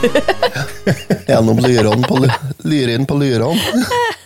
[1.30, 3.60] Gjennom lyrene på, ly- lyren på lyrene.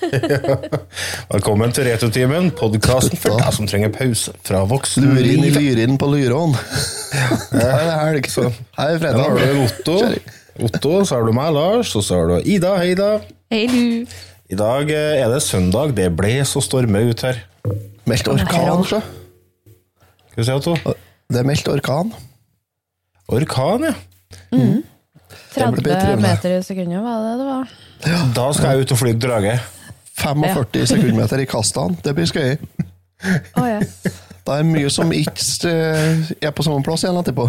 [1.34, 6.59] Velkommen til Retrotimen, podkasten for deg som trenger pause fra Lurin i lyren på lyrene.
[7.55, 8.30] Da er det helg.
[8.78, 9.97] Her er Da har du Otto,
[10.66, 12.72] Otto, så har du meg, Lars, og så har du Ida.
[12.80, 13.11] Hei, Ida.
[13.55, 14.16] Hei, du.
[14.55, 15.95] I dag eh, er det søndag.
[15.97, 17.38] Det bles og stormer ut her.
[18.11, 18.98] Meldt orkan, sjø.
[20.33, 20.75] Skal vi se, Otto.
[21.30, 22.11] Det er meldt orkan.
[23.33, 23.95] Orkan, ja.
[24.50, 24.83] Blir
[25.54, 27.74] 30 meter i sekundet, var det det var?
[28.36, 29.56] Da skal jeg ut og fly drage.
[30.20, 31.98] 45 sekundmeter i kastene.
[32.05, 32.56] Det blir skøy.
[33.56, 33.98] Oh, yes.
[34.44, 37.46] Det er mye som ikke eh, er på samme plass igjen etterpå.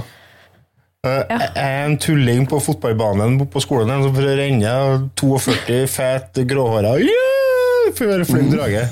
[1.03, 7.91] Eh, er en tulling på fotballbanen på skolen som renner 42 fet gråhåra yeah!
[7.93, 8.83] før jeg flyr drage.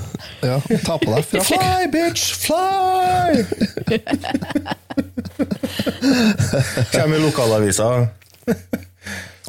[0.44, 1.48] Ja, Ta på deg frakk.
[1.50, 3.44] Fly, bitch, fly!
[6.94, 7.90] Kommer i lokalavisa.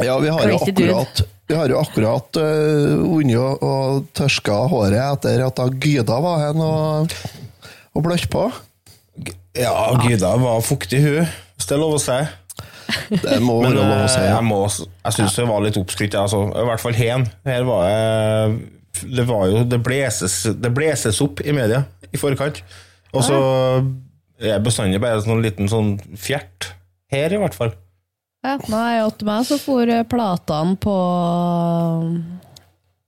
[0.03, 5.43] Ja, vi har jo akkurat vi har jo akkurat uh, unnet og, tørska håret etter
[5.45, 7.13] at da Gyda var her og,
[7.93, 8.47] og bløtt på.
[9.55, 12.17] Ja, Gyda var fuktig, hun, hvis det er lov å si.
[13.13, 14.19] Det må være lov å si.
[14.23, 14.39] eh, Ja.
[14.39, 16.17] jeg, må, jeg syns det var litt oppskrytt.
[16.19, 16.41] Altså.
[16.49, 17.29] I hvert fall hen.
[17.47, 18.57] Her var jeg
[19.17, 22.61] Det var jo Det bleses, det bleses opp i media i forkant.
[23.15, 23.39] Og så
[24.43, 26.73] er bestandig bare en sånn liten sånn fjert.
[27.13, 27.73] Her, i hvert fall.
[28.45, 30.95] Ja, nei, til meg så for platene på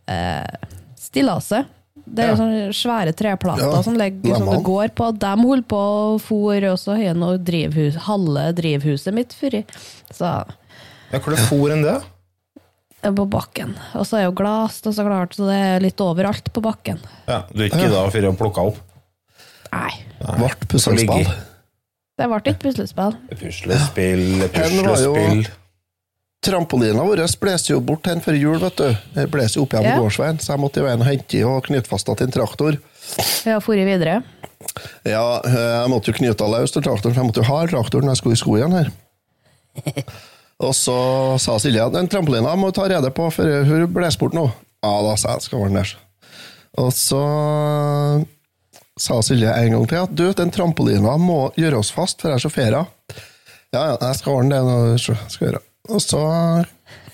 [0.09, 0.69] eh,
[1.01, 1.67] stillaset.
[2.07, 2.37] Det er Ja.
[2.39, 5.11] sånne svære treplater Ja, som, legger, som det går på.
[5.19, 9.65] De holdt på å for, og så har jeg nå drivhus, halve drivhuset mitt før.
[10.15, 10.25] Så
[11.13, 12.03] Ja, hvor for en det?
[13.03, 13.75] på bakken.
[13.95, 16.99] Og så er jo glass, og så klart, så det er litt overalt på bakken.
[17.29, 18.79] Ja, Du er ikke Gyda for å plukka opp?
[19.73, 19.93] Nei,
[20.39, 21.27] Vart puslespill.
[22.17, 23.15] Det ble ikke puslespill.
[23.37, 25.47] Puslespill, puslespill
[26.47, 28.91] Trampolina vår blåste jo bort hen før jul, vet du.
[29.17, 29.99] Den blåste opp igjen på Ja.
[29.99, 32.77] gårdsveien, så jeg måtte jo veien og hente i og knytte fast til en traktor.
[33.49, 34.23] Ja, for dratt videre.
[35.05, 38.07] Ja, jeg måtte jo knyte av løs til traktoren, for jeg måtte jo ha traktoren
[38.07, 38.93] når jeg skulle i skogen her.
[40.67, 40.97] Og så
[41.43, 44.47] sa Silje at den trampolina må du ta rede på, for hun blåser bort nå.
[44.85, 45.97] Ja, da sa jeg skal være der.
[46.79, 47.21] Og så
[49.01, 52.41] sa Silje en gang til at du, den trampolina må gjøre oss fast, for jeg
[52.41, 52.93] er sjåfører.
[53.75, 55.01] Ja, ja, jeg skal ordne det.
[55.03, 55.63] skal gjøre.
[55.93, 56.21] Og så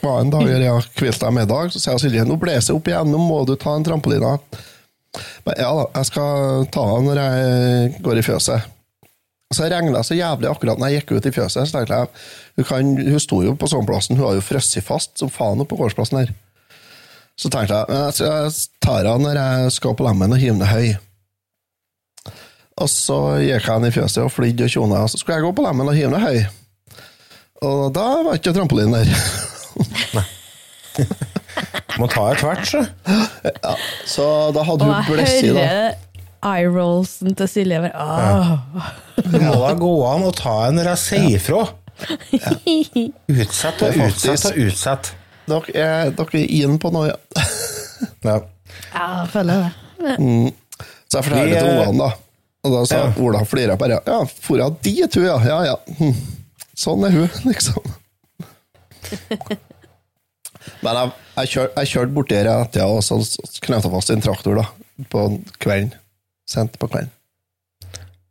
[0.02, 3.10] var en dag jeg hvilte deg middag, så sa Silje nå blåser det opp igjen,
[3.12, 4.36] nå må du ta en trampolina.
[5.46, 8.70] Men ja da, jeg skal ta den når jeg går i fjøset.
[9.52, 11.68] Så regna så jævlig akkurat når jeg gikk ut i fjøset.
[11.68, 12.08] Så tenkte jeg,
[12.56, 15.60] hun, kan, hun sto jo på sånn plassen, hun har jo frosset fast som faen
[15.60, 16.32] oppe på gårdsplassen her.
[17.36, 18.52] Så tenkte jeg jeg
[18.84, 20.94] tar den når jeg skal på lemmen og hive den høy.
[22.80, 25.44] Og så gikk jeg inn i fjøset og flydde og tjona, og så skulle jeg
[25.44, 26.38] gå på lemmen og hive ned høy.
[27.62, 29.08] Og da var ikke trampolinen der.
[32.00, 32.80] Må ta et hvert, så.
[33.44, 33.74] Ja,
[34.08, 34.24] Så
[34.56, 35.66] da hadde Og hun blessi, da.
[36.48, 37.78] eye-rollsen til Silje.
[37.84, 38.48] bare, «Åh».
[39.22, 41.62] Det må da gå an å ta en når jeg sier ifra.
[43.42, 45.12] Utsett og utsett og utsett.
[45.46, 47.44] Dere er, dere er inn på noe, ja.
[48.26, 48.40] Ja.
[48.92, 49.72] Ja, jeg føler det.
[51.12, 52.10] Så jeg forteller det til ungene, da.
[52.62, 53.08] Og da sa ja.
[53.22, 53.98] Ola flira bare.
[54.06, 55.38] Ja, for hun dit, hun, ja.
[55.46, 55.76] Ja, ja.
[55.98, 56.14] Hm.
[56.78, 57.82] Sånn er hun, liksom.
[60.82, 63.18] Men jeg, jeg, kjør, jeg kjørte borti her etter og så
[63.64, 64.68] knøt jeg fast en traktor da,
[65.10, 65.24] på
[65.62, 65.90] kvelden.
[66.48, 67.10] Sent på kvelden.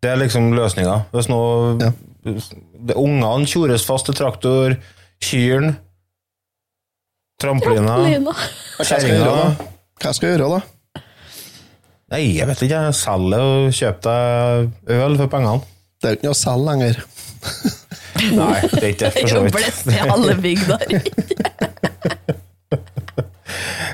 [0.02, 0.96] Det er liksom løsninga.
[1.13, 1.42] Hvis nå
[1.84, 1.92] Ja.
[2.24, 4.78] det, Ungene tjores fast til traktor,
[5.22, 5.75] kyrne,
[7.42, 9.68] trampolina Hva skal jeg gjøre, da?
[10.01, 10.70] Hva skal jeg gjøre, da?
[12.12, 12.81] Nei, jeg vet ikke.
[12.98, 15.62] Selg det og kjøp deg øl for pengene.
[16.02, 16.96] Det er jo ikke noe å selge lenger.
[18.38, 19.56] Nei, det er ikke det, for så vidt.
[19.56, 20.86] blest i alle bygder.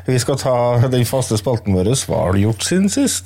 [0.08, 0.56] Vi skal ta
[0.92, 1.88] den faste spalten vår.
[2.08, 3.26] Hva har du gjort siden sist?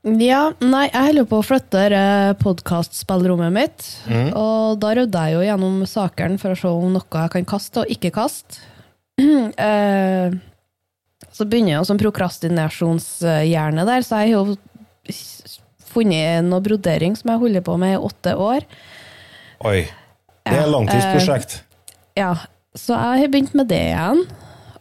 [0.00, 1.80] Ja, nei, jeg holder på å flytte
[2.40, 3.88] podkastspillrommet mitt.
[4.32, 7.82] Og da rydder jeg jo gjennom sakene for å se om noe jeg kan kaste
[7.82, 8.62] og ikke kaste.
[9.60, 10.32] Eh,
[11.30, 15.14] så begynner jeg jo som prokrastinasjonshjerne der, så jeg har jo
[15.92, 18.64] funnet noe brodering som jeg holder på med i åtte år.
[19.68, 19.82] Oi,
[20.48, 20.72] det er langtidsprosjekt.
[20.72, 21.58] langtidsprosjekt.
[22.18, 22.32] Ja,
[22.72, 24.24] så jeg har begynt med det igjen.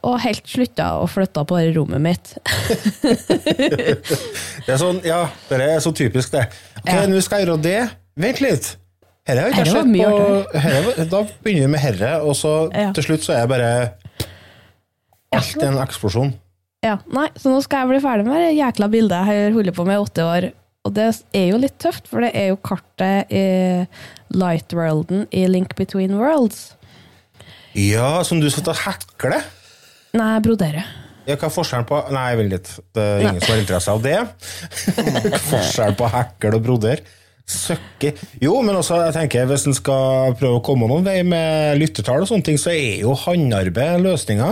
[0.08, 2.30] Og helt slutta å flytte på det rommet mitt.
[3.60, 6.46] Det er sånn, ja, det er så typisk det.
[6.82, 7.06] Ok, Ja.
[7.10, 7.80] nå skal jeg gjøre det.
[8.20, 8.70] Vent litt.
[9.28, 9.90] Herre har jeg ikke sett
[10.54, 12.92] på herre, Da begynner vi med herre, og så Ja.
[12.94, 13.94] til slutt så er jeg bare
[15.32, 16.34] Alt en eksplosjon.
[16.84, 19.76] Ja, nei, Så nå skal jeg bli ferdig med det jækla bildet jeg har holdt
[19.76, 20.52] på med i åtte år.
[20.86, 23.88] Og det er jo litt tøft, for det er jo kartet i
[24.32, 26.74] Light Worlden i Link Between Worlds.
[27.76, 29.44] Ja, som du sitter og hekler.
[30.18, 30.90] Nei, jeg broderer.
[31.30, 32.70] Ja, hva er forskjellen på Nei, vent litt.
[32.96, 34.18] Det er ingen som har interesse av det.
[35.52, 37.04] Forskjellen på hekkel og broder?
[37.50, 38.12] Søkke
[38.42, 42.26] Jo, men også, jeg tenker hvis en skal prøve å komme noen vei med lyttetall
[42.26, 44.52] og sånne ting, så er jo håndarbeid løsninga.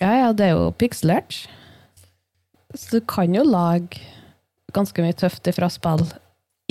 [0.00, 1.42] Ja, ja, det er jo pikselert.
[2.74, 3.98] Så du kan jo lage
[4.74, 6.06] ganske mye tøft ifra spill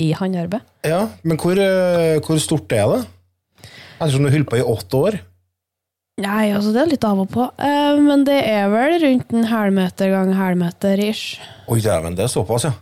[0.00, 0.64] i håndarbeid.
[0.88, 3.00] Ja, men hvor, eh, hvor stort er det?
[4.00, 5.20] Ettersom du holdt på i åtte år?
[6.20, 7.46] Nei, altså det er litt av og på.
[7.56, 11.38] Eh, men det er vel rundt en halvmeter gang halvmeter ish.
[11.70, 12.74] Oi, dæven, det er såpass, ja.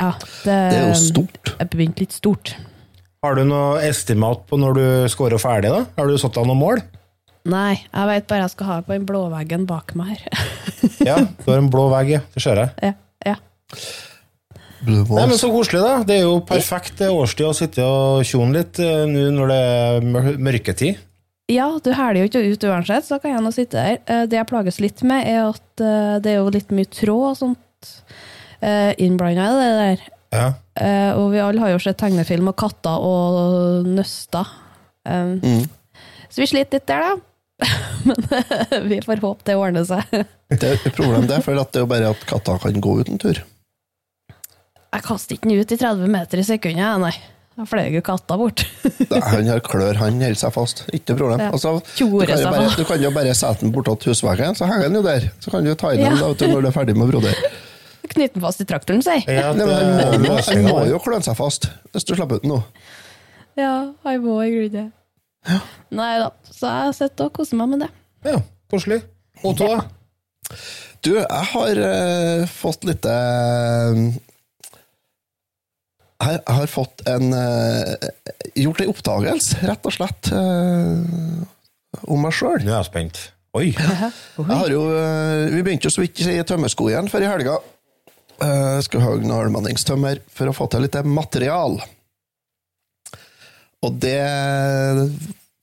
[0.00, 1.52] Ja, det, Det er jo stort.
[1.58, 2.54] Jeg begynt litt stort.
[3.22, 5.82] Har du noe estimat på når du scorer ferdig, da?
[5.98, 6.80] Har du satt deg noe mål?
[7.50, 10.46] Nei, jeg vet bare jeg skal ha det på den blå veggen bak meg her.
[11.10, 12.20] Ja, du har en blå vegg, ja.
[12.34, 12.72] Det ser jeg.
[12.84, 12.94] ja,
[13.24, 13.36] ja.
[14.80, 15.40] Blue Nei, men balls.
[15.42, 15.94] Så koselig, da.
[16.08, 19.58] Det er jo perfekt det årstid å sitte og tjone litt eh, nå når det
[19.68, 21.00] er mør- mørketid.
[21.50, 23.98] Ja, du hæler jo ikke ut uansett, så kan jeg nå sitte her.
[24.06, 27.26] Eh, Det jeg plages litt med, er at eh, det er jo litt mye tråd
[27.32, 27.92] og sånt
[28.62, 30.04] uh, innblanda i det der.
[30.30, 30.46] Ja.
[30.78, 34.46] Eh, og vi alle har jo sett tegnefilm og katter og nøster.
[35.08, 35.66] Mm.
[36.30, 37.16] Så vi sliter litt der, da.
[38.06, 40.06] Men eh, vi får håpe det ordner seg.
[40.50, 42.94] Det er problemet problem det, for at det er jo bare at katta kan gå
[42.98, 43.38] ut en tur.
[44.90, 47.12] Jeg kaster ikke den ut i 30 meter i sekundet, jeg, nei.
[47.60, 48.62] Da fløy jo katta bort.
[49.10, 50.78] Nei, Han har klør, han holder seg fast.
[50.96, 51.42] Ikke noe problem.
[51.44, 51.48] Ja.
[51.52, 54.96] Altså, du, kan bare, du kan jo bare sette den bortåt husveggen, så henger den
[54.96, 55.26] jo der.
[55.44, 56.22] Så kan du ta inn den Ja.
[56.22, 57.50] da, du, når du er ferdig med å brodere.
[58.14, 61.22] Knytt den fast i traktoren, sier Ja, det Han må, jo- han må jo kløne
[61.26, 62.62] seg fast hvis du slipper ut den nå.
[63.60, 63.74] Ja,
[64.08, 65.60] han må i grunnen det.
[66.00, 67.90] Nei da, så jeg sitter og koser meg med det.
[68.24, 68.40] Ja,
[68.72, 69.02] koselig.
[69.44, 70.56] Otto, da?
[71.04, 74.00] Du, jeg har uh, fått litt eh,
[76.20, 78.08] jeg jeg har fått en eh,
[78.60, 82.58] Gjort en oppdagelse, rett og slett, eh, om meg sjøl.
[82.64, 83.20] Nå er jeg spent.
[83.58, 83.70] Oi.
[83.72, 87.60] Jeg har jo, eh, vi begynte jo så vidt i tømmerskogen før i helga.
[88.40, 91.74] Uh, skulle ha noe allmenningstømmer for å få til litt material.
[93.84, 94.22] Og det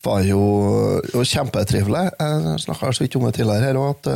[0.06, 0.42] var jo,
[1.10, 2.04] jo kjempetrivelig.
[2.22, 4.12] Jeg snakka så vidt om det tidligere her òg, at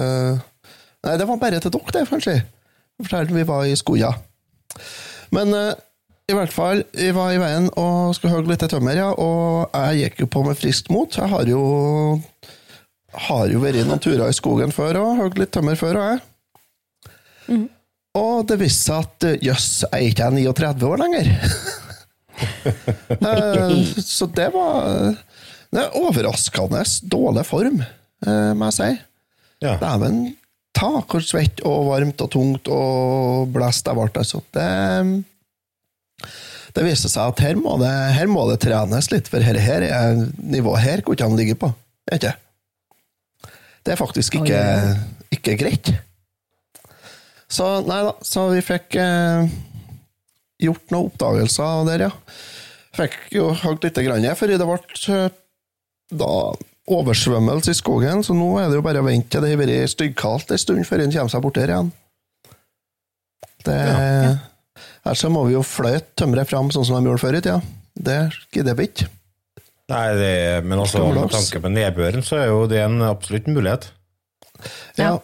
[1.02, 2.36] Nei, det var bare til dere, det, kanskje.
[2.38, 4.12] Jeg fortalte vi var i skoja.
[5.34, 5.56] Men
[6.32, 10.06] i hvert fall, vi var i veien og skulle hogge litt tømmer, ja, og jeg
[10.06, 11.12] gikk jo på med friskt mot.
[11.18, 11.62] Jeg har jo
[13.28, 17.66] har jo vært noen turer i skogen før og hogd litt tømmer før, og jeg.
[18.18, 21.32] Og det viste seg at jøss, jeg er ikke jeg 39 år lenger.
[22.42, 25.12] Eh, Så det var
[25.72, 27.84] det er overraskende dårlig form,
[28.26, 28.88] eh, må jeg si.
[29.64, 29.76] Ja.
[29.80, 30.34] Dæven
[30.76, 34.08] ta hvor svett og varmt og tungt og blæst jeg ble.
[34.24, 34.42] Altså.
[34.52, 34.66] Det,
[36.76, 39.86] det viste seg at her må det, her må det trenes litt, for her, her
[39.88, 41.72] er nivået her hvor ikke han ligger på.
[42.12, 42.34] Ikke?
[43.82, 44.62] Det er faktisk ikke,
[45.34, 45.94] ikke greit.
[47.52, 49.52] Så nei da, så vi fikk eh,
[50.64, 52.12] gjort noen oppdagelser der, ja.
[52.96, 54.78] Fikk jo hogd lite grann, for det ble
[55.16, 55.40] eh,
[56.12, 56.36] da
[56.92, 59.94] oversvømmelse i skogen, så nå er det jo bare å vente til det har vært
[59.94, 61.92] styggkaldt en stund før en kommer seg bort der igjen.
[63.62, 63.78] Det,
[65.02, 67.58] Ellers så må vi jo fløyte tømmeret fram sånn som de gjorde før i tida.
[67.98, 68.20] Det
[68.54, 69.08] gidder vi ikke.
[69.92, 73.90] Nei, det, men også med tanke på nedbøren, så er jo det en absolutt mulighet.
[75.00, 75.18] Ja,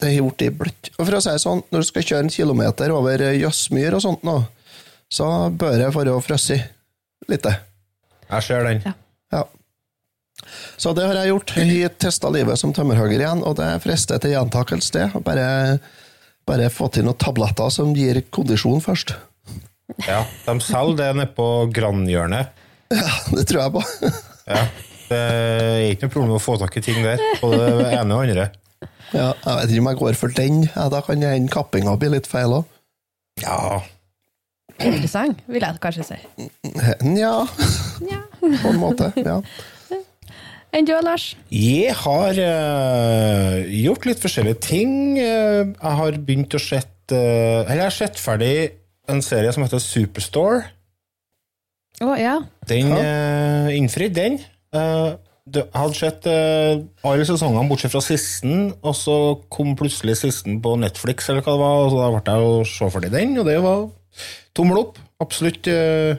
[0.00, 0.92] det har gjort det bløtt.
[0.96, 3.96] Og for å si det sånn, når du skal kjøre en kilometer over eh, Jøssmyr
[3.98, 4.38] og sånt nå,
[5.12, 7.46] så bør det være frosset litt.
[8.30, 8.82] Jeg ser den.
[8.86, 8.94] Ja.
[9.34, 9.44] Ja.
[10.78, 11.54] Så det har jeg gjort.
[11.58, 15.06] Jeg har testa livet som tømmerhogger igjen, og det frister til gjentakelse, det.
[15.26, 15.46] Bare,
[16.46, 19.14] bare få til noen tabletter som gir kondisjon først.
[20.06, 22.52] Ja, de selger det nede på Grandhjørnet.
[22.94, 23.84] Ja, det tror jeg på.
[24.46, 24.60] Ja.
[25.06, 27.18] Det er ikke noe problem å få tak i ting der.
[27.40, 28.44] Både det ene og andre.
[29.14, 30.60] Ja, jeg vet ikke om jeg går for den.
[30.68, 32.68] Ja, da kan jeg hende kappinga bli litt feil òg.
[33.42, 33.80] Ja.
[34.82, 36.18] Interessant, vil jeg kanskje si.
[37.06, 37.32] Nja,
[38.06, 38.20] Ja.
[38.62, 39.10] på en måte.
[39.18, 39.40] Ja.
[40.76, 41.30] Enn du, Lars?
[41.48, 44.90] Jeg har uh, gjort litt forskjellige ting.
[45.16, 48.56] Uh, jeg har begynt å sett uh, Eller jeg har sett ferdig
[49.08, 50.66] en serie som heter Superstore.
[52.04, 52.34] Å, ja.
[52.68, 54.36] Den uh, innfridde, den.
[54.76, 55.14] Eh,
[55.46, 59.14] det- jeg hadde sett uh, alle sesongene bortsett fra sisten, og så
[59.48, 62.66] kom plutselig sisten på Netflix, eller hva det var, og så da ble jeg å
[62.68, 63.86] se ferdig den, og det var
[64.58, 65.00] tommel opp.
[65.24, 66.18] Absolutt uh,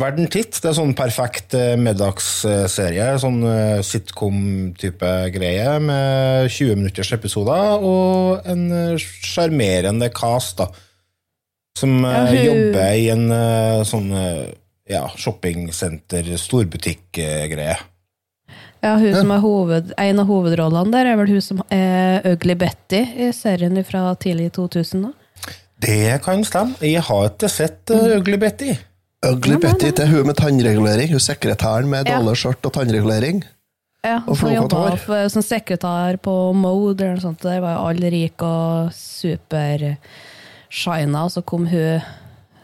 [0.00, 0.56] verdt en titt.
[0.60, 8.48] Det er sånn perfekt uh, middagsserie, sånn eh, sitcom-type greie, med 20 minutters episoder, og
[8.50, 10.68] en eh, sjarmerende cast, da.
[11.78, 14.44] Som eh, Ja, hun- jobber i en eh, sånn eh,
[14.90, 17.76] ja, shoppingsenter, storbutikk-greie.
[18.84, 22.52] Ja, hun som er hoved, En av hovedrollene der er vel hun som er Ugly
[22.60, 25.06] Betty i serien fra tidlig 2000.
[25.06, 25.54] da.
[25.80, 26.76] Det kan stemme.
[26.84, 28.74] Jeg har ikke sett uh, Ugly Betty.
[29.24, 31.12] Ugly Betty til hun med tannregulering.
[31.14, 33.42] Hun sekretæren med dårlig skjørt og tannregulering.
[34.04, 37.40] Ja, Og så jobba hun som sekretær på Mode eller noe sånt.
[37.44, 39.86] Der var jo alle rike og super
[40.68, 42.04] shina, og så kom hun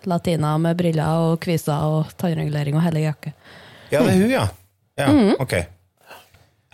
[0.08, 3.32] latina med briller og kviser og tannregulering og hele jakke.
[3.90, 4.46] Ja, det er hun, ja.
[5.00, 5.56] ja Ok.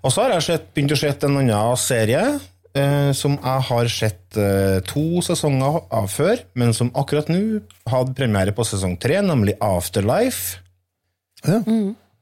[0.03, 2.23] Og så har jeg sett, begynt å se en annen serie
[3.17, 8.55] som jeg har sett eh, to sesonger av før, men som akkurat nå hadde premiere
[8.57, 10.63] på sesong tre, nemlig Afterlife.
[11.47, 11.61] Ja.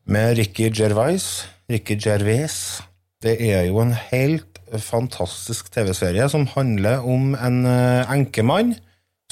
[0.04, 1.46] med Ricky Gervais.
[1.70, 2.82] Ricky Gervais.
[3.24, 8.74] Det er jo en helt fantastisk TV-serie som handler om en eh, enkemann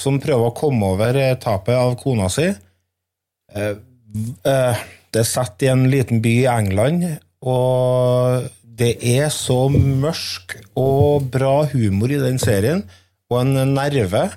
[0.01, 2.49] som prøver å komme over eh, tapet av kona si.
[3.53, 3.75] Eh,
[4.49, 7.03] eh, Det er satt i en liten by i England,
[7.45, 12.81] og det er så mørk og bra humor i den serien,
[13.29, 14.27] og en nerve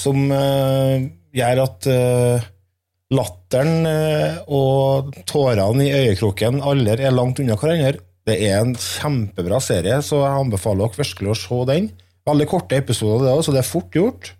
[0.00, 1.00] som uh,
[1.34, 2.46] gjør at uh,
[3.14, 8.02] latteren uh, og tårene i øyekroken aldri er langt unna hverandre.
[8.24, 11.90] Det er en kjempebra serie, så jeg anbefaler dere virkelig å se den.
[12.24, 14.30] Veldig korte episoder, det òg, så det er fort gjort.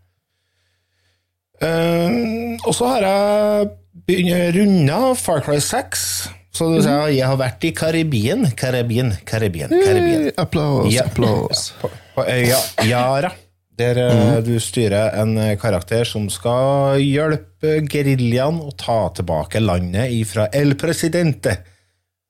[1.64, 3.68] Og så har jeg
[4.08, 6.06] begynt runda Far Cry 6.
[6.54, 8.46] Så du sa jeg har vært i Karibien.
[8.54, 10.28] Karibien, Karibien, Karibien.
[10.38, 11.08] Applaus, Ja.
[11.08, 11.72] applaus.
[11.80, 13.32] På, på øya Yara,
[13.74, 14.44] der mm.
[14.46, 20.76] du styrer en eh, karakter som skal hjelpe geriljaen å ta tilbake landet ifra El
[20.78, 21.58] Presidente,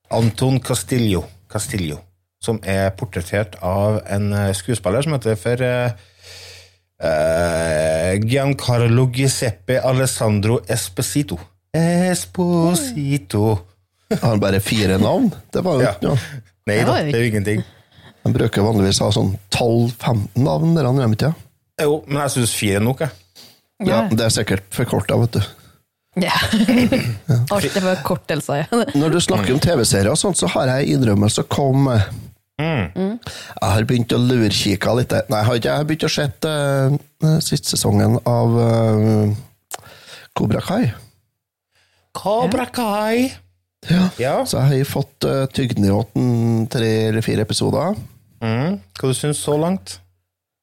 [0.09, 2.01] Anton Castillo, Castillo
[2.45, 5.91] som er portrettert av en eh, skuespiller som heter for eh,
[7.01, 11.39] eh, Giancarlo Giuseppe Alessandro Esposito.
[11.75, 13.45] Esposito.
[14.13, 15.31] Har han bare fire navn?
[15.53, 16.43] Det var jo ikke noe.
[16.69, 17.65] Nei da, det er jo ingenting.
[18.25, 21.45] Han bruker vanligvis ha sånn 12-15 navn, der han gjør ikke det?
[21.85, 23.45] Jo, men jeg syns fire er nok, jeg.
[23.85, 25.41] Ja, det er sikkert forkorta, vet du.
[26.23, 26.35] Ja.
[27.53, 28.83] Alt er forkortelser, ja.
[28.95, 32.21] Når du snakker om TV-serier og sånt, så har jeg en innrømmelse å komme med.
[32.55, 33.17] Mm.
[33.19, 35.11] Jeg har begynt å lurkikke litt.
[35.27, 35.71] Nei, jeg har ikke.
[35.73, 39.81] Jeg har begynt å se uh, siste sesongen av uh,
[40.39, 40.85] Kobra Kai.
[42.15, 43.33] Cobra Kai.
[43.91, 44.09] Ja.
[44.19, 44.45] Ja.
[44.45, 45.93] Så jeg har fått uh, tygd ned
[46.73, 47.95] tre eller fire episoder.
[48.43, 48.79] Mm.
[48.99, 49.99] Hva du syns så langt?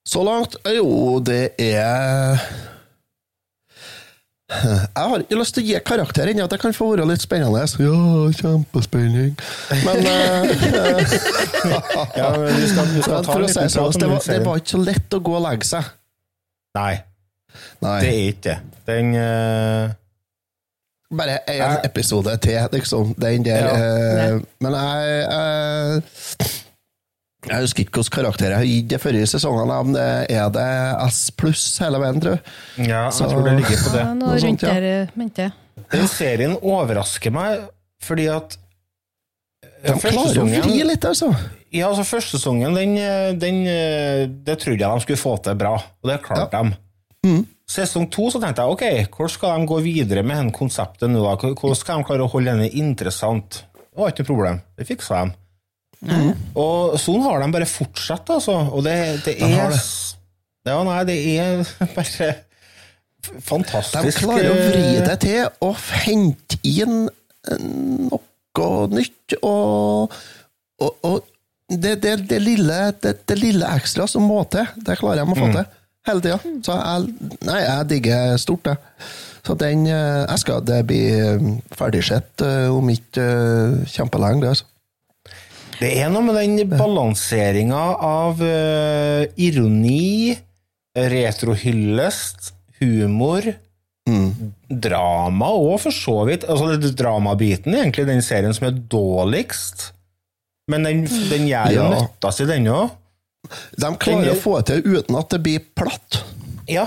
[0.08, 0.56] Så langt?
[0.66, 2.40] Jo, det er
[4.52, 7.22] Jeg har ikke lyst til å gi karakter ennå, at det kan få være litt
[7.24, 7.62] spennende.
[7.80, 7.98] Ja,
[8.36, 9.32] kjempespenning.
[9.86, 10.50] Men eh,
[13.30, 15.44] for å si det sånn, det var, det var ikke så lett å gå og
[15.46, 15.84] legge seg.
[16.76, 16.94] Nei,
[17.84, 17.98] Nei.
[18.02, 18.58] det er ikke det.
[18.90, 19.84] Den eh,
[21.12, 23.14] Bare én Jeg- episode til, liksom.
[23.20, 23.66] Den der.
[23.66, 24.28] Ja.
[24.34, 26.02] eh, men jeg, jeg
[27.50, 30.66] Jeg husker ikke hvilken karakter jeg har gitt de forrige sesongene, men det er det
[31.12, 32.88] S pluss hele veien, tror jeg.
[32.88, 34.04] Ja, Så- jeg tror det ligger på det.
[34.06, 34.74] Nå Noe rundt ja.
[34.80, 35.52] der, mente jeg.
[35.92, 37.64] Den serien overrasker meg
[38.02, 38.56] fordi at
[39.82, 41.32] De klarer å vri litt, altså.
[41.72, 45.54] Ja, altså Første sesongen, den, eh, den, eh, det trodde jeg de skulle få til
[45.58, 46.76] bra, og det klarte de.
[47.26, 47.46] Mm.
[47.72, 51.22] Sesong to så tenkte jeg ok, hvordan skal de gå videre med den konseptet nå?
[51.24, 51.36] da?
[51.40, 53.62] Hvordan skal de klare å holde denne interessant?
[53.80, 54.60] Det var ikke noe problem.
[54.76, 55.38] Det fiksa de.
[56.58, 58.58] Og sånn har de bare fortsatt, altså.
[58.74, 59.82] Og det, det De er det.
[60.68, 61.62] Ja, nei, det er
[61.96, 62.30] bare
[63.42, 64.06] fantastisk.
[64.06, 67.68] De klarer å vri eh, det til og hente inn eh,
[68.10, 70.12] noe nytt, og,
[70.82, 71.30] og, og
[71.72, 75.38] det, det, det, lille, det, det lille ekstra som må til, det klarer jeg å
[75.38, 75.70] få til
[76.08, 76.38] hele tida.
[76.66, 79.08] Så jeg, nei, jeg digger stort, jeg.
[79.42, 81.40] Så den eh, jeg skal det blir
[81.74, 84.52] ferdigsett eh, om ikke eh, kjempelenge, det.
[84.54, 84.68] altså.
[85.82, 90.36] Det er noe med den balanseringa av eh, ironi,
[90.94, 93.48] retrohyllest, humor,
[94.68, 96.46] drama òg, for så vidt.
[96.50, 99.88] Altså, det dramabiten er egentlig den serien som er dårligst.
[100.70, 101.88] Men den, den gjør jo Ja.
[101.96, 102.90] nytta si, den òg.
[103.42, 106.22] De klarer Den er- å få det til uten at det blir platt.
[106.70, 106.86] Ja,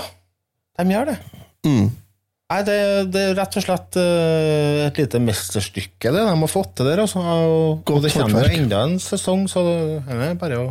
[0.78, 1.18] de gjør det.
[1.66, 2.74] Nei, det,
[3.10, 7.02] det er rett og slett eh, et lite mesterstykke, det de har fått til der.
[7.02, 7.18] Altså.
[7.18, 10.66] Og, Godt og det kommer jo enda en sesong, så det er bare å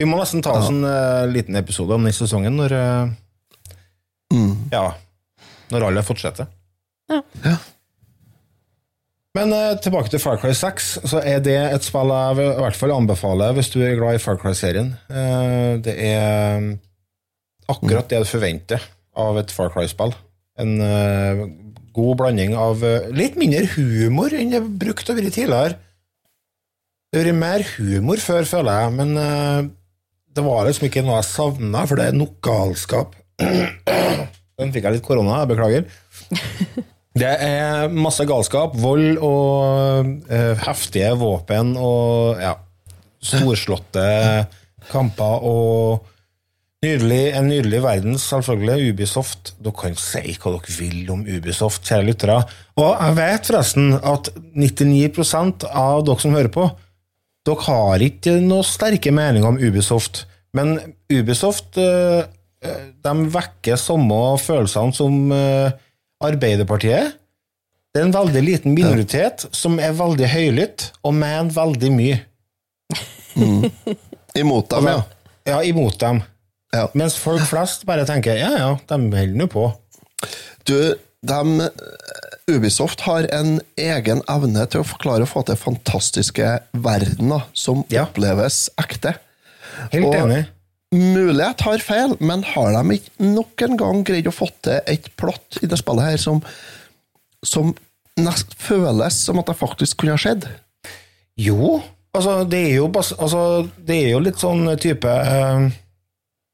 [0.00, 3.10] Vi må nesten ta oss en uh, liten episode om den sesongen når eh,
[4.72, 4.86] Ja,
[5.72, 6.48] når alle fortsetter.
[7.44, 7.56] Ja.
[9.38, 12.62] Men eh, tilbake til Far Cry 6, så er det et spill jeg vil i
[12.64, 14.90] hvert fall anbefaler hvis du er glad i Far Cry-serien.
[15.06, 16.72] Eh, det er mm,
[17.70, 18.82] akkurat det du forventer
[19.18, 20.16] av et Far Cry-spill.
[20.58, 21.44] En eh,
[21.94, 22.82] god blanding av
[23.14, 25.78] litt mindre humor enn det brukte å være tidligere.
[27.08, 29.14] Det har vært mer humor før, føler jeg, men
[30.36, 33.16] det var liksom ikke noe jeg savna, for det er nok galskap.
[34.58, 36.86] Den fikk jeg litt korona, jeg beklager.
[37.18, 42.52] Det er masse galskap, vold og uh, heftige våpen og ja,
[43.24, 44.04] storslåtte
[44.92, 46.06] kamper og
[46.84, 48.92] nydelig, en nydelig verden, selvfølgelig.
[48.92, 49.54] Ubisoft.
[49.58, 52.38] Dere kan si hva dere vil om Ubisoft, kjære lyttere.
[52.78, 56.68] Og jeg vet forresten at 99% av dere som hører på,
[57.48, 60.26] dere har ikke noe sterke meninger om Ubisoft.
[60.56, 60.76] Men
[61.12, 62.24] Ubisoft eh,
[63.04, 65.74] de vekker samme følelsene som eh,
[66.24, 67.14] Arbeiderpartiet.
[67.94, 72.18] Det er en veldig liten minoritet som er veldig høylytt og mener veldig mye.
[74.38, 75.02] Imot dem, ja.
[75.48, 76.22] Ja, imot dem.
[76.74, 76.86] ja.
[76.98, 79.68] Mens folk flest bare tenker ja, ja, de holder nå på.
[80.68, 80.74] Du,
[81.26, 87.46] dem, eh, Ubisoft har en egen evne til å forklare å få til fantastiske verdener
[87.56, 88.04] som Ja.
[88.06, 89.14] oppleves ekte.
[89.92, 90.46] Helt Og- enig.
[90.94, 94.78] Mulig jeg tar feil, men har de ikke nok en gang greid å få til
[94.88, 96.38] et plott i det spillet her som,
[97.44, 97.74] som
[98.18, 100.46] nest føles som at det faktisk kunne ha skjedd?
[101.38, 101.76] Jo,
[102.16, 103.42] altså det er jo, altså,
[103.84, 105.68] det er jo litt sånn type uh,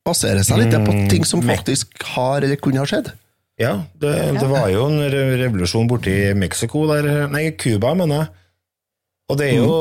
[0.05, 3.07] Baserer seg litt på Mm, ting som faktisk har eller kunne ha skjedd?
[3.57, 8.29] Ja, det, det var jo en re- revolusjon borti Mexico der Nei, Cuba, mener jeg.
[9.31, 9.79] Og det er jo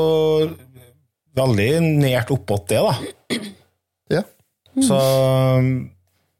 [1.36, 3.42] veldig nært oppåt det, da.
[4.82, 4.98] Så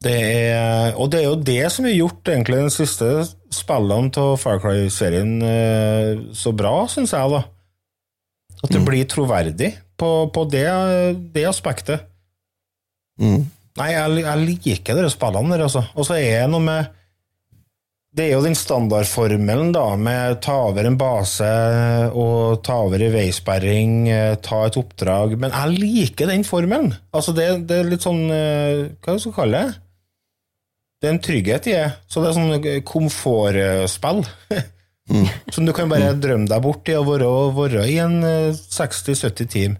[0.05, 0.15] det
[0.51, 3.11] er Og det er jo det som har gjort egentlig de siste
[3.55, 7.45] spillene av Far Cry-serien eh, så bra, syns jeg, da.
[8.65, 9.71] At det blir troverdig
[10.01, 10.67] på, på det,
[11.35, 12.09] det aspektet.
[13.21, 13.45] Mm.
[13.79, 15.85] Nei, jeg, jeg liker dere spillene der, altså.
[15.95, 16.91] Og så er det noe med
[18.15, 21.49] Det er jo den standardformelen, da, med ta over en base
[22.15, 25.35] og ta over i veisperring, eh, ta et oppdrag.
[25.43, 26.93] Men jeg liker den formelen.
[27.11, 29.81] Altså, det, det er litt sånn eh, Hva skal jeg kalle det?
[31.03, 31.89] Det er en trygghet i det.
[32.07, 32.55] Så det er sånn
[32.87, 34.23] komfortspill.
[34.23, 34.71] komfortspill.
[35.53, 39.51] Som du kan bare drømme deg bort i å være, være i en eh, 60-70
[39.53, 39.75] team.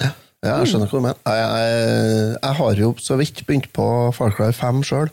[0.00, 1.20] Ja, jeg skjønner hva du mener.
[1.26, 5.12] Jeg, jeg, jeg har jo så vidt begynt på Far Cry 5 sjøl.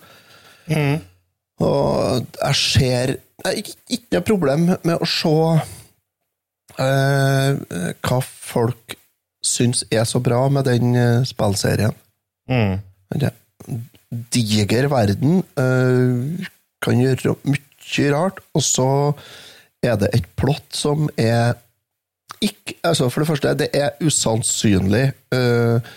[1.63, 3.15] Og jeg ser
[3.45, 5.33] er ikke, ikke noe problem med å se
[6.81, 7.49] eh,
[8.01, 8.95] hva folk
[9.45, 11.93] syns er så bra med den eh, spillserien.
[12.49, 12.79] Mm.
[13.15, 13.41] Det er
[14.33, 16.47] diger verden, eh,
[16.81, 18.89] kan gjøre mye rart, og så
[19.85, 21.55] er det et plott som er
[22.43, 25.93] ikke, altså For det første, det er usannsynlig eh,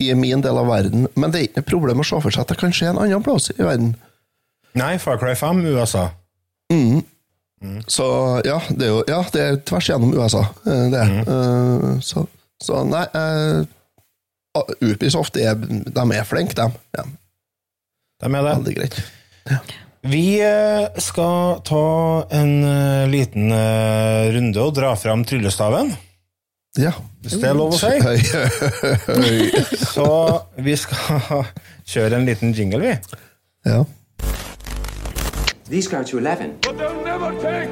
[0.00, 2.46] i min del av verden, men det er ikke noe problem å se for seg
[2.46, 3.92] at det kan skje en annen plass i verden.
[4.78, 6.08] Nei, Far Cry 5, USA.
[7.92, 8.04] Så
[8.46, 10.44] ja, det er jo ja, det er tvers gjennom USA.
[10.64, 11.02] eh, Det.
[11.10, 11.18] Mm.
[11.28, 12.22] Eh, så,
[12.62, 13.66] så nei uh,
[14.80, 16.70] Ubisoft er, de er flinke, de.
[16.96, 18.54] Ja, De er det.
[18.54, 18.96] veldig greit.
[20.08, 21.82] Vi eh, skal ta
[22.32, 22.54] en
[23.12, 25.92] liten runde og dra fram tryllestaven,
[26.80, 26.94] Ja.
[27.20, 27.92] hvis det er lov å si.
[29.94, 30.08] Så
[30.64, 31.44] vi skal
[31.92, 32.94] kjøre en liten jingle, vi.
[33.68, 33.84] Ja.
[35.70, 36.58] These go to 11.
[36.62, 37.70] But they'll never take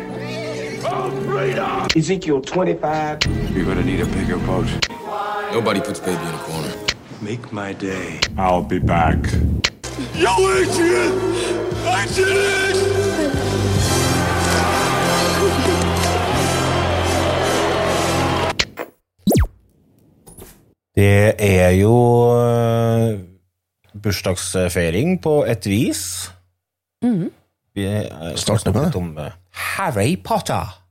[0.84, 1.88] our freedom!
[1.96, 3.18] Ezekiel 25.
[3.52, 4.68] You're gonna need a bigger boat.
[5.52, 6.72] Nobody puts baby in a corner.
[7.20, 8.20] Make my day.
[8.36, 9.18] I'll be back.
[10.14, 11.12] Yo, Adrian!
[11.86, 12.98] I did it!
[20.94, 21.94] Det er jo
[22.40, 23.18] øh,
[24.02, 26.32] bursdagsfeiring på et vis.
[27.78, 28.96] Vi øh, Starter med det.
[28.96, 30.82] om øh, Harry Potter.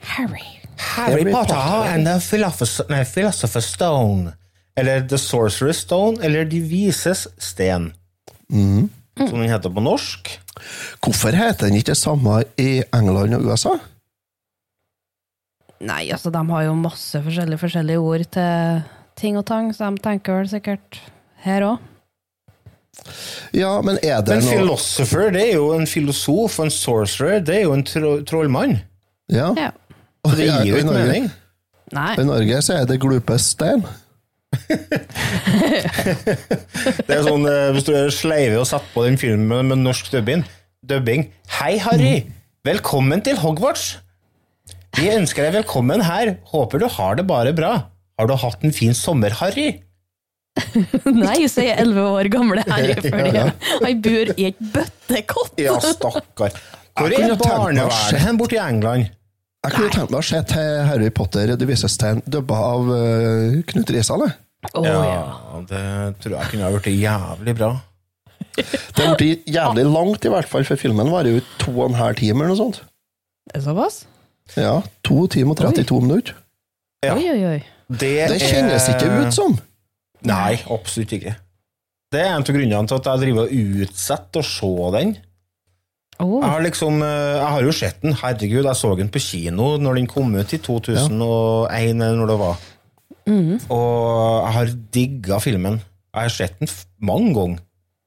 [0.00, 0.46] Harry.
[0.78, 1.92] Harry, Harry Potter, Potter.
[1.94, 4.32] and the Philosopher's, nei, Philosopher's Stone.
[4.76, 7.92] Eller The Sorcerer's Stone, eller De vises sten.
[8.50, 10.30] Som den heter på norsk.
[11.04, 13.74] Hvorfor heter den ikke det samme i England og USA?
[15.80, 18.82] Nei, altså, de har jo masse forskjellige, forskjellige ord til
[19.20, 21.00] ting og tang, så de tenker vel sikkert
[21.44, 21.86] her òg.
[23.56, 27.40] Ja, men er det Men noe philosopher, det er jo en filosof, og en sorcerer,
[27.44, 28.78] det er jo en tro trollmann.
[29.30, 29.50] Ja.
[29.58, 29.70] Ja.
[30.26, 31.30] Så det gir jo ikke mening.
[31.94, 32.12] Nei.
[32.20, 33.82] I Norge så er det glupe stein.
[37.06, 40.10] Det er sånn, eh, Hvis du er sleive og satt på den filmen med norsk
[40.10, 40.42] dubbing,
[40.82, 41.28] dubbing
[41.60, 42.24] Hei, Harry!
[42.66, 44.00] Velkommen til Hogwarts!
[44.98, 46.34] Vi ønsker deg velkommen her.
[46.50, 47.72] Håper du har det bare bra.
[48.18, 49.68] Har du hatt en fin sommer, Harry?
[51.24, 53.30] Nei, sier elleve år gamle Harry, fordi
[53.86, 55.54] Jeg bor i et bøttekott.
[55.62, 56.56] Ja, stakkar.
[56.98, 59.08] Hvor er barnevernet hen borte i England?
[59.60, 63.58] Jeg kunne tenkt meg å se til Harry Potter Det vises stein dubba av uh,
[63.68, 64.24] Knut Risan.
[64.24, 64.98] Å, ja.
[65.04, 65.84] Ja, det
[66.24, 67.70] tror jeg kunne ha blitt jævlig bra.
[68.56, 71.90] Det har blitt jævlig langt, i hvert fall, for filmen varer jo i to og
[71.90, 72.80] en halv time eller noe sånt.
[73.48, 74.02] Det er såpass?
[74.58, 74.74] Ja,
[75.06, 76.36] To timer og 32 minutter.
[77.04, 77.14] Ja.
[77.16, 77.58] Oi, oi, oi.
[77.90, 79.56] Det, Det kjennes er- ikke ut som.
[80.28, 81.34] Nei, absolutt ikke.
[82.10, 85.12] Det er en av grunnene til at jeg driver og utsetter å se den.
[86.20, 86.40] Oh.
[86.42, 89.70] Jeg har liksom, eh, jeg har jo sett den, herregud, jeg så den på kino
[89.80, 92.66] når den kom ut i 2001, eller når det var.
[93.70, 95.78] Og jeg har digga filmen.
[96.10, 96.68] Jeg har sett den
[97.06, 97.60] mange ganger.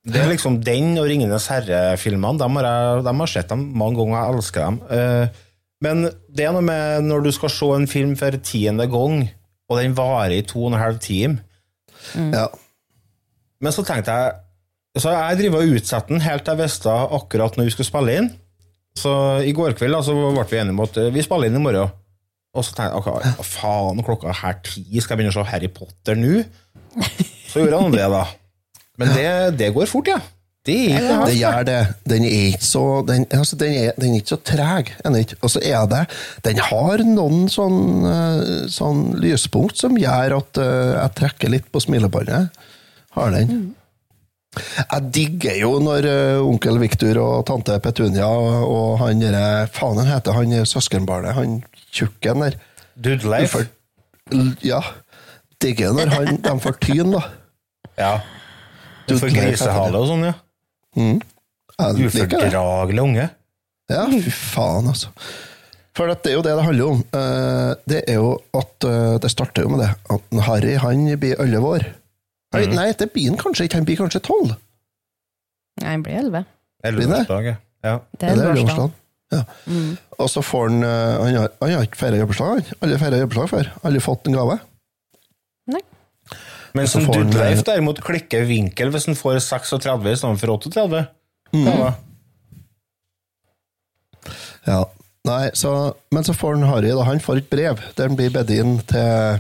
[0.03, 3.95] Det er liksom Den og Ringenes herre-filmene, dem har jeg de har sett dem mange
[4.01, 4.79] ganger, jeg elsker dem.
[4.91, 5.27] Eh,
[5.83, 9.29] Men det er noe med når du skal se en film for tiende gang,
[9.69, 11.39] og den varer i to og en halv time
[12.33, 12.47] Ja.
[13.63, 17.55] men så tenkte jeg Så jeg driver og utsetter den helt til jeg visste akkurat
[17.57, 18.27] når vi skulle spille inn.
[18.99, 19.11] Så
[19.41, 21.63] i går kveld altså, så ble vi enige om at eh, vi spiller inn i
[21.63, 21.95] morgen.
[22.53, 25.47] Og så tenkte jeg okay, faen, klokka er her ti, skal jeg begynne å se
[25.49, 26.43] Harry Potter nå?
[27.49, 28.21] Så gjorde han det, da.
[29.01, 29.25] Men det,
[29.57, 30.19] det går fort, ja.
[30.63, 31.79] Det er ikke Det gjør det.
[32.07, 34.91] Den er ikke så Den, altså, den, er, den er ikke så treg.
[35.41, 36.03] Og så er det
[36.47, 41.83] Den har noen sånn, eh, sånn lyspunkt som gjør at uh, jeg trekker litt på
[41.83, 42.61] smilebåndet.
[43.17, 43.73] Har den.
[44.53, 50.11] Jeg digger jo når eh, onkel Viktor og tante Petunia og han derre Faen, han
[50.13, 51.59] heter han søskenbarnet, han
[51.91, 52.57] tjukken der.
[52.93, 53.57] Dudleif.
[53.57, 53.67] For,
[54.63, 54.79] ja.
[55.61, 57.25] Digger når han, de får tyn, da.
[57.99, 58.13] Ja.
[59.09, 60.37] Du får grisehale og sånn, ja.
[60.95, 62.05] Det.
[62.07, 63.29] Ufordragelig unge.
[63.91, 65.09] Ja, fy faen, altså.
[65.93, 67.01] For det er jo det det handler om.
[67.13, 71.35] Eh, Det er jo at eh, Det starter jo med det at Harry han blir
[71.41, 71.85] elleve år.
[72.53, 73.81] Nei, Nei, det blir han kanskje ikke.
[73.81, 74.55] Han blir kanskje tolv.
[75.81, 76.43] Nei, han blir elleve.
[76.85, 77.55] Elleveårsdag, ja.
[77.85, 77.95] ja.
[78.19, 78.91] Det er elleveårsdag.
[79.33, 79.43] Ja.
[80.21, 82.77] Og så får han eh, Han har, han har ikke feira jobbeslag, han.
[82.85, 83.71] Aldri feira jobbeslag før.
[83.83, 84.59] Aldri fått en gave.
[86.73, 91.07] Men som han- Dudleif derimot klikker vinkel hvis han får 36 istedenfor stedet for 38.
[91.53, 91.67] Mm.
[91.69, 91.93] Ja,
[94.65, 94.81] Ja.
[95.25, 98.31] Nei, så, men så får han Harry da, han får et brev der han blir
[98.33, 99.39] bedt inn til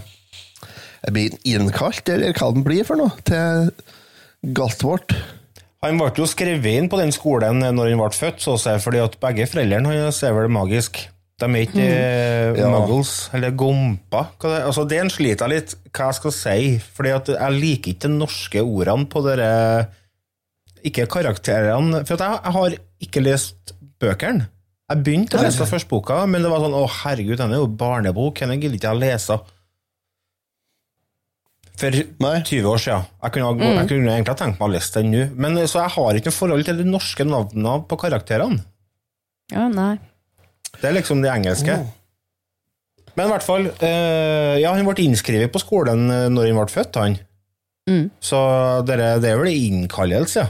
[1.11, 3.11] Blir innkalt, eller hva den blir for noe?
[3.27, 3.73] Til
[4.55, 5.11] Galtvort.
[5.83, 8.71] Han ble jo skrevet inn på den skolen når han ble født, så å si,
[8.79, 11.01] fordi at begge foreldrene hans er vel magisk.
[11.41, 12.59] De er ikke mm.
[12.59, 12.69] Ja.
[12.69, 13.53] muggles, eller
[14.53, 16.57] det, altså, det sliter jeg litt hva jeg skal si,
[16.93, 19.51] fordi at jeg liker ikke de norske ordene på dere
[20.85, 22.03] Ikke karakterene.
[22.05, 24.49] For at jeg, jeg har ikke lest bøkene.
[24.91, 27.69] Jeg begynte å lese første boka, men det var sånn Å, herregud, den er jo
[27.81, 28.41] barnebok.
[28.43, 29.39] Den gidder ikke jeg lese.
[31.79, 32.35] For Nei.
[32.45, 33.07] 20 år siden.
[33.23, 33.77] Jeg kunne, mm.
[33.79, 35.23] jeg kunne egentlig tenkt meg å lese den nå.
[35.33, 38.61] Men Så jeg har ikke noe forhold til de norske navnene på karakterene.
[39.51, 39.95] Ja, nei.
[40.83, 41.77] Det er liksom de engelske.
[43.15, 46.73] Men i hvert fall eh, Ja, han ble innskrevet på skolen eh, når han ble
[46.73, 47.15] født, han.
[47.87, 48.05] Mm.
[48.23, 48.39] Så
[48.87, 50.49] dere, det er vel innkallelse, ja.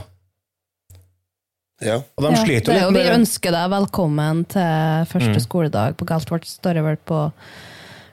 [1.84, 1.96] Ja.
[2.16, 3.14] Og de Ja, sliter det er jo litt Vi med det.
[3.18, 7.18] ønsker deg velkommen til første skoledag på Galtvort, står det vel på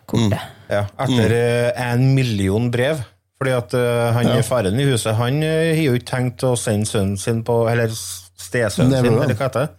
[0.10, 0.42] kortet.
[0.72, 3.04] Ja, etter eh, en million brev.
[3.42, 4.42] Fordi at uh, han Ja.
[4.46, 8.94] faren i huset Han har jo ikke tenkt å sende sønnen sin på Eller stesønnen
[9.02, 9.72] sin, eller hva heter det?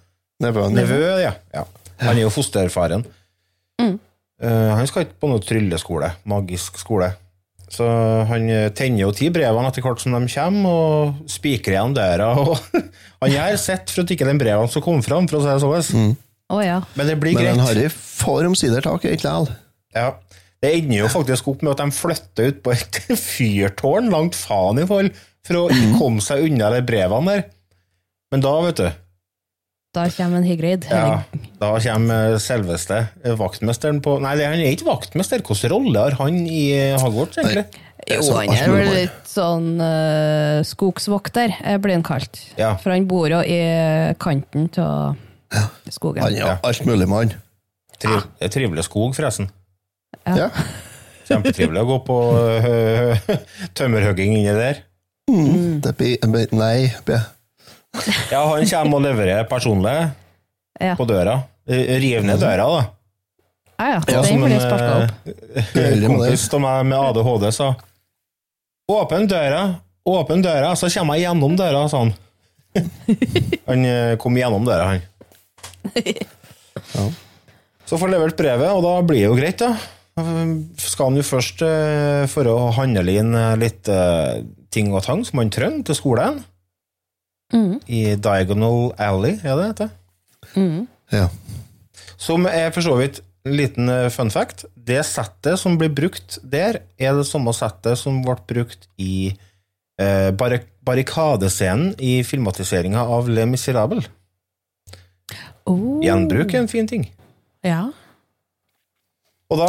[0.42, 0.74] Nevøen.
[0.74, 1.30] Nevø, ja.
[1.54, 1.62] ja.
[2.02, 3.04] Han er jo fosterfaren.
[3.80, 3.98] Mm.
[4.42, 7.12] Uh, han skal ikke på noe trylleskole, magisk skole.
[7.72, 7.86] Så
[8.28, 12.34] han eh, tenner jo ti brevene etter hvert som de kommer, og spikrer igjen døra.
[13.22, 15.78] Han gjør sitt for at ikke den brevene skal komme fram, for å si det
[15.88, 16.12] sånn.
[16.52, 16.82] Oh, ja.
[16.98, 17.56] Men det blir Men greit.
[17.56, 19.56] Men Harry får omsider tak i det.
[19.96, 20.10] Ja.
[20.62, 23.00] Det ender jo faktisk opp med at de flytter ut på et
[23.32, 27.48] fyrtårn langt faen i forhold for å komme seg unna de brevene der.
[28.32, 29.00] Men da, vet du,
[29.92, 30.86] Da kommer en Hygrid.
[30.88, 31.22] ja,
[31.60, 33.02] da kommer selveste
[33.36, 35.42] vaktmesteren på Nei, han er ikke vaktmester.
[35.44, 36.62] Hvilken rolle har han i
[36.96, 37.66] Hogwarts, egentlig?
[38.06, 42.40] Er Jo, han er vel litt sånn uh, skogsvokter, eh, blir han kalt.
[42.56, 42.72] Ja.
[42.80, 43.60] For han bor jo i
[44.18, 45.20] kanten av
[45.92, 46.24] skogen.
[46.24, 47.10] Han er jo mulig
[48.00, 49.52] Triv, det er trivelig skog, forresten.
[50.24, 50.48] Ja.
[51.28, 53.30] Kjempetrivelig å gå på uh,
[53.76, 54.82] tømmerhogging inni der.
[55.28, 56.90] Det blir blir- Nei.
[57.06, 57.20] be-
[58.32, 59.94] Ja, han kommer og leverer personlig
[60.80, 60.94] Ja.
[60.96, 61.42] på døra.
[61.68, 62.82] Eh, Riv ned døra, da.
[63.78, 65.74] Ja, ja, Ja, den som blir en sparka eh, opp.
[65.74, 67.68] Med kompis av meg med ADHD sa
[68.92, 69.60] Åpen døra,
[70.06, 72.12] åpen døra, så kommer jeg gjennom døra, sa han.
[73.68, 75.02] Han eh, kom gjennom døra, han.
[77.86, 79.76] Så får han levert brevet, og da blir det jo greit, da.
[80.82, 85.22] Skal han jo først eh, for å handle inn eh, litt eh, ting og tang
[85.24, 86.42] som han trenger til skolen.
[87.86, 89.90] I Diagonal Alley, er det det?
[90.56, 90.88] mm.
[91.12, 91.28] Ja.
[92.16, 94.64] Som er for så vidt en liten eh, fun fact.
[94.74, 99.32] Det settet som blir brukt der, er det samme settet som ble brukt i
[100.00, 104.02] eh, barrik barrikadescenen i filmatiseringa av Le Miserable.
[105.62, 106.00] Oh.
[106.02, 107.04] Gjenbruk er en fin ting.
[107.62, 107.84] Ja.
[109.52, 109.68] Og da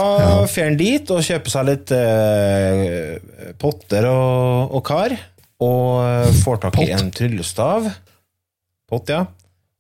[0.50, 5.14] fer han dit og kjøper seg litt eh, potter og, og kar,
[5.64, 7.88] og eh, får tak i en tryllestav.
[8.90, 9.24] Pott, ja.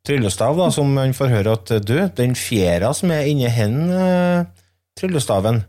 [0.08, 4.43] Tryllestav, da, som han får høre at du, den fjæra som er inni hen eh,
[5.00, 5.62] tryllestaven,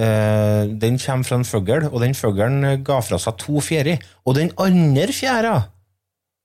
[0.00, 4.02] eh, den kommer fra en fugl, og den fuglen ga fra seg to fjærer.
[4.26, 5.54] Og den andre fjæra,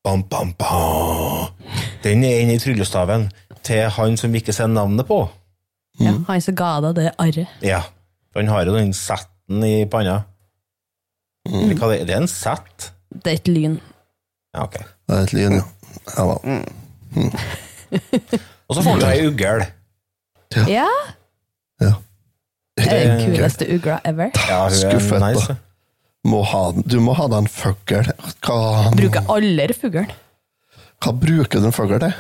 [0.06, 1.50] bam, bam, bam,
[2.06, 3.30] den er inni tryllestaven
[3.66, 5.24] til han som vi ikke ser navnet på.
[6.00, 6.14] ja.
[6.30, 7.58] Han som ga deg det arret.
[7.66, 7.82] Ja,
[8.38, 10.22] han har jo den setten i panna.
[11.48, 12.06] Eller det er?
[12.06, 12.92] Det er en sett?
[13.10, 13.80] Det er et lyn.
[14.56, 14.78] Ja, ok.
[14.80, 15.66] Det er et lyn, ja.
[16.18, 16.36] ja da.
[18.70, 19.70] Og så får du ei ugle.
[20.70, 20.90] Ja!
[21.82, 21.94] ja.
[22.80, 24.32] Det er den kuleste ugla ever.
[24.50, 25.46] Ja, hun Skuffet, nice.
[25.48, 25.58] da.
[26.30, 28.10] Må ha, du må ha deg en fugl.
[29.00, 30.12] Bruker aldri fuglen.
[31.00, 32.14] hva bruker du en fugl til?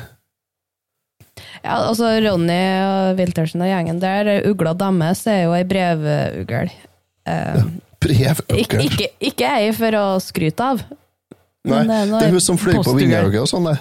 [1.59, 6.71] Ja, altså Ronny og Wiltersen og gjengen der, ugla deres er jo ei brevugl.
[7.99, 8.31] Eh,
[8.61, 10.83] ikke, ikke, ikke ei for å skryte av.
[11.67, 13.75] Nei, men det er hun som flyr på vindauget og sånn, det.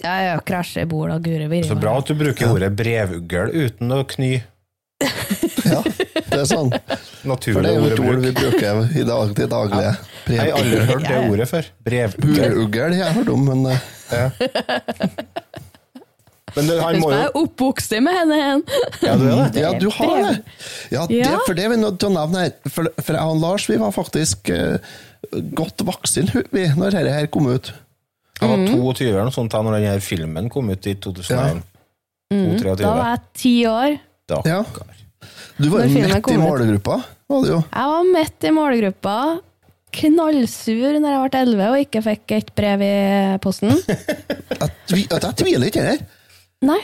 [0.00, 1.68] Ja, ja, krasjer i bordet og gure virre.
[1.68, 4.30] Så bra at du bruker ordet brevugl uten å kny
[5.00, 6.70] Ja, det er sånn.
[6.72, 9.92] For det er jo ord et ord vi bruker i dag til daglige.
[10.30, 11.68] Jeg har aldri hørt det ordet før.
[11.84, 12.38] Brevugl.
[12.40, 14.40] Burugl har jeg hørt om, men eh,
[16.56, 18.62] Men det, han må jo jeg er oppvokst med henne igjen.
[19.06, 19.60] Ja, du er det?
[19.62, 20.32] ja, du har det!
[20.94, 22.52] Ja, det, for det er vi nødt til å nevne her.
[22.70, 24.78] For, for jeg og Lars vi var faktisk uh,
[25.56, 27.72] godt voksen vi, når dette her kom ut.
[28.40, 28.62] Han Mm.
[28.80, 31.58] var 22 eller noe sånt da når den her filmen kom ut i 2001.
[32.32, 33.98] Mm, Da var jeg ti år.
[34.30, 34.62] Ja.
[35.60, 36.96] Du var jo filmen midt i målgruppa.
[37.28, 37.58] var du jo.
[37.68, 39.16] Jeg var midt i målgruppa.
[39.90, 42.90] Knallsur når jeg ble elleve og ikke fikk et brev i
[43.42, 43.74] posten.
[44.60, 46.00] Jeg, tvi, at jeg tviler ikke her.
[46.66, 46.80] Nei.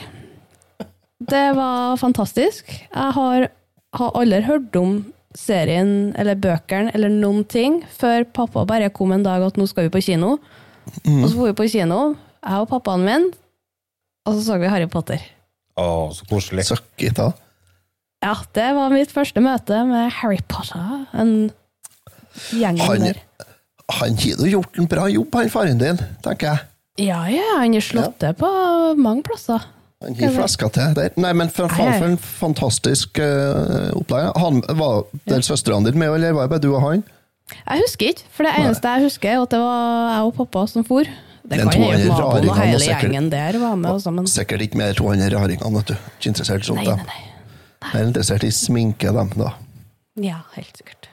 [1.27, 2.69] Det var fantastisk.
[2.69, 3.47] Jeg har,
[3.97, 4.99] har aldri hørt om
[5.37, 9.87] serien eller bøkene eller noen ting før pappa bare kom en dag at nå skal
[9.87, 10.37] vi på kino.
[11.05, 13.27] Og så dro vi på kino, jeg og pappaen min,
[14.27, 15.21] og så så vi Harry Potter.
[15.77, 16.65] Å, så koselig.
[16.69, 17.27] Søkket, da.
[18.25, 21.03] Ja, det var mitt første møte med Harry Potter.
[21.13, 21.51] En
[22.55, 23.19] gjeng Han, der.
[23.99, 26.65] han har jo gjort en bra jobb, han faren din, tenker jeg.
[26.97, 28.47] Ja, ja, han har slått til på
[28.97, 29.65] mange plasser.
[30.01, 31.13] Han gir flaska til der.
[31.17, 34.29] Nei, men for, Nei, for en fantastisk uh, opplegg.
[34.37, 37.05] Han, var der søstrene dine med, eller var det bare du og han?
[37.53, 40.65] Jeg husker ikke, for det eneste jeg husker, er at det var jeg og pappa
[40.69, 41.07] som for.
[41.47, 44.61] Det Den kan hende naboen og hele sikkert- gjengen der var med også, men Sikkert
[44.65, 45.93] ikke mer 200 raringer, vet du.
[46.19, 46.81] Ikke interessert i sånt.
[46.81, 46.95] nei, da.
[46.97, 47.91] nei, nei.
[47.93, 49.53] Jeg er interessert i sminke, dem, da.
[50.19, 51.07] Ja, helt sikkert.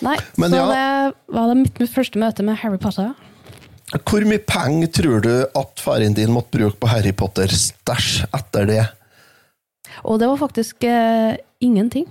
[0.00, 0.66] Nei, Men så ja.
[0.70, 3.12] det var det mitt første møte med Harry Potter.
[4.02, 8.84] Hvor mye penger tror du at faren din måtte bruke på Harry Potter-stæsj etter det?
[10.02, 12.08] Og det var faktisk eh, ingenting.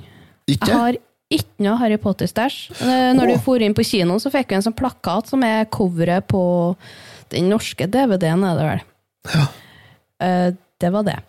[0.47, 0.69] Ikke?
[0.69, 0.99] Jeg har
[1.33, 2.61] ikke noe Harry Potter-stæsj.
[2.77, 3.33] Eh, Når oh.
[3.33, 6.43] du for inn på kino, så fikk vi en sånn plakat som er coveret på
[7.33, 8.87] den norske DVD-en, er det vel.
[9.33, 9.45] Ja.
[10.23, 10.49] Eh,
[10.83, 11.19] Det var det.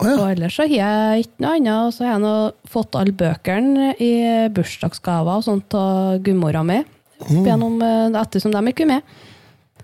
[0.00, 0.14] Oh, ja.
[0.18, 1.86] Og ellers så har jeg ikke noe annet.
[1.86, 2.36] Og så har jeg nå
[2.70, 4.14] fått alle bøkene i
[4.54, 6.80] bursdagsgaver og sånt av gummora mi.
[7.28, 7.44] Mm.
[7.46, 9.14] Gjennom, eh, ettersom de ikke er med.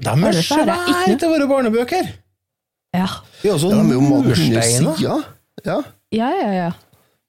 [0.01, 2.09] De er svære til våre barnebøker!
[2.97, 3.07] Ja,
[3.43, 4.97] De er også Ja, er mursteiner.
[5.03, 5.17] Ja.
[5.67, 5.77] Ja.
[6.13, 6.53] ja, ja.
[6.57, 6.71] ja.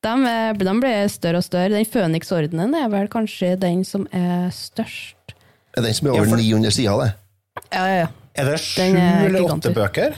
[0.01, 0.13] De,
[0.57, 1.69] de blir større og større.
[1.75, 5.35] Den Føniksordenen er vel kanskje den som er størst.
[5.77, 7.11] Er den som er over Ja, for- 900 sider, det?
[7.75, 8.07] Ja, ja, ja.
[8.33, 10.15] Er det sju er eller åtte bøker?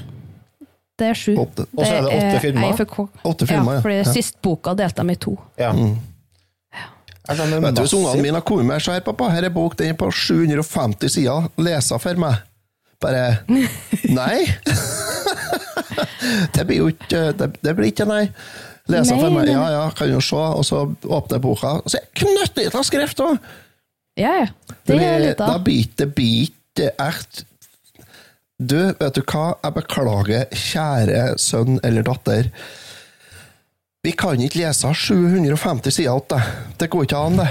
[1.02, 1.34] Det er sju.
[1.42, 3.08] Og så er det åtte filmer?
[3.26, 3.78] Åtte filmer, ja.
[3.80, 3.82] ja.
[3.82, 4.04] Fordi Ja.
[4.14, 5.34] sist boka delte dem i to.
[5.58, 5.72] Ja.
[5.74, 5.96] Er
[7.30, 9.78] den Vet du, Hvis ungene mine har kommet med så her, pappa, her er bok,
[9.80, 12.42] den er på 750 sider, lesa for meg.
[13.04, 13.24] Bare
[14.20, 14.44] Nei!
[16.56, 18.26] det blir jo ikke Det, det blir ikke nei.
[18.92, 22.02] Lesa for meg, ja ja, kan jo se, og så åpner jeg boka, og så
[22.02, 23.38] er knøttlita skrift òg!
[24.20, 24.48] Ja, ja.
[24.84, 25.56] Det Det er litt av.
[25.56, 26.52] Da biter blir
[27.00, 27.46] ert
[28.60, 29.54] Du, vet du hva?
[29.64, 32.52] Jeg beklager, kjære sønn eller datter.
[34.04, 36.48] Vi kan ikke lese 750 sider til deg.
[36.82, 37.48] Det går ikke an, det.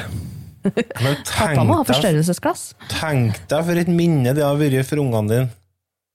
[1.01, 2.67] Men Pappa må ha forstørrelsesglass.
[2.93, 5.49] tenk deg for et minne det har vært for ungene dine.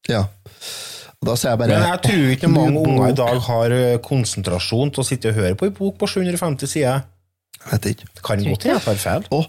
[0.08, 0.22] Ja.
[1.26, 2.92] Da sier jeg bare Men jeg tror ikke mange lydbok.
[2.94, 6.70] unger i dag har konsentrasjon til å sitte og høre på en bok på 750
[6.76, 7.02] sider.
[7.72, 8.08] Vet ikke.
[8.14, 9.28] Det kan godt hende jeg tar feil.
[9.34, 9.42] Å,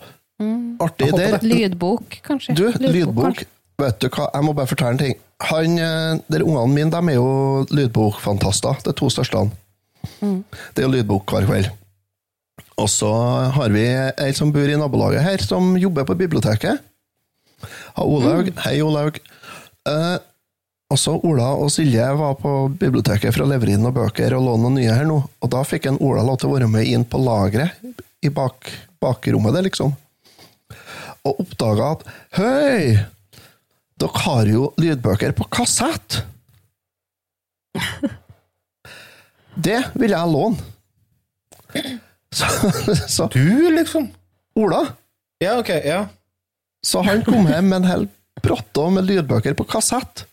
[0.89, 1.47] artig Jeg håper der.
[1.53, 2.57] Lydbok, kanskje.
[2.57, 3.23] Du, lydbok.
[3.29, 3.49] kanskje.
[3.79, 5.21] Vet du hva, jeg må bare fortelle en ting.
[5.53, 7.29] Han, eh, der Ungene mine de er jo
[7.77, 9.45] lydbokfantaster, de to største.
[10.21, 11.69] Det er jo lydbok hver kveld.
[12.79, 13.11] Og så
[13.57, 16.85] har vi ei som bor i nabolaget her, som jobber på biblioteket.
[17.97, 18.53] Ha Olaug.
[18.63, 19.19] Hei, Olaug.
[19.89, 20.19] Eh,
[20.95, 24.63] også Ola og Silje var på biblioteket for å levere inn noen bøker og låne
[24.65, 25.19] noen nye her nå.
[25.43, 27.77] Og da fikk en Ola lov til å være med inn på lageret
[28.25, 28.71] i bak,
[29.03, 29.93] bakrommet der, liksom.
[31.27, 32.07] Og oppdaga at
[32.39, 32.97] Hei!
[33.99, 36.23] Dere har jo lydbøker på kassett!
[39.59, 40.57] Det vil jeg låne.
[42.33, 42.47] Så,
[43.09, 44.09] så Du, liksom?
[44.59, 44.83] Ola
[45.43, 45.69] Ja, ok.
[45.85, 46.07] ja.
[46.87, 48.07] Så han kom hjem med en hel
[48.43, 50.25] brotte med lydbøker på kassett.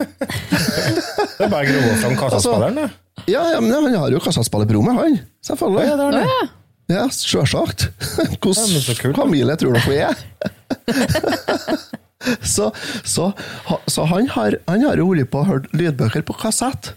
[0.00, 2.88] Det er bare å grove fram kassaspilleren, det.
[3.28, 5.18] Ja, ja, men han har jo kassettspillerbro med han.
[5.44, 5.86] Selvfølgelig.
[5.88, 6.48] Ja, det er det.
[6.90, 7.86] Ja, sjølsagt.
[8.18, 10.16] Ja, Hvilken familie tror dere er?
[12.42, 12.70] så,
[13.04, 13.30] så,
[13.86, 16.92] så han har, han har jo holdt på å høre lydbøker på kassett.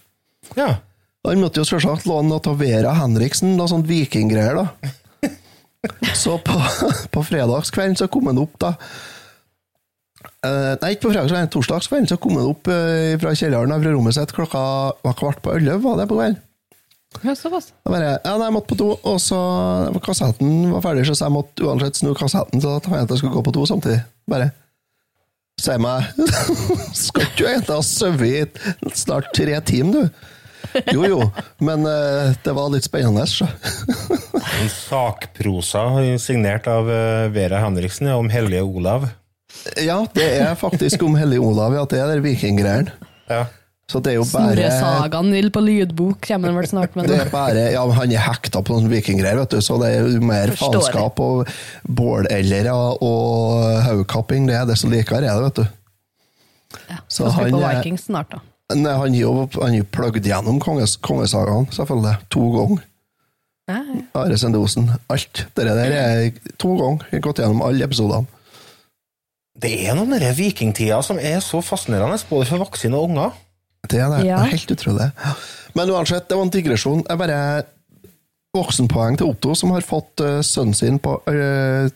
[0.60, 0.76] Ja.
[1.24, 4.94] Han måtte jo selvsagt låne noe av Vera Henriksen, noe sånt vikinggreier, da.
[6.24, 6.56] Så på,
[7.12, 8.74] på fredagskvelden så kom han opp, da.
[10.44, 14.16] Eh, nei, ikke på fredagskvelden, torsdagskvelden så kom han opp eh, fra kjelleren fra rommet
[14.16, 14.64] sitt klokka
[15.04, 16.42] var kvart på elleve, var det på kvelden.
[17.22, 17.70] Ja, såpass.
[17.86, 19.40] Jeg bare, ja, nei, jeg måtte på do, og så
[19.94, 23.44] var kassetten var ferdig, så jeg måtte uansett snu kassetten til at jeg skulle gå
[23.46, 24.02] på do samtidig.
[24.30, 24.52] Bare
[25.62, 26.08] Si meg
[26.98, 30.32] Skal ikke du egentlig ha sovet i snart tre timer, du?
[30.94, 31.18] Jo, jo,
[31.60, 33.48] men uh, det var litt spennende, så.
[34.64, 35.82] En sakprosa
[36.22, 39.08] signert av eh, Vera Henriksen om hellige Olav.
[39.82, 42.94] Ja, det er faktisk om Hellige Olav, ja, det er den vikinggreiene.
[43.32, 43.46] Ja.
[43.90, 47.10] Så det er jo bare Snorresagaen vil på lydbok kommer han vel snart med.
[47.12, 50.08] det er bare, ja, Han er hekta på noen vikinggreier, vet du, så det er
[50.16, 51.52] jo mer Forstår faenskap og
[51.84, 52.74] bålellere
[53.04, 54.48] og haugkapping.
[54.50, 55.66] Det er det som liker er det, vet du.
[56.90, 58.42] Ja, Så så skal vi på han er- Vikings snart, da.
[58.80, 62.16] Nei, han jo han har jo pløgd gjennom konges, kongesagaen, selvfølgelig.
[62.34, 62.84] To ganger.
[64.18, 64.90] Are Sendosen.
[65.14, 65.46] Alt.
[65.56, 67.06] Det der er to ganger.
[67.12, 68.28] Jeg har gått gjennom alle episodene.
[69.64, 73.36] Det er noen den vikingtida som er så fascinerende, både for voksne og unger.
[73.90, 74.24] Det er det.
[74.26, 74.42] Ja.
[74.42, 75.08] Det er helt utrolig.
[75.78, 77.06] Men uansett, det var en digresjon.
[77.08, 77.40] Jeg bare
[78.54, 81.88] Voksenpoeng til Otto, som har fått uh, sønnen sin på eh,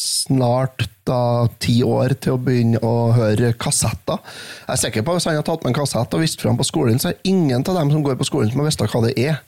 [0.00, 4.20] snart da ti år til å begynne å høre kassetter.
[4.64, 6.58] Jeg er sikker på at Hvis han har tatt med en kassett og vist fram
[6.60, 9.04] på skolen, så er ingen av dem som går på skolen, som har visst hva
[9.06, 9.40] det er.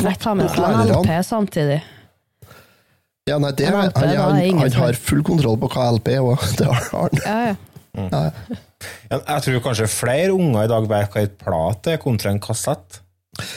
[0.00, 0.86] Lærerne.
[1.00, 1.80] LP samtidig.
[3.28, 6.42] Ja, nei, det, han, er han, han har full kontroll på hva LP er, og
[6.58, 7.22] det har han.
[7.26, 7.58] Ja, ja.
[7.90, 8.20] Ja,
[9.10, 13.00] Jeg tror kanskje flere unger i dag vet hva et plate er kontra en kassett.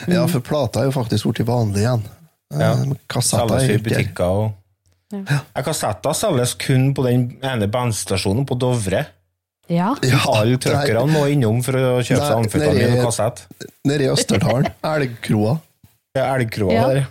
[0.10, 2.04] Ja, for plata er jo faktisk blitt vanlig igjen.
[2.54, 2.73] Ja.
[2.73, 4.52] Eh, Kassetter Selges er i ikke butikker og
[5.13, 5.39] ja.
[5.65, 9.06] Kassetter selges kun på den ene bandstasjonen på Dovre.
[9.69, 9.93] ja.
[10.04, 13.45] Ja, Alle truckerne må innom for å kjøpe seg amfetamin og kassett.
[13.88, 14.71] Nede i Østerdalen.
[14.84, 15.60] Elgkroa.
[16.15, 16.88] Er elgkroa Ja.
[16.88, 17.06] der.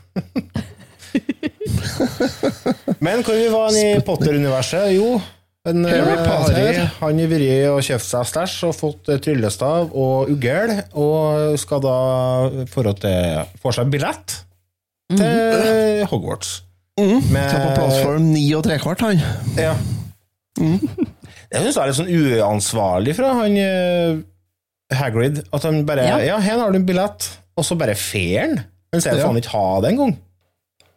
[3.01, 4.93] Men hvor vi var i Potter-universet?
[4.95, 5.21] Jo,
[5.69, 6.79] en Harry eh, Potter.
[7.01, 11.83] Han har vært og kjøpt seg stæsj og fått eh, tryllestav og ugl, og skal
[11.85, 11.97] da
[12.73, 12.85] få
[13.63, 14.39] få seg billett
[15.13, 16.61] til Hogwarts.
[17.01, 19.21] Med- Ta på plattform ni og trekvart, han.
[19.57, 19.75] Ja.
[20.61, 24.19] Jeg syns det er litt sånn uansvarlig fra han eh,
[24.97, 25.41] Hagrid.
[25.53, 26.39] At han bare Ja, Ja.
[26.39, 28.55] her har du en billett, og så bare fer han.
[28.93, 29.27] Men så er det Ja.
[29.29, 30.17] faen ikke ha det engang.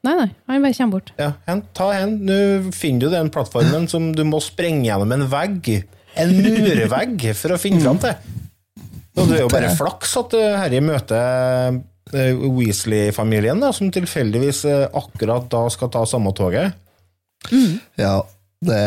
[0.04, 1.12] Nei, nei, han bare kommer bort.
[1.18, 2.20] Ja, hen, ta hen.
[2.28, 5.86] Nå finner du den plattformen som du må sprenge gjennom en vegg.
[6.18, 8.14] En murvegg for å finne fram til.
[9.18, 11.82] Og det er jo bare flaks at eh, Harry møter
[12.14, 16.76] Weasley-familien, da, som tilfeldigvis eh, akkurat da skal ta samme toget.
[17.98, 18.20] Ja,
[18.66, 18.82] det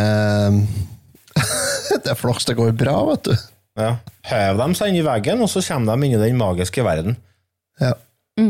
[2.05, 3.35] Det er flaks det går bra, vet du.
[3.79, 3.95] Ja.
[4.27, 7.17] Hev dem seg inn i veggen, og så kommer de inn i den magiske verden.
[7.81, 7.95] Ja.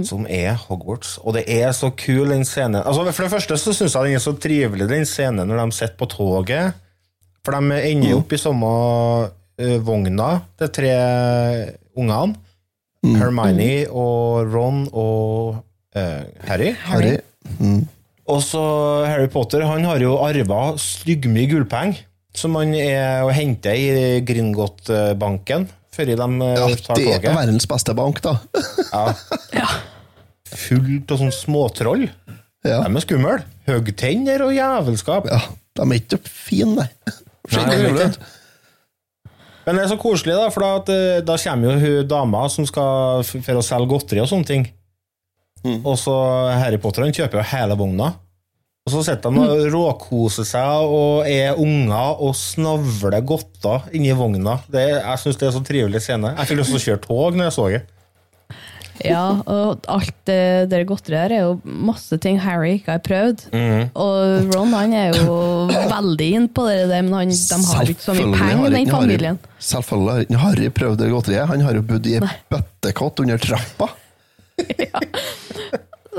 [0.05, 1.17] Som er Hogwarts.
[1.25, 2.83] Og det er så kul, den scenen.
[2.83, 5.77] Altså, for det første så syns jeg den er så trivelig, den scenen når de
[5.79, 6.77] sitter på toget.
[7.45, 10.29] For de ender jo opp i samme uh, vogna,
[10.61, 10.93] de tre
[11.97, 12.37] ungene.
[13.05, 15.61] Hermione og Ron og
[15.95, 16.73] eh, Harry.
[16.89, 17.17] Harry.
[18.29, 18.61] Og så
[19.09, 22.03] Harry Potter han har jo arva styggmye gullpenger,
[22.37, 27.37] som han er og henter i Gringot-banken før de eh, Ja, tar det er toget.
[27.39, 28.37] verdens beste bank, da.
[30.49, 32.05] Fullt av sånne småtroll.
[32.67, 32.83] Ja.
[32.85, 33.39] De er skumle.
[33.69, 35.29] Høgtenner og jævelskap.
[35.31, 35.41] ja.
[35.79, 37.15] De er ikke fine, nei.
[37.49, 38.07] Skikkelig Nei.
[39.69, 42.65] Men det er så koselig, da, for da, eh, da kommer jo hun dama som
[42.65, 44.65] skal for å selge godteri og sånne ting.
[45.85, 46.15] Og så
[46.57, 48.15] Harry Potter han kjøper jo hele vogna.
[48.89, 54.57] Og så sitter de og råkoser seg og er unger og snavler godter inni vogna.
[54.73, 56.33] Det, jeg syns det er så trivelig scene.
[56.39, 57.83] Jeg fikk lyst til å kjøre tog når jeg så det.
[59.07, 63.45] Ja, og alt det der godteriet er jo masse ting Harry ikke har prøvd.
[63.95, 65.37] Og Ron han er jo
[65.71, 69.39] veldig inn på det men han, de har ikke så mye penger, har den familien.
[69.39, 71.47] Harry, selvfølgelig har ikke Harry prøvd det godteriet.
[71.53, 73.91] Han har jo bodd i ei bøttekott under trappa.
[74.83, 75.05] ja.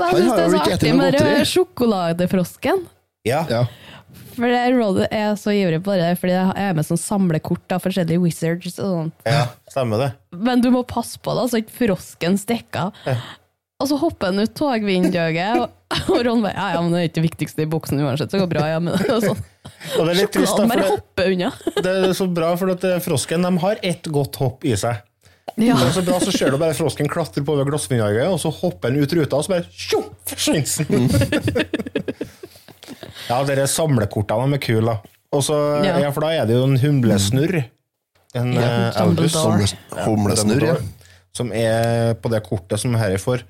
[0.00, 2.84] Han syns har det er jo så ikke artig med sjokoladefrosken.
[3.28, 3.44] Ja.
[3.50, 3.64] Ja.
[4.40, 7.82] For det Ron er så ivrig på det, fordi jeg er med sånn samlekort av
[7.84, 9.26] forskjellige wizards og sånt.
[9.28, 10.08] ja, stemmer det.
[10.32, 12.94] Men du må passe på det, så ikke frosken stikker.
[13.80, 15.68] Og så hopper han ut togvinduet, og,
[16.12, 18.38] og Ron bare ja, ja, men det er ikke det viktigste i boksen uansett, så
[18.38, 18.64] det går bra.
[18.68, 19.44] Ja, men det sånn.
[19.98, 20.80] Og det er litt trist, da, for
[21.20, 21.52] det,
[21.84, 25.04] det er så bra, for at eh, frosken de har ett godt hopp i seg.
[25.58, 25.74] Ja.
[25.74, 28.52] Det er så bra, så ser du bare frosken klatre på ved glassvinduet, og så
[28.54, 31.08] hopper han ut ruta, og så bare tjo, forsvinner den.
[33.30, 34.98] Ja, dere samlekortene med kul, da.
[35.30, 35.56] Og så,
[35.86, 35.94] ja.
[36.02, 36.10] Ja.
[36.14, 37.60] for da er det jo en humlesnurr.
[38.34, 39.34] En Ja, eh, Albus.
[40.04, 40.76] Humlesnurr, ja.
[41.34, 43.44] Som er på det kortet som Harry får.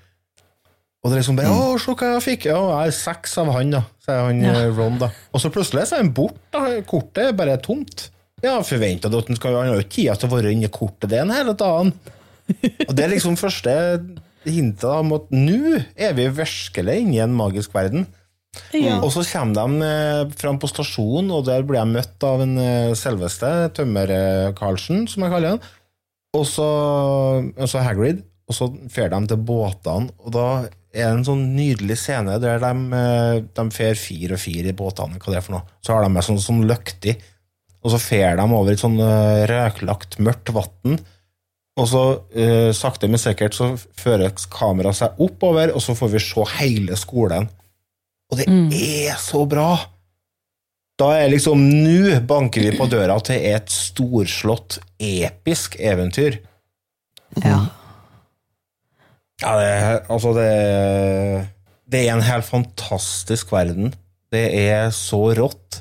[1.01, 3.53] Og det er liksom bare 'Å, se hva jeg fikk!' Ja, jeg er seks av
[3.55, 4.53] han, da, sier han Ja.
[4.53, 4.99] eh, Ron.
[4.99, 5.09] da.
[5.33, 6.37] Og så plutselig så er han borte.
[6.53, 6.81] da.
[6.83, 8.11] Kortet er bare tomt.
[8.43, 10.69] Ja, forventa du at han skal Han har jo ikke tid til å være inni
[10.69, 11.93] kortet det en hele dagen.
[12.89, 14.05] Og det er liksom første
[14.45, 18.07] hintet om at nå er vi virkelig inne i en magisk verden.
[19.05, 22.57] Og så kommer de eh, fram på stasjonen, og der blir jeg møtt av en
[22.59, 25.63] eh, selveste Tømmer-Karlsen, som jeg kaller han.
[26.39, 26.67] Og så,
[27.47, 30.47] og så Hagrid, og så fer de til båtene, og da
[30.91, 34.77] er det en sånn nydelig scene der de, eh, de fer fire og fire i
[34.77, 35.79] båtene, hva det er for noe.
[35.87, 37.17] Så har de med sånn, sånn løktig,
[37.81, 40.99] og så fer de over et sånn eh, røklagt, mørkt vann.
[41.81, 46.21] Og så uh, sakte, men sikkert så fører kameraet seg oppover, og så får vi
[46.21, 47.47] se hele skolen.
[48.31, 48.47] Og det
[49.11, 49.73] er så bra!
[51.01, 56.37] Da er liksom Nå banker vi på døra til et storslått, episk eventyr.
[57.41, 57.63] Ja.
[59.41, 59.71] Ja, det,
[60.13, 60.51] altså det,
[61.89, 63.95] det er en helt fantastisk verden.
[64.31, 65.81] Det er så rått.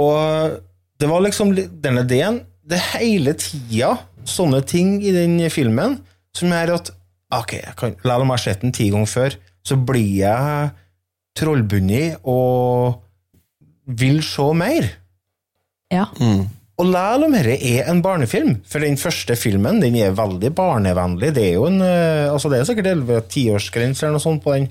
[0.00, 0.56] Og
[1.00, 3.94] det var liksom li- denne ideen Det er hele tida
[4.28, 5.98] sånne ting i den filmen
[6.36, 6.90] som gjør at
[7.36, 9.34] Ok, jeg kan, la meg ha sett den ti ganger før,
[9.66, 10.68] så blir jeg
[11.36, 13.02] trollbundet og
[13.86, 14.92] vil se mer.
[15.92, 16.08] ja.
[16.76, 21.30] Og lell om dette er en barnefilm, for den første filmen den er veldig barnevennlig,
[21.32, 24.66] det er jo en, eh, altså det er sikkert 11-10-årsgrense eller noe sånt på den.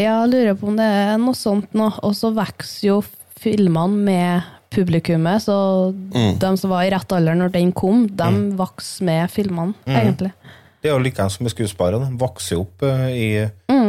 [0.00, 2.96] Jeg lurer på om det er noe sånt nå, og så vokser jo
[3.40, 5.58] filmene med publikummet, så
[5.92, 10.32] de som var i rett alder når den kom, de vokser med filmene, egentlig.
[10.80, 13.84] Det er jo likeens som med skuespillere, de vokser jo opp i i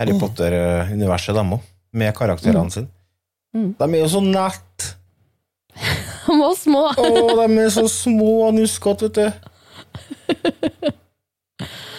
[0.00, 1.68] Harry Potter-universet, dem òg,
[2.00, 2.88] med karakterene sine.
[3.52, 4.90] De er jo så nett!
[6.30, 6.82] De var små!
[6.94, 7.06] Å,
[7.40, 10.90] de er så små og nuskete, vet du.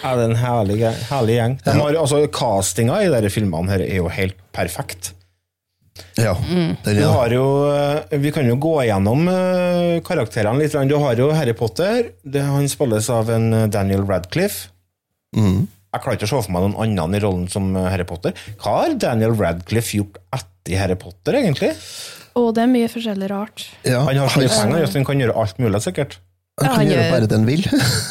[0.02, 0.78] Ja, det er en herlig,
[1.10, 1.56] herlig gjeng.
[1.62, 5.12] De har, altså, castinga i disse filmene her er jo helt perfekt.
[6.18, 6.32] ja.
[6.48, 7.10] Den er det.
[7.12, 10.74] har jo, eh, vi kan jo gå gjennom eh, karakterene litt.
[10.90, 12.10] Du har jo Harry Potter.
[12.24, 14.72] Det, han spilles av en eh, Daniel Radcliffe.
[15.36, 15.68] Mm.
[15.92, 18.32] Jeg klarer ikke å se for meg noen annen i rollen som eh, Harry Potter.
[18.62, 21.72] Hva har Daniel Radcliffe gjort etter Harry Potter, egentlig?
[22.38, 23.66] Og det er mye forskjellig rart.
[23.84, 23.98] Ja.
[24.08, 26.16] Han har så mye penger, så han kan gjøre alt mulig, sikkert.
[26.60, 27.62] Han Ja, kan han gjøre gjør- bare det han vil.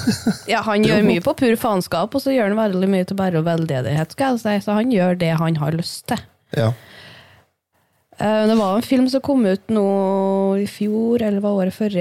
[0.53, 3.41] Ja, han gjør mye på pur faenskap, og så gjør han veldig mye til bare
[3.45, 4.55] veldedighet, skal jeg si.
[4.65, 6.21] Så han gjør det han har lyst til.
[6.57, 6.71] ja.
[8.21, 9.85] Eh, Det var en film som kom ut nå
[10.61, 11.95] i fjor, eller var året før,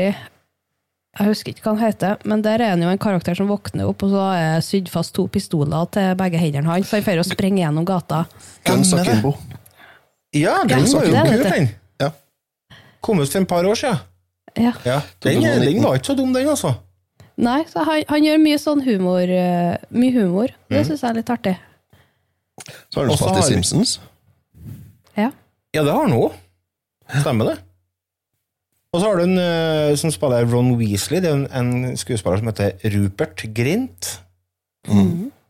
[1.19, 3.89] Jeg husker ikke hva han heter, men der er han jo en karakter som våkner
[3.91, 7.23] opp, og så er sydd fast to pistoler til begge hendene hans, så han får
[7.23, 8.21] å sprenge gjennom gata.
[8.69, 9.35] Guns Stemmer
[10.39, 11.67] Ja, den var jo kul, den.
[12.01, 12.13] Ja.
[13.03, 13.99] Kom ut for et par år siden.
[14.55, 14.73] Ja.
[14.87, 15.67] Ja, den, 2019.
[15.75, 16.75] den var ikke så dum, den, altså.
[17.41, 19.23] Nei, så han, han gjør mye sånn humor.
[19.27, 20.55] eh, Mye humor.
[20.71, 21.57] Det syns jeg er litt artig.
[22.93, 23.97] Så har han så spilt i Simpsons.
[25.17, 25.31] Ja.
[25.75, 26.35] Ja, det har han òg.
[27.23, 27.57] Stemmer det.
[28.91, 31.21] Og så har du en eh, som spiller Ron Weasley.
[31.23, 34.17] Det er en, en skuespiller som heter Rupert Grint.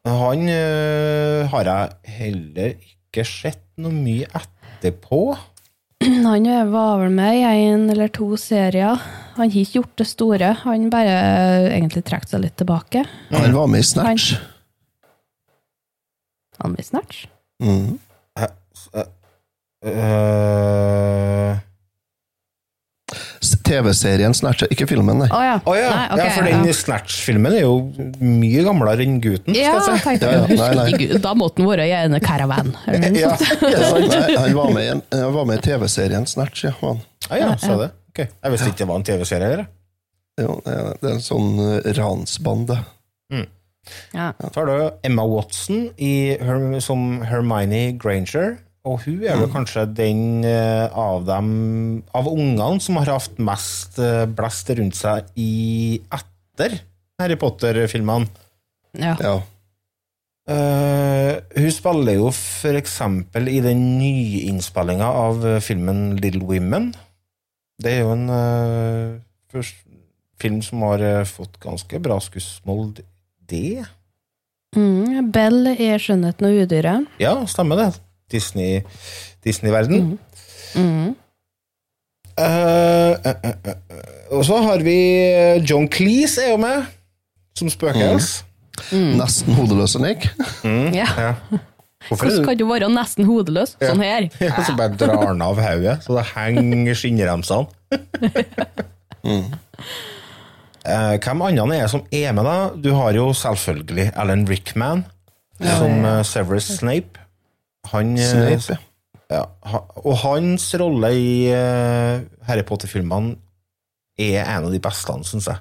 [0.04, 5.22] Han uh, har jeg heller ikke sett noe mye etterpå.
[6.04, 8.96] Han var vel med i en eller to serier.
[9.36, 10.52] Han har ikke gjort det store.
[10.64, 13.04] Han bare eh, egentlig trakk seg litt tilbake.
[13.32, 14.34] Han var med i Snatch.
[16.60, 17.22] Han var med i snatch.
[17.64, 17.98] Mm.
[18.36, 18.90] Uh, S-
[23.70, 25.28] TV-serien Snatch, ikke filmen, nei.
[25.30, 25.54] Oh, ja.
[25.64, 25.88] Oh, ja.
[25.94, 27.74] Nei, okay, ja, for den Snatch-filmen er jo
[28.20, 29.54] mye gamlere enn gutten.
[29.56, 30.06] Ja, skal jeg si.
[30.08, 30.46] tenkte Ja, ja.
[30.50, 30.58] jeg.
[30.60, 31.20] Nei, nei.
[31.24, 32.72] Da måtte han være i en caravan.
[33.20, 36.72] Ja, ja, han var med i en- var med i TV-serien Snatch, ja.
[36.82, 37.00] Han.
[37.30, 37.90] Ah, ja, sa det.
[38.10, 38.26] Okay.
[38.42, 39.50] Jeg visste ikke det var en TV-serie.
[39.54, 39.66] eller?
[40.40, 40.74] Ja, det
[41.06, 41.52] er- en sånn
[41.84, 42.78] eh, ransbande.
[44.12, 44.32] Ja.
[44.52, 46.36] Så har du Emma Watson i,
[46.84, 48.58] som Hermione Granger.
[48.88, 51.48] Og hun er vel kanskje den eh, av dem
[52.16, 56.78] av ungene som har hatt mest eh, blest rundt seg i etter
[57.20, 58.30] Harry Potter-filmene.
[58.96, 59.16] Ja.
[59.20, 59.38] Ja.
[60.50, 66.88] Uh, hun spiller jo for eksempel i den nyinnspillinga av filmen Little Women.
[67.78, 69.20] Det er jo en uh,
[69.52, 69.84] først,
[70.40, 72.96] film som har fått ganske bra skussmål,
[73.52, 73.84] det.
[74.74, 77.06] Mm, Bell i 'Skjønnheten og udyret'.
[77.20, 77.90] Ja, stemmer det.
[78.32, 78.82] Disney-
[79.44, 80.18] Disney-verden.
[80.74, 81.08] Mm.
[81.10, 81.16] Eh,
[82.40, 84.94] Uh, uh, uh, og så har vi
[85.28, 86.86] eh, John Cleese er jo med,
[87.58, 88.28] som spøkels.
[88.94, 90.28] Nesten hodeløs Nick.
[90.64, 91.04] Ja.
[91.18, 91.32] Ja.
[91.50, 93.74] Er Hvordan kan du være nesten hodeløs?
[93.82, 94.30] Sånn her.
[94.40, 97.66] Ja, så bare drar han av hodet, så det henger skinnremsene.
[100.80, 102.70] Eh, hvem andre er det som er med, da?
[102.80, 105.02] Du har jo selvfølgelig Alan Rickman
[105.60, 107.19] som eh, Severus Snape.
[107.92, 108.78] Han, eh, Snape,
[109.30, 109.44] ja.
[110.04, 113.36] og hans rolle i eh, Harry Potter-filmene
[114.20, 115.60] er en av de beste, syns jeg.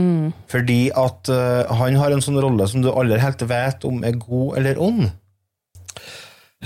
[0.00, 0.32] Mm.
[0.50, 4.16] Fordi at eh, han har en sånn rolle som du aldri helt vet om er
[4.18, 5.04] god eller ond.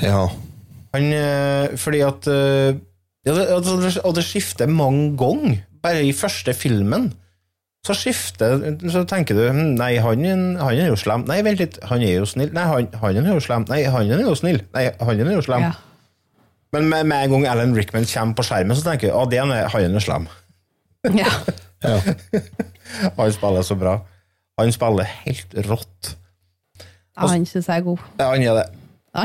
[0.03, 0.29] ja.
[0.97, 1.05] Han,
[1.77, 5.59] fordi at ja, altså, det- Og det skifter mange ganger.
[5.85, 7.11] Bare i første filmen
[7.87, 8.59] så skifter
[8.91, 10.25] Så tenker du hm, Nei, han,
[10.59, 11.25] han er jo slem.
[11.29, 12.51] Nei, vent litt, han er jo snill.
[12.55, 13.67] Nei, han, han er jo slem.
[13.71, 14.61] Nei, han er jo snill.
[14.75, 15.69] Nei, han er jo slem.
[15.69, 15.77] Ja.
[16.75, 19.55] Men med, med en gang Alan Rickman kommer på skjermen, så tenker du at han
[19.55, 20.29] er, slem.
[21.17, 21.31] Ja.
[21.87, 21.97] ja.
[23.17, 23.95] Han spiller så bra.
[24.61, 26.13] Han spiller helt rått.
[27.19, 28.05] Han syns jeg er god.
[28.19, 28.67] Ja, han er det.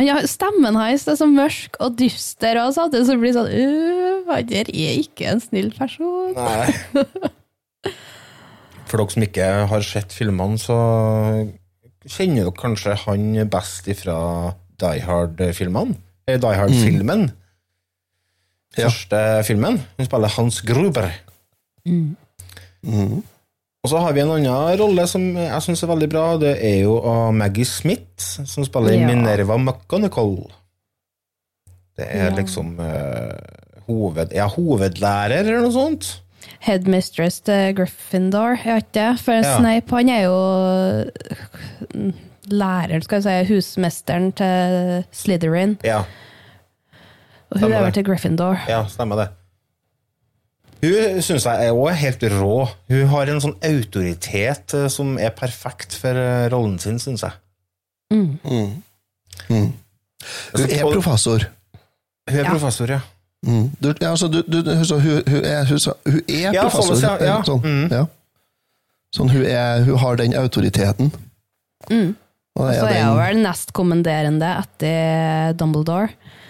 [0.08, 4.48] Ja, stemmen hans er så mørk og dyster, og så blir det sånn «Øh, Han
[4.48, 6.32] der er ikke en snill person.
[6.38, 7.04] Nei.
[8.94, 10.76] For dere som ikke har sett filmene, så
[12.06, 14.18] kjenner dere kanskje han best ifra
[14.84, 15.96] Die Hard-filmene.
[16.30, 17.24] Eh, Die Hard-filmen.
[17.32, 17.40] Mm.
[18.78, 19.80] Første filmen.
[19.98, 21.10] Han spiller Hans Gruber.
[21.86, 23.24] Mhm.
[23.84, 26.38] Og så har vi en annen rolle som jeg syns er veldig bra.
[26.40, 29.08] Det er jo av Maggie Smith, som spiller Ja.
[29.10, 30.52] Minerva McGonagall.
[31.98, 32.36] Det er Ja.
[32.36, 33.34] liksom uh,
[33.88, 36.22] hoved, ja, hovedlærer, eller noe sånt.
[36.64, 39.18] Headmistress til Gryffindor, jeg vet ikke.
[39.24, 39.58] For Ja.
[39.60, 40.38] Snape, han er jo
[41.94, 42.14] mm,
[42.52, 45.78] læreren, skal jeg si, husmesteren til Slytherin.
[45.84, 45.98] Ja,
[47.54, 48.58] Og hun Stemmer er vel til Gryffindor.
[48.68, 49.28] Ja, stemmer det.
[50.84, 52.68] Hun syns jeg er helt rå.
[52.90, 57.32] Hun har en sånn autoritet eh, som er perfekt for eh, rollen sin, syns jeg.
[58.12, 58.40] Mm.
[58.44, 58.74] Mm.
[59.50, 61.46] Hun er professor.
[62.30, 62.50] Hun er Ja.
[62.50, 63.00] professor, ja.
[63.44, 63.66] Mm.
[63.82, 66.96] Du, ja, altså, du, du, hun, hun, hun er, hun, er Ja, professor.
[66.96, 67.38] sånn, ja.
[67.44, 67.88] Sånn, Mm.
[67.92, 68.06] ja.
[69.16, 71.12] sånn hun, er, hun har den autoriteten.
[71.90, 72.14] Mm.
[72.56, 76.10] Og Og så er hun den, vel nestkommanderende etter Dumbledore.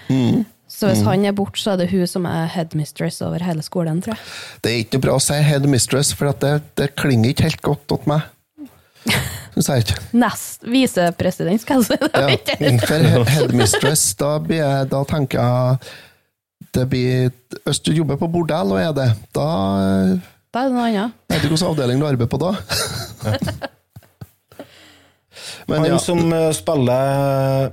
[0.09, 0.43] mm.
[0.73, 3.99] Så hvis han er borte, så er det hun som er headmistress over hele skolen,
[4.01, 4.23] tror jeg.
[4.63, 7.61] det er ikke noe bra å si headmistress, for at det, det klinger ikke helt
[7.61, 8.23] godt til meg.
[9.53, 9.99] Syns jeg ikke.
[10.17, 11.97] Nest visepresident, skal jeg si.
[12.09, 12.77] Ja.
[12.89, 15.93] For headmistress, da, jeg, da tenker jeg
[16.73, 17.31] det blir,
[17.65, 19.47] Hvis du jobber på bordell og er det, da
[20.53, 21.13] Da er det noe annet.
[21.29, 22.51] Jeg vet ikke hvilken avdeling du arbeider på da.
[25.67, 27.71] Men Han ja, som eh, spiller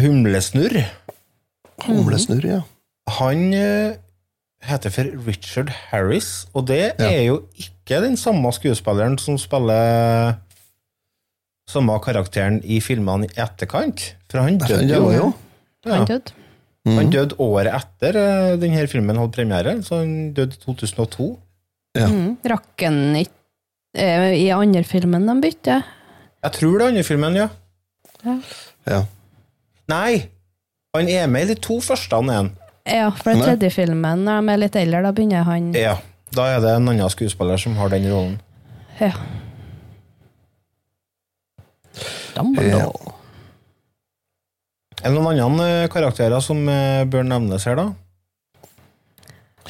[0.00, 0.78] Humlesnurr,
[1.84, 2.60] humlesnurr, ja.
[3.18, 3.98] han eh,
[4.64, 10.38] heter for Richard Harris, og det er jo ikke den samme skuespilleren som spiller
[11.68, 15.02] samme karakteren i filmene i etterkant, for han døde Han jo.
[15.04, 15.28] døde jo.
[15.84, 15.98] Ja.
[15.98, 16.08] Han
[16.82, 16.96] døde.
[16.98, 21.28] Han døde året etter eh, denne filmen hadde premiere, så han døde i 2002.
[21.98, 22.08] Ja.
[22.08, 22.36] Mm.
[22.48, 23.36] Rakk han ikke
[23.98, 25.84] eh, i andre filmen de bytter?
[26.42, 27.48] Jeg tror det er andre filmen, ja.
[28.88, 29.02] Ja.
[29.92, 30.24] Nei!
[30.96, 32.50] Han er med i de to første han er en.
[32.82, 36.00] Ja, for den tredje filmen, når de er litt eldre, da begynner han Ja.
[36.32, 38.38] Da er det en annen skuespiller som har den rollen.
[38.98, 39.12] Ja.
[42.34, 43.12] Dumbledore.
[45.02, 47.88] Er det noen andre eh, karakterer som eh, bør nevnes her, da?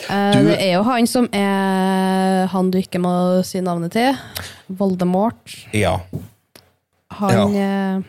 [0.09, 4.17] Eh, Du- Det er jo han som er han du ikke må si navnet til.
[4.69, 5.55] Voldemort.
[5.73, 5.99] Ja.
[7.19, 8.01] Han ja.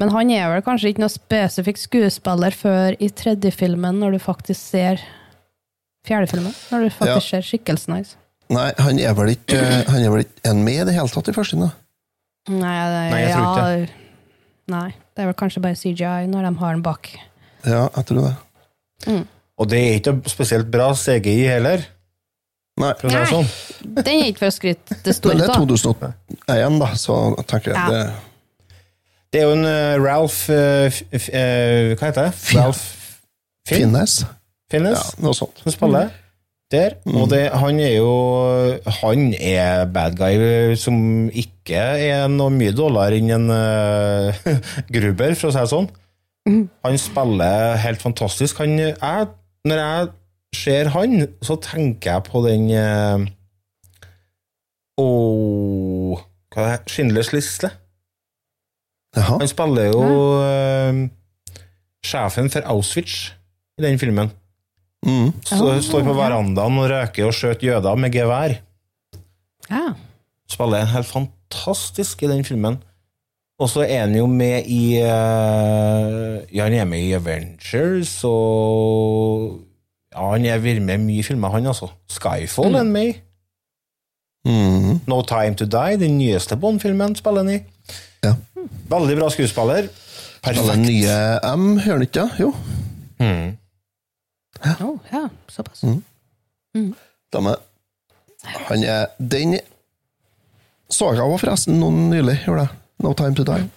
[0.00, 4.18] Men han er vel kanskje ikke noe spesifikk skuespiller før i tredje filmen, når du
[4.22, 5.00] faktisk ser
[6.06, 6.54] fjerde filmen.
[6.70, 8.14] Når du faktisk ser skikkelsen hans.
[8.50, 9.58] Nei, han er vel ikke
[9.90, 11.58] Han er vel ikke en med i det hele tatt i første?
[11.60, 11.68] da?
[12.50, 13.86] Nei, det, Nei, jeg tror ja,
[14.70, 14.90] Nei,
[15.20, 17.10] det er vel kanskje bare CGI når de har den bak.
[17.68, 19.16] Ja, jeg tror det.
[19.60, 21.84] Og det er ikke spesielt bra CGI heller,
[22.80, 23.50] Nei, for å sånn.
[23.98, 25.66] Den er ikke for å skryte det men det er av.
[25.66, 27.16] 2001, da, så
[27.50, 27.88] tenker jeg Ja.
[27.90, 28.02] det
[29.34, 32.32] Det er jo en uh, Ralph uh, eh, Hva heter det?
[32.56, 32.80] Ralph
[33.68, 34.22] Finnes.
[34.72, 35.60] Finnes Ja, noe sånt.
[35.60, 36.08] som spiller
[36.70, 36.96] der.
[37.10, 38.12] Og det, han er jo
[39.00, 44.54] Han er bad guy som ikke er noe mye dårligere enn en uh,
[44.94, 45.90] Gruber, for å si det sånn.
[46.84, 48.62] Han spiller helt fantastisk.
[48.62, 49.28] Han, jeg,
[49.68, 50.08] når jeg
[50.56, 53.28] ser han, så tenker jeg på den uh,
[55.00, 56.18] oh,
[56.50, 56.90] Hva er det?
[56.90, 57.70] Schindlers liste.
[59.16, 59.40] Jaha.
[59.42, 60.04] Han spiller jo
[60.38, 61.06] uh,
[62.06, 63.32] sjefen for Auschwitz
[63.78, 64.30] i den filmen.
[65.06, 65.32] Mm.
[65.46, 68.58] Så står på verandaen og røker og skjøter jøder med gevær.
[69.70, 69.86] Ja.
[70.50, 72.80] Spiller helt fantastisk i den filmen.
[73.60, 79.60] Og så er han jo med i uh, Ja, han er med i Avengers, og
[80.14, 81.90] Ja, han er vært med i mye filmer, han, altså.
[82.10, 83.18] Skyfall er han med i.
[84.48, 85.00] Mm.
[85.06, 87.60] No Time To Die, den nyeste Bond-filmen, spiller han i.
[88.24, 88.34] Ja.
[88.90, 89.90] Veldig bra skuespiller.
[90.42, 90.72] Perfekt.
[90.72, 92.28] den nye M, hører han ikke?
[92.40, 92.54] Jo.
[93.20, 93.59] Mm.
[94.60, 95.82] Oh, ja, såpass.
[95.82, 96.94] Mm.
[97.32, 97.56] er,
[98.68, 99.60] han er Den
[100.90, 102.78] så jeg var forresten noen nylig, gjorde jeg.
[103.04, 103.68] No Time To Die.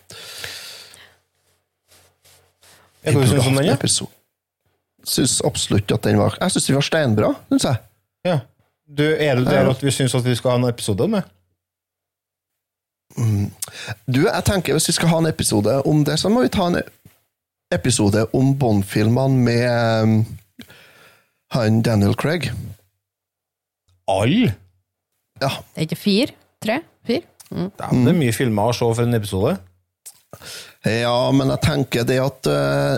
[3.03, 3.67] Hva syns du om den?
[3.67, 3.75] ja?
[3.77, 4.11] episode.
[5.03, 7.81] Syns absolutt at den var Jeg syns den var steinbra, syns jeg.
[8.27, 8.37] Ja.
[8.87, 11.29] Du, er det der at vi syns at vi skal ha en episode med?
[14.09, 16.65] Du, jeg tenker Hvis vi skal ha en episode om det, så må vi ta
[16.71, 16.79] en
[17.73, 20.15] episode om Bond-filmene med um,
[21.53, 22.49] han Daniel Craig.
[24.09, 24.53] Alle?
[25.41, 26.35] Ja, Det er ikke fire?
[26.63, 26.79] Tre?
[27.07, 27.27] Fire?
[27.51, 27.69] Mm.
[27.77, 29.57] Det er mye filmer å se for en episode.
[30.83, 32.95] ja men jeg tenker det at uh,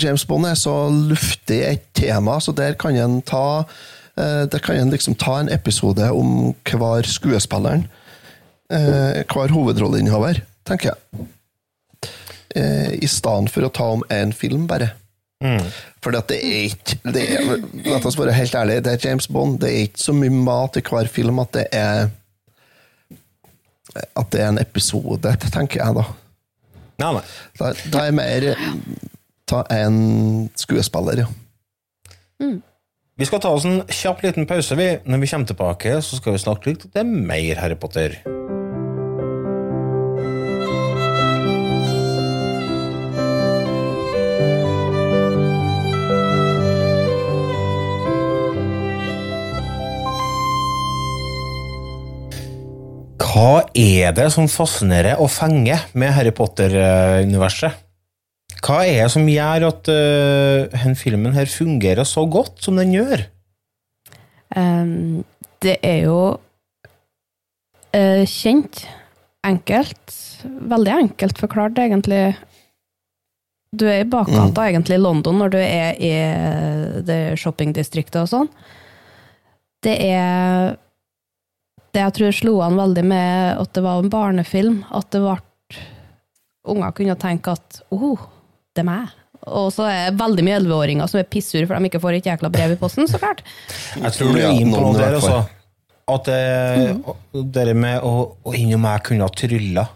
[0.00, 4.76] James Bond er så luftig et tema, så der kan en ta uh, Der kan
[4.76, 7.86] en liksom ta en episode om hver skuespilleren.
[8.72, 11.28] Uh, hver hovedrolleinnehaver, tenker jeg.
[12.56, 14.94] Uh, I stedet for å ta om én film, bare.
[16.02, 17.52] For det er ikke det er,
[17.86, 19.60] La oss være helt ærlige, det er James Bond.
[19.62, 22.10] Det er ikke så mye mat i hver film at det er
[24.16, 26.04] At det er en episode, tenker jeg, da.
[27.02, 27.24] Nei, nei.
[27.58, 28.46] Da, da er mer
[29.50, 32.52] ta en skuespiller, ja.
[33.18, 34.76] Vi skal ta oss en kjapp liten pause.
[34.78, 34.88] vi.
[35.04, 38.41] Når vi kommer tilbake, så skal vi snakke litt om mer Harry Potter.
[53.32, 57.78] Hva er det som fascinerer og fenger med Harry Potter-universet?
[58.60, 62.92] Hva er det som gjør at uh, denne filmen her fungerer så godt som den
[62.92, 63.24] gjør?
[64.52, 65.24] Um,
[65.64, 66.18] det er jo
[67.96, 68.84] uh, kjent,
[69.48, 72.36] enkelt, veldig enkelt forklart, egentlig.
[73.72, 78.28] Du er i bakgata, egentlig, i London, når du er i eh, det shoppingdistriktet og
[78.28, 78.50] sånn.
[79.82, 80.74] Det er
[81.92, 85.40] Det jeg tror slo an veldig med at det var en barnefilm, at det ble
[86.62, 88.20] Unger kunne tenke at oh,
[88.70, 89.08] det er meg.
[89.50, 92.28] Og så er det veldig mye elleveåringer som er pissure for de ikke får et
[92.30, 93.42] jækla brev i posten, så klart.
[93.98, 95.40] Jeg tror du er inne på noe der, også.
[95.40, 95.58] altså.
[96.12, 98.12] At det, det der med å,
[98.46, 99.88] å innom meg kunne ha trylla.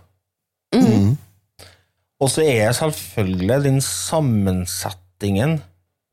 [2.17, 5.61] Og så er selvfølgelig den sammensetningen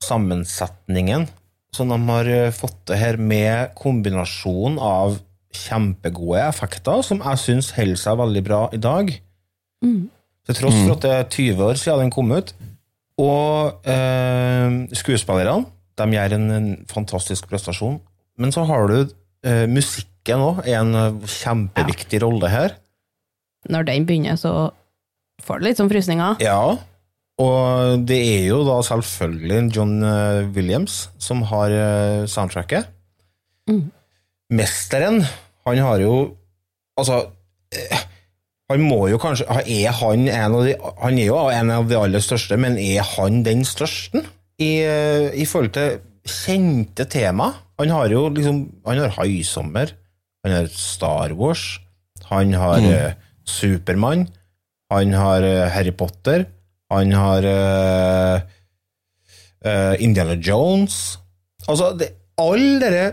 [0.04, 1.30] Sammensetningen
[1.74, 5.16] som de har fått det her med kombinasjonen av
[5.54, 9.14] kjempegode effekter, som jeg syns holder seg veldig bra i dag.
[10.44, 12.54] Til tross for at det er 20 år siden den kom ut.
[13.22, 15.68] Og eh, skuespillerne
[16.00, 18.00] de gjør en, en fantastisk prestasjon.
[18.42, 18.98] Men så har du
[19.46, 22.80] eh, musikken òg, en kjempeviktig kjempeviktig rolle her.
[23.70, 24.72] Når den begynner, så
[25.44, 26.42] får du litt sånn frysninger.
[26.44, 26.74] Ja,
[27.44, 31.70] og det er jo da selvfølgelig John eh, Williams som har
[32.26, 32.90] soundtracket.
[33.70, 33.94] soundtracket.
[34.54, 35.24] Mesteren,
[35.66, 36.16] han har jo
[37.00, 37.20] Altså
[37.74, 38.02] eh,
[38.72, 41.98] Han må jo kanskje Er han en av de Han er jo en av de
[42.00, 44.24] aller største, men er han den største?
[44.62, 47.50] I, eh, i forhold til kjente tema.
[47.82, 49.92] Han har jo liksom Han har Haisommer,
[50.46, 51.80] han har Star Wars,
[52.30, 54.28] han har eh, Supermann,
[54.94, 56.46] han har uh, Harry Potter,
[56.92, 58.40] han har uh,
[60.00, 61.18] Indiana Jones
[61.68, 63.04] Altså, det, alle de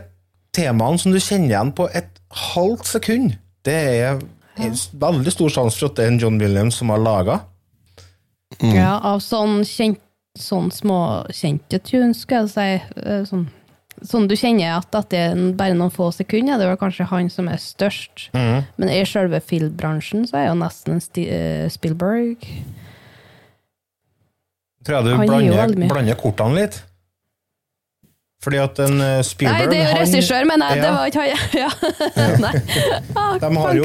[0.56, 2.20] temaene som du kjenner igjen på et
[2.54, 3.36] halvt sekund,
[3.66, 4.20] det er
[4.60, 7.38] en veldig stor sjanse for at det er en John Williams som har laga.
[8.60, 10.00] Ja, av sånn kjent,
[10.38, 13.00] sånn småkjente tunes, skal jeg si.
[13.04, 13.46] eh, Sånn,
[14.02, 17.48] sånn du kjenner at etter er bare noen få sekunder, det er kanskje han som
[17.52, 18.28] er størst.
[18.34, 22.46] Men i selve filmbransjen så er jo nesten Sti eh, Spielberg
[24.84, 26.78] Tror jeg du blander, blander kortene litt.
[28.40, 31.42] Fordi at en Spielberg Nei, det er jo regissør, men nei, det var ikke han.
[31.60, 31.68] Ja.
[32.44, 32.52] Nei.
[33.12, 33.84] Ah, De har jo,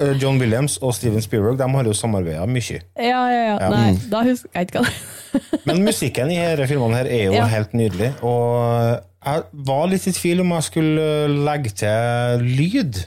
[0.00, 2.80] eh, John Williams og Steven Spielberg de har jo samarbeida mye.
[2.96, 3.68] Ja, ja, ja.
[3.74, 7.36] Nei, da husker jeg ikke hva det Men musikken i disse filmene her er jo
[7.36, 7.44] Ja.
[7.52, 8.08] helt nydelig.
[8.24, 11.06] Og jeg var litt i tvil om jeg skulle
[11.44, 13.02] legge til lyd.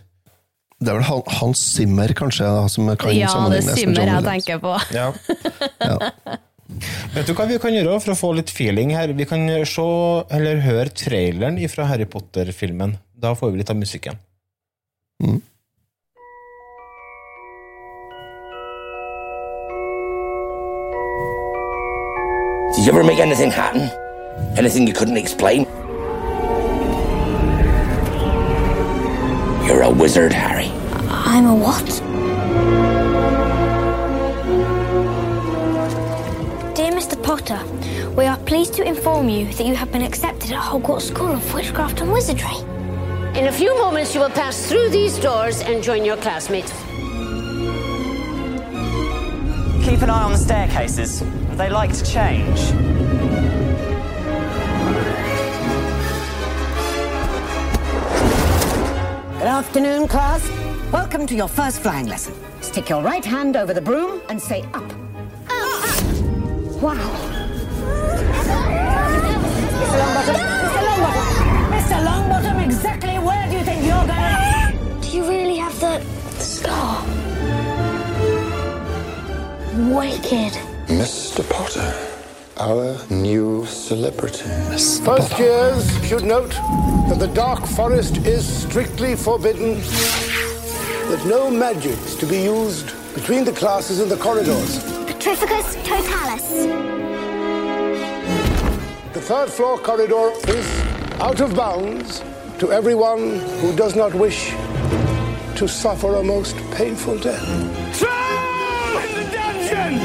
[0.84, 4.24] Det er vel Han- Hans Zimmer, kanskje, da, som kan Ja, det er John jeg
[4.30, 4.78] tenker på.
[4.94, 5.10] Ja.
[5.82, 5.98] Ja.
[7.14, 9.14] Vet du hva vi kan gjøre for å få litt feeling her?
[9.14, 9.88] Vi kan se,
[10.34, 12.98] eller høre traileren fra Harry Potter-filmen.
[13.14, 14.20] Da får vi litt av musikken.
[22.74, 23.90] Did you ever make anything happen?
[24.58, 25.66] Anything you couldn't explain?
[29.68, 30.72] You're a wizard, Harry.
[31.08, 32.13] I'm a what?
[38.16, 41.54] We are pleased to inform you that you have been accepted at Hogwarts School of
[41.54, 42.58] Witchcraft and Wizardry.
[43.36, 46.72] In a few moments, you will pass through these doors and join your classmates.
[49.84, 51.22] Keep an eye on the staircases.
[51.58, 52.72] They like to change.
[59.40, 60.48] Good afternoon, class.
[60.92, 62.36] Welcome to your first flying lesson.
[62.62, 64.84] Stick your right hand over the broom and say up.
[65.50, 66.82] up.
[66.82, 67.33] Wow.
[69.94, 70.00] Mr.
[70.00, 70.82] Longbottom, Mr.
[70.88, 71.28] Longbottom,
[71.70, 71.98] Mr.
[72.08, 75.02] Longbottom, exactly where do you think you're going?
[75.02, 76.02] Do you really have the
[76.40, 77.06] scar?
[79.94, 80.54] Wicked.
[80.88, 81.48] Mr.
[81.48, 81.94] Potter,
[82.58, 84.50] our new celebrity.
[85.06, 86.54] First years should note
[87.10, 89.76] that the Dark Forest is strictly forbidden,
[91.10, 94.80] that no magics to be used between the classes in the corridors.
[95.06, 97.13] Petrificus totalis.
[99.14, 100.66] The third floor corridor is
[101.22, 102.24] out of bounds
[102.60, 104.54] to everyone who does not wish
[105.56, 107.44] to suffer a most painful death.
[109.04, 110.00] In the dungeon!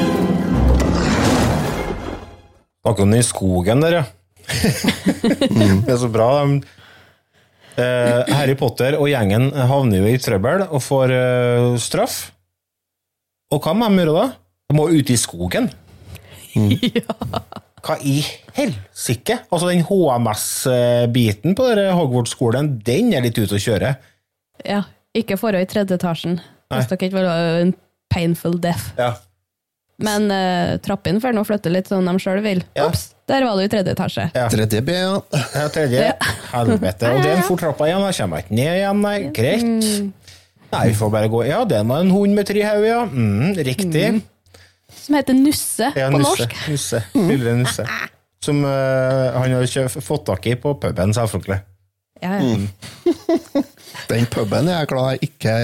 [2.83, 4.05] Snakker om den i skogen der, ja.
[5.85, 6.31] det er så bra.
[6.45, 6.63] de-
[7.79, 12.17] Eh, Harry Potter og gjengen havner jo i trøbbel og får eh, straff.
[13.55, 14.25] Og hva må de gjøre da?
[14.67, 15.69] De må ut i skogen.
[17.85, 18.18] Hva i
[18.57, 19.39] helsike?
[19.49, 21.68] Altså, den HMS-biten på
[21.99, 23.95] Hogwarts-skolen, den er litt ute å kjøre.
[24.66, 24.83] Ja,
[25.16, 26.41] ikke forhold i tredje etasjen.
[26.72, 27.74] Hvis dere ikke vil ha en
[28.12, 28.93] painful death.
[28.99, 29.14] Ja.
[29.99, 32.61] Men uh, trappene får nå flytte litt sånn de sjøl vil.
[32.85, 34.29] Ops, der var du i tredje etasje.
[34.53, 35.16] Tredje B, ja.
[35.57, 36.12] Ja, tredje.
[36.53, 37.11] Helvete.
[37.11, 38.05] Og det er en fort trappa igjen.
[38.07, 39.16] Jeg kommer ikke ned igjen, nei.
[39.35, 39.66] Greit.
[40.68, 41.43] Nei, vi får bare gå.
[41.49, 43.01] Ja, den var en hund med tre hoder, ja.
[43.09, 44.07] Mm, riktig.
[45.09, 46.45] Som heter Nusse Ja, på Nusse.
[46.45, 46.57] norsk.
[46.69, 47.01] Nusse.
[47.17, 47.87] Lille Nusse.
[48.45, 51.63] Som uh, han har ikke fått tak i på puben, selvfølgelig.
[52.23, 52.59] Ja, ja.
[54.11, 55.55] Den puben er jeg glad jeg ikke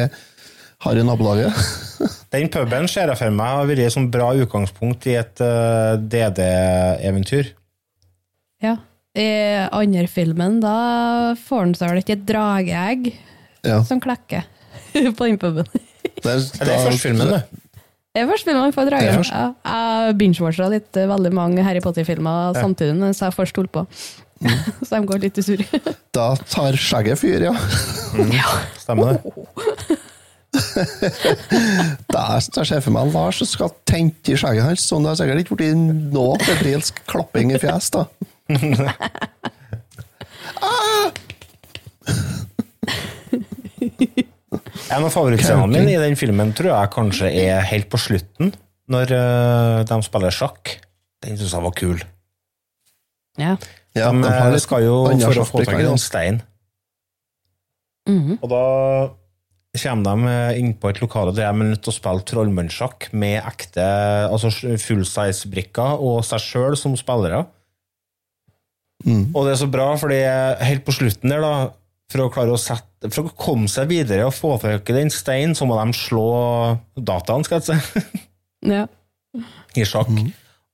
[0.84, 1.60] har i nabolaget.
[2.34, 5.94] Den puben ser jeg for meg har vært et sånn bra utgangspunkt i et uh,
[6.00, 7.52] DD-eventyr.
[8.64, 8.76] ja.
[9.14, 9.24] I
[9.70, 13.04] andre filmen, da får han seg vel ikke et drageegg
[13.62, 13.76] Ja.
[13.86, 14.42] som klekker
[15.14, 15.68] på den puben.
[16.02, 17.44] Det er, Det er første filmen, det.
[18.14, 19.10] Det er først filmen jeg får Det drage.
[19.10, 19.24] er.
[19.34, 19.46] Ja,
[20.06, 22.60] jeg binge-watcha litt eh, veldig mange Harry Potter-filmer Ja.
[22.62, 23.82] samtidig mens jeg først holdt på.
[24.86, 25.62] Så de går litt i surr.
[26.14, 27.54] Da tar skjegget fyr, ja.
[28.78, 29.20] Stemmer det.
[32.14, 32.38] Der
[32.70, 34.86] jeg for meg Lars som skal tente i skjegget hans.
[34.86, 35.74] Sånn det har sikkert ikke blitt
[36.14, 38.06] noe febrilsk klapping i fjes, da.
[44.92, 48.52] En av favorittscenene mine i den filmen tror jeg kanskje er helt på slutten,
[48.92, 50.74] når eh, de spiller sjakk.
[51.24, 52.02] Den syns jeg var kul.
[53.40, 53.56] Ja.
[53.94, 56.42] Ja, de de eh, litt skal jo for å få tak i en stein.
[58.10, 58.40] Mhm.
[58.42, 58.64] Og da
[59.74, 63.40] kommer de inn på et lokale der de er nødt til å spille trollmannssjakk med
[63.40, 63.86] ekte
[64.28, 67.46] altså full-size-brikker og seg sjøl som spillere.
[69.04, 70.20] Og det er så bra, fordi
[70.64, 71.72] helt på slutten der, da,
[72.14, 75.10] for å klare å sette For å komme seg videre og få tak i den
[75.12, 76.24] steinen, så må de slå
[76.96, 78.04] dataen, skal jeg si,
[78.74, 78.86] Ja.
[79.76, 80.08] i sjakk.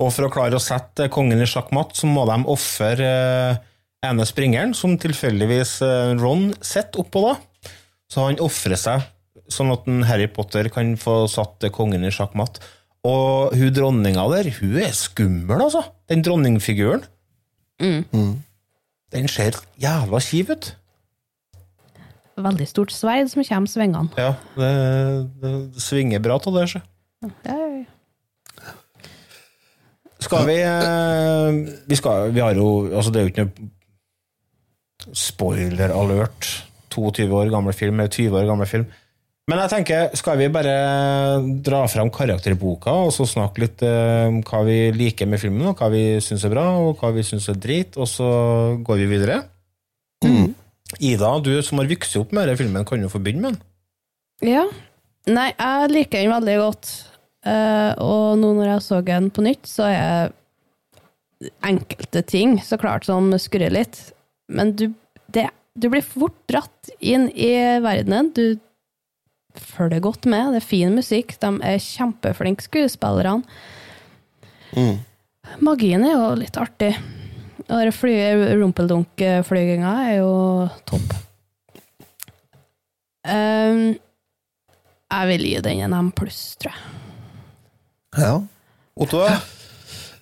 [0.01, 3.59] Og for å klare å sette kongen i sjakkmatt, så må de ofre eh,
[4.07, 7.35] ene springeren, som tilfeldigvis eh, Ron sitter oppå da.
[8.11, 9.03] Så han ofrer seg,
[9.51, 12.61] sånn at en Harry Potter kan få satt kongen i sjakkmatt.
[13.07, 15.83] Og hun dronninga der, hun er skummel, altså.
[16.11, 17.05] Den dronningfiguren.
[17.81, 20.71] Den ser jævla kjiv ut.
[22.45, 24.15] Veldig stort sverd som kommer svingende.
[24.21, 24.71] Ja, det,
[25.43, 26.83] det, det svinger bra til det, sjø.
[27.21, 28.77] Ja, ja, ja.
[30.21, 33.71] Skal vi eh, Vi, skal, vi har jo Altså, det er jo ikke noe
[35.17, 36.49] spoiler alert.
[36.93, 38.85] 22 år gammel film, eller 20 år gammel film.
[39.49, 40.75] Men jeg tenker, skal vi bare
[41.65, 45.81] dra fram karakterboka og så snakke litt eh, om hva vi liker med filmen, og
[45.81, 48.29] hva vi syns er bra, og hva vi syns er drit, og så
[48.87, 49.41] går vi videre?
[51.01, 54.53] Ida, du som har vokst opp med denne filmen, kan jo få begynne med den.
[54.53, 54.65] Ja.
[55.31, 56.93] Nei, jeg liker den veldig godt.
[57.47, 60.33] Uh, og nå når jeg så den på nytt, så er
[61.65, 64.01] enkelte ting så klart som skurrer litt.
[64.53, 64.91] Men du,
[65.33, 68.33] det, du blir fort dratt inn i verdenen.
[68.37, 68.61] Du
[69.57, 70.53] følger godt med.
[70.53, 71.37] Det er fin musikk.
[71.41, 73.45] De er kjempeflinke, skuespillerne.
[75.65, 76.93] Magien er jo litt artig.
[77.71, 80.33] Rumpeldunk-flyginga er jo
[80.91, 81.15] topp.
[83.21, 83.93] Um,
[85.11, 86.83] jeg vil gi den en M pluss, tror jeg.
[88.19, 88.35] Ja.
[89.01, 89.25] Otto?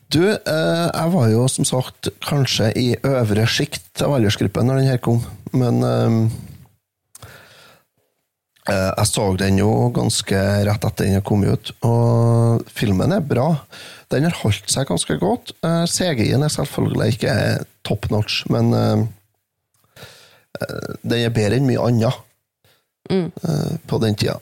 [0.08, 4.88] Du, eh, jeg var jo som sagt kanskje i øvre sjikt av aldersgruppen når den
[4.88, 5.18] her kom,
[5.52, 6.16] men eh,
[8.72, 13.50] eh, jeg så den jo ganske rett etter den kom ut, og filmen er bra.
[14.12, 15.52] Den har holdt seg ganske godt.
[15.66, 17.34] Eh, CGI-en er selvfølgelig ikke
[17.88, 19.04] top notch, men eh,
[20.62, 22.24] eh, den er bedre enn mye annet
[23.12, 24.38] eh, på den tida.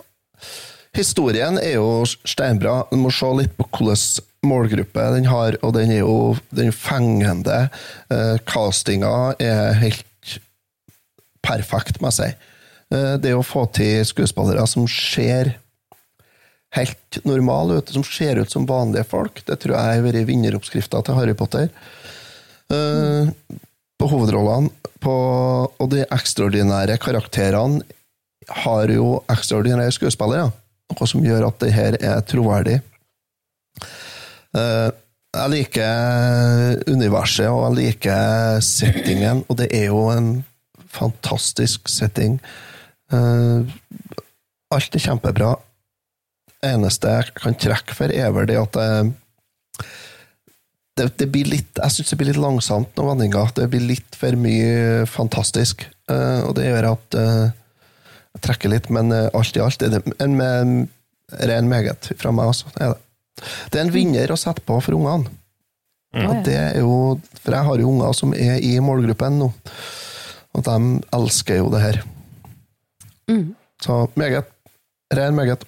[0.96, 2.86] Historien er jo steinbra.
[2.90, 7.66] Du må se litt på hvilken målgruppe den har, og den er jo den fengende.
[8.08, 10.36] Uh, castinga er helt
[11.44, 12.30] perfekt, må jeg si.
[12.94, 15.56] Uh, det å få til skuespillere som ser
[16.76, 21.18] helt normale som ser ut som vanlige folk, det tror jeg har vært vinneroppskrifta til
[21.18, 21.70] Harry Potter.
[22.72, 23.30] Eh,
[23.96, 25.14] på hovedrollene på,
[25.66, 27.84] og de ekstraordinære karakterene
[28.62, 30.50] har jo ekstraordinære skuespillere,
[30.92, 32.78] noe som gjør at det her er troverdig.
[34.56, 34.92] Uh,
[35.36, 40.30] jeg liker universet, og jeg liker settingen, og det er jo en
[40.96, 42.38] fantastisk setting.
[43.12, 43.66] Uh,
[44.72, 45.56] alt er kjempebra.
[46.64, 48.88] Eneste jeg kan trekke for, er vel det at det,
[50.96, 53.52] det, det blir litt Jeg syns det blir litt langsomt noen vendinger.
[53.56, 55.84] Det blir litt for mye fantastisk.
[56.10, 57.48] Eh, og det gjør at eh,
[58.36, 60.38] jeg trekker litt, men eh, alt i alt er det en
[61.50, 62.72] ren meget fra meg også.
[62.72, 63.02] Det er det.
[63.68, 65.28] Det er en vinner å sette på for ungene.
[66.16, 69.50] Og det er jo, For jeg har jo unger som er i målgruppen nå,
[70.56, 70.76] og de
[71.18, 71.98] elsker jo det her.
[73.84, 74.48] Så meget.
[75.12, 75.66] Ren meget.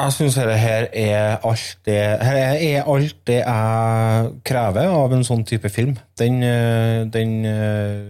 [0.00, 5.42] Jeg syns dette her er alt det er alt det jeg krever av en sånn
[5.44, 5.96] type film.
[6.16, 8.06] Den, eh, den eh,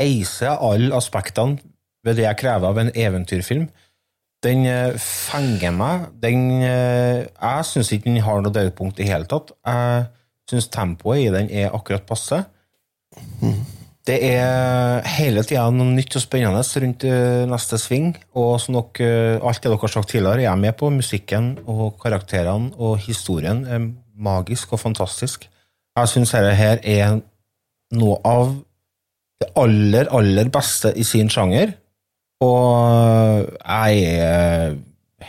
[0.00, 1.60] eiser alle aspektene
[2.06, 3.68] ved det jeg krever av en eventyrfilm.
[4.42, 6.08] Den eh, fenger meg.
[6.22, 9.52] Den, jeg syns ikke den har noe dødpunkt i hele tatt.
[9.66, 10.08] Jeg
[10.50, 12.42] syns tempoet i den er akkurat passe.
[14.08, 18.14] Det er hele tida noe nytt og spennende rundt eh, neste sving.
[18.40, 20.90] Og som nok eh, alt det dere har sagt tidligere, jeg er jeg med på.
[20.94, 25.46] Musikken og karakterene og historien er magisk og fantastisk.
[25.98, 27.20] Jeg syns dette her er
[27.98, 28.54] noe av
[29.40, 31.74] det aller, aller beste i sin sjanger.
[32.40, 34.76] Og jeg er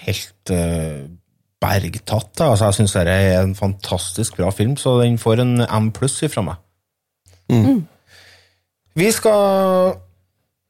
[0.05, 1.01] helt eh,
[1.61, 2.39] bergtatt.
[2.39, 6.21] Altså, jeg syns dette er en fantastisk bra film, så den får en M pluss
[6.23, 6.61] ifra meg.
[7.51, 7.83] Mm.
[8.97, 9.99] Vi skal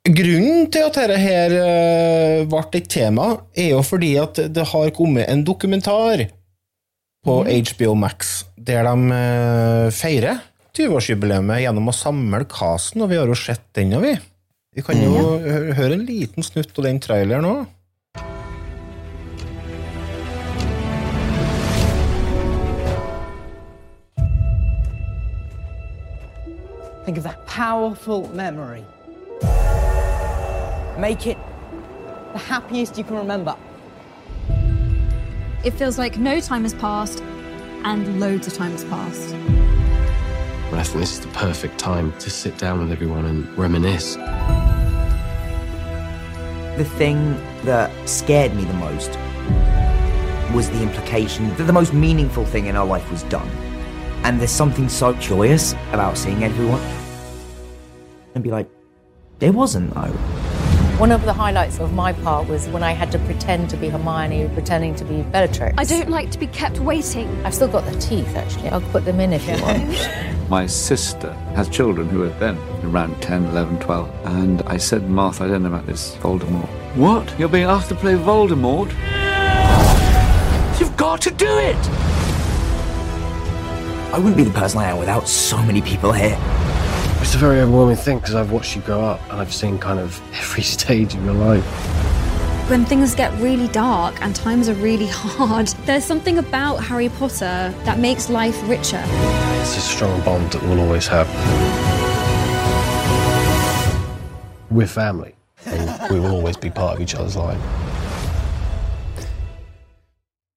[0.02, 4.94] Grunnen til at dette her eh, ble et tema, er jo fordi at det har
[4.98, 6.24] kommet en dokumentar
[7.22, 10.42] på HBO Max der de eh, feirer
[10.74, 14.16] 20-årsjubileet gjennom å samle casten, og vi har jo sett den, og vi.
[14.74, 15.72] Vi kan jo mm.
[15.78, 17.64] høre en liten snutt av den traileren òg.
[27.06, 28.86] Think of that powerful memory.
[31.00, 31.38] Make it
[32.34, 33.56] the happiest you can remember.
[35.64, 37.22] It feels like no time has passed
[37.84, 39.32] and loads of time has passed.
[40.70, 44.16] But I think this is the perfect time to sit down with everyone and reminisce.
[46.78, 49.18] The thing that scared me the most
[50.54, 53.50] was the implication that the most meaningful thing in our life was done.
[54.24, 56.82] And there's something so joyous about seeing everyone
[58.36, 58.70] and be like,
[59.40, 60.14] there wasn't though.
[61.02, 63.90] One of the highlights of my part was when I had to pretend to be
[63.90, 65.74] Hermione, pretending to be Bellatrix.
[65.76, 67.28] I don't like to be kept waiting.
[67.44, 68.70] I've still got the teeth, actually.
[68.70, 70.10] I'll put them in if you want.
[70.50, 74.26] My sister has children who are then around 10, 11, 12.
[74.26, 76.68] And I said, Martha, I don't know about this Voldemort.
[76.96, 77.34] What?
[77.40, 78.92] You're being asked to play Voldemort?
[80.80, 82.31] You've got to do it!
[84.14, 86.38] I wouldn't be the person I am without so many people here.
[87.22, 90.00] It's a very overwhelming thing because I've watched you grow up and I've seen kind
[90.00, 91.64] of every stage of your life.
[92.70, 97.74] When things get really dark and times are really hard, there's something about Harry Potter
[97.86, 99.02] that makes life richer.
[99.62, 101.30] It's a strong bond that we'll always have.
[104.70, 105.36] We're family
[105.66, 107.91] and we will always be part of each other's life.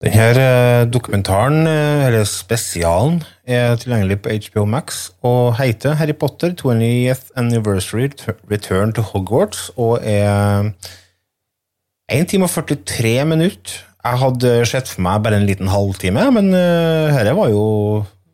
[0.04, 7.32] Denne dokumentaren, eh, eller spesialen, er tilgjengelig på HBO Max og heter Harry Potter 20th
[7.40, 8.10] Anniversary
[8.52, 10.74] Return to Hogwarts og er
[12.12, 13.80] 1 time og 43 minutter.
[14.04, 17.64] Jeg hadde sett for meg bare en liten halvtime, men uh, dette var jo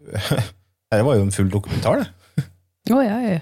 [0.89, 2.47] Dette var jo en full dokumentar, det.
[2.89, 3.37] Oh, ja, ja.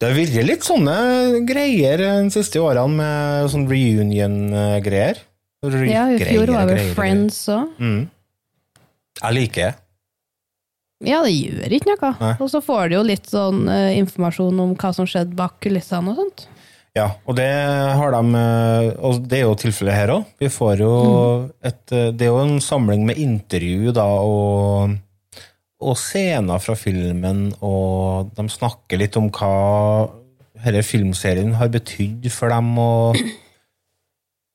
[0.00, 0.96] Det har vært litt sånne
[1.44, 5.20] greier de siste årene med sånn reunion-greier.
[5.88, 7.72] Ja, i fjor var vel Friends òg.
[7.78, 8.02] Mm.
[9.20, 9.74] Jeg liker det.
[11.04, 12.10] Ja, det gjør ikke noe.
[12.20, 12.32] Nei.
[12.40, 16.12] Og så får du jo litt sånn uh, informasjon om hva som skjedde bak kulissene
[16.12, 16.46] og sånt.
[16.94, 17.48] Ja, og det
[17.98, 20.28] har de eh, Og det er jo tilfellet her òg.
[20.38, 20.92] Vi får jo
[21.58, 24.94] et eh, Det er jo en samling med intervju da, og,
[25.82, 29.50] og scener fra filmen, og de snakker litt om hva
[30.62, 33.18] denne filmserien har betydd for dem, og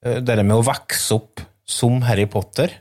[0.04, 2.72] det med å vokse opp som Harry Potter.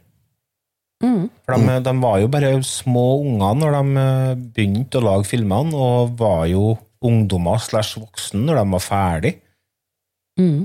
[1.02, 1.28] Mm.
[1.46, 5.74] For de, de var jo bare små unger når de eh, begynte å lage filmene,
[5.74, 6.72] og var jo
[7.06, 9.34] ungdommer slash voksne når de var ferdig.
[10.40, 10.64] Mm.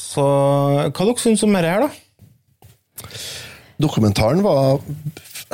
[0.00, 3.10] Så hva dere syns om dette her, da?
[3.84, 4.80] Dokumentaren var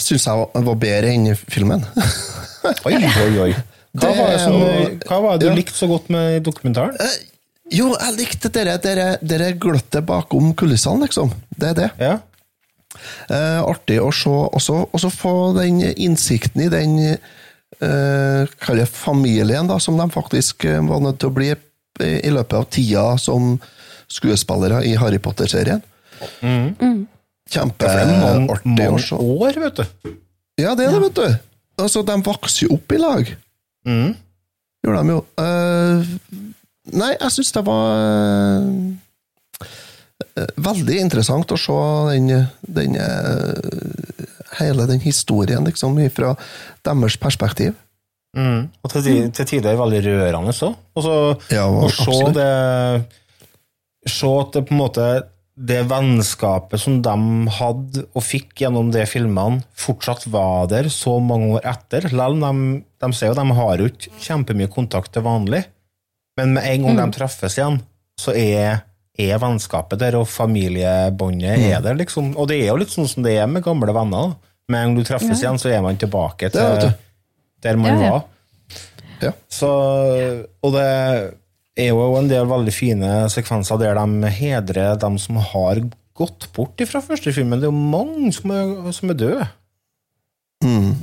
[0.00, 1.82] syns jeg var- var bedre enn filmen.
[2.86, 3.52] Oi, oi, oi.
[4.00, 4.54] Hva var det, som,
[5.02, 5.54] hva var det du ja.
[5.58, 6.94] likte så godt med dokumentaren?
[7.70, 11.30] Jo, jeg likte dere, dere, dere gløttet bakom kulissene, liksom.
[11.54, 11.90] Det er det.
[13.30, 16.96] Eh, artig å se, også, også få den innsikten i den
[17.78, 21.56] eh, familien, da, som de faktisk eh, var nødt til å bli i,
[22.26, 23.54] i løpet av tida som
[24.10, 25.82] skuespillere i Harry Potter-serien.
[26.42, 26.74] Mm.
[27.50, 28.16] Ja, mange, Kjempeartig
[28.50, 29.20] å mange se.
[29.20, 30.16] år, vet du.
[30.60, 31.38] Ja, det er det, vet du.
[31.80, 33.30] Altså, de vokser jo opp i lag.
[33.86, 34.10] Mm.
[34.84, 35.22] Gjorde de jo.
[35.44, 36.10] Eh,
[36.97, 37.86] nei, jeg syns det var
[39.61, 41.78] eh, veldig interessant å se
[42.12, 44.26] den, den eh,
[44.61, 46.34] hele den historien, liksom, fra
[46.86, 47.76] deres perspektiv.
[48.36, 48.68] Mm.
[48.84, 50.74] Og til, til tider veldig rørende òg.
[50.95, 51.14] Og så
[51.51, 52.51] Ja, å se det
[54.07, 55.07] Se at det på en måte
[55.61, 57.14] det vennskapet som de
[57.59, 62.07] hadde og fikk gjennom de filmene, fortsatt var der så mange år etter.
[62.16, 65.66] Lell, de, de sier jo de har jo ikke kjempemye kontakt til vanlig,
[66.41, 67.03] men med en gang Mm.
[67.11, 67.80] de treffes igjen,
[68.20, 68.82] så er,
[69.20, 71.66] er vennskapet der, og familiebåndet Mm.
[71.76, 72.32] er der, liksom.
[72.36, 74.30] Og det er jo litt sånn som det er med gamle venner.
[74.34, 74.36] da.
[74.70, 75.51] Med en gang du treffes Ja.
[75.51, 76.93] igjen, så er man tilbake til
[77.62, 78.11] der man Ja, ja.
[78.11, 78.24] var.
[79.51, 79.68] Så,
[80.62, 81.34] og det
[81.76, 85.76] er jo en del veldig fine sekvenser der de hedrer dem som har
[86.16, 87.61] gått bort fra første filmen.
[87.61, 89.49] Det er jo mange som er, som er døde.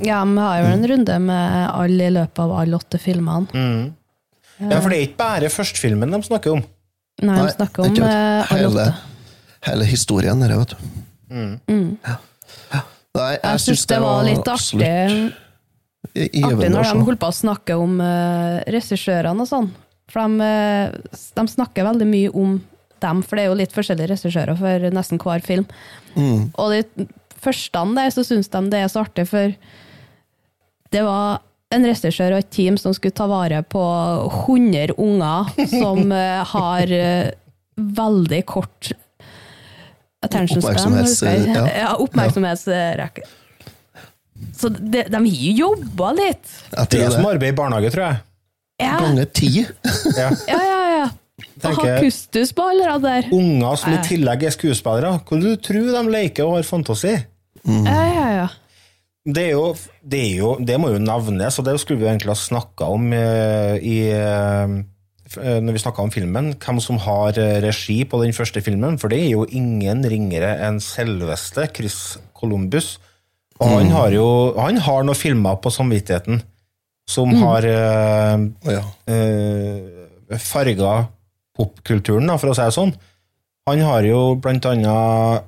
[0.05, 3.47] Ja, vi har jo en runde med alle i løpet av alle åtte filmene.
[3.53, 3.93] Mm.
[4.57, 6.63] Ja, For det er ikke bare førstefilmen de snakker om.
[7.25, 8.85] Nei, de snakker om ikke eh, alle hele,
[9.67, 10.87] hele historien der, vet du.
[11.27, 11.53] Mm.
[11.67, 11.89] Mm.
[13.17, 14.93] Nei, Jeg syns det var litt artig.
[16.17, 19.69] Artig når de holdt på å snakke om uh, regissørene og sånn.
[20.07, 22.57] For de, eh, de snakker veldig mye om
[23.03, 25.65] dem, for det er jo litt forskjellige regissører for nesten hver film.
[26.15, 26.47] Mm.
[26.55, 27.07] Og de
[27.43, 29.53] første der så syns de det er så artig, for
[30.95, 31.41] det var
[31.75, 33.81] en regissør og et team som skulle ta vare på
[34.47, 37.31] 100 unger som eh, har eh,
[37.77, 38.91] veldig kort
[40.23, 40.77] attention span.
[40.77, 41.91] Oppmerksomhets- ja.
[42.05, 43.27] oppmerksomhetsrekke.
[44.57, 46.49] Så de, de har jo jobba litt.
[46.91, 48.23] Det er som arbeid i barnehage, tror jeg.
[48.81, 49.51] Ja, Ganger ti.
[50.17, 50.29] Ja.
[50.47, 50.81] ja, ja.
[50.97, 51.07] ja.
[51.61, 53.27] Tenker- ha kustus på alle der.
[53.33, 55.15] Unger som i tillegg er skuespillere.
[55.25, 57.15] Hva du tror de leker og har fantasi?
[57.67, 57.83] Mm.
[57.89, 58.47] Ja, ja, ja.
[59.27, 59.63] Det, er jo,
[60.07, 63.09] det, er jo, det må jo nevnes, og det skulle vi egentlig ha snakka om
[63.11, 64.75] eh, i, eh,
[65.41, 66.53] eh, når vi snakka om filmen.
[66.63, 68.95] Hvem som har regi på den første filmen.
[69.01, 71.97] For det er jo ingen ringere enn selveste Chris
[72.39, 72.93] Columbus.
[73.59, 76.43] Og han har jo han har noen filmer på samvittigheten
[77.09, 77.41] som Mm.
[77.41, 78.83] har øh, Ja.
[79.11, 81.07] eh, farga
[81.57, 82.93] popkulturen, for å si det sånn.
[83.67, 85.43] Han har jo blant annet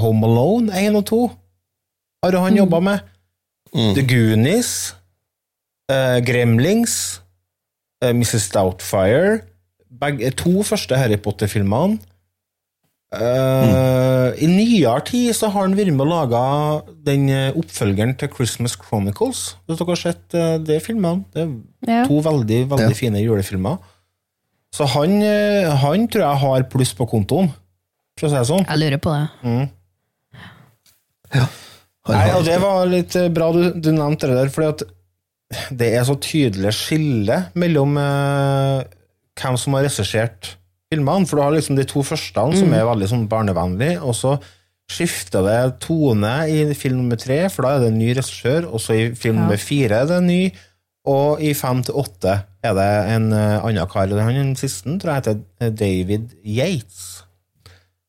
[0.00, 1.20] Home Alone 1 og 2
[2.24, 3.00] har han han jobba med.
[3.74, 3.94] Mm.
[3.94, 4.70] The Goonies,
[5.92, 7.20] uh, Gremlings,
[8.02, 8.50] uh, Mrs.
[8.54, 9.42] Doubtfire
[10.00, 11.98] begge, To første Harry Potter-filmene.
[13.10, 16.42] Eh, I nyere tid så har han vært med og laga
[17.08, 19.56] den eh, oppfølgeren til Christmas Chronicles.
[19.66, 21.24] Hvis dere har sett eh, de filmene.
[21.34, 21.50] Det er
[21.90, 22.04] Ja.
[22.06, 22.98] to veldig, veldig Ja.
[23.00, 23.80] fine julefilmer.
[24.72, 27.50] Så han, eh, han tror jeg har pluss på kontoen,
[28.16, 28.66] for å si det sånn.
[28.70, 29.26] Jeg lurer på det.
[29.42, 29.70] Mm.
[31.32, 31.48] Han
[32.14, 34.84] Nei, og det var litt eh, bra du, du nevnte det der, for
[35.74, 38.80] det er så tydelig skille mellom eh,
[39.40, 40.54] hvem som har regissert
[40.92, 41.26] filmene.
[41.26, 44.36] For du har liksom de to første som er veldig sånn barnevennlige, og så
[44.90, 48.82] skifter det tone i film nummer tre, for da er det en ny regissør, og
[48.82, 49.44] så i film Ja.
[49.44, 50.42] nummer fire er det en ny,
[51.06, 54.10] og i fem til åtte er det en uh, annen kar.
[54.10, 57.24] Han den siste tror jeg heter eh, David Yates.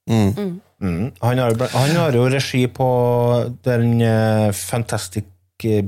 [0.09, 0.33] Mm.
[0.35, 0.61] Mm.
[0.81, 2.89] Han, har, han har jo regi på
[3.67, 5.25] den uh, Fantastic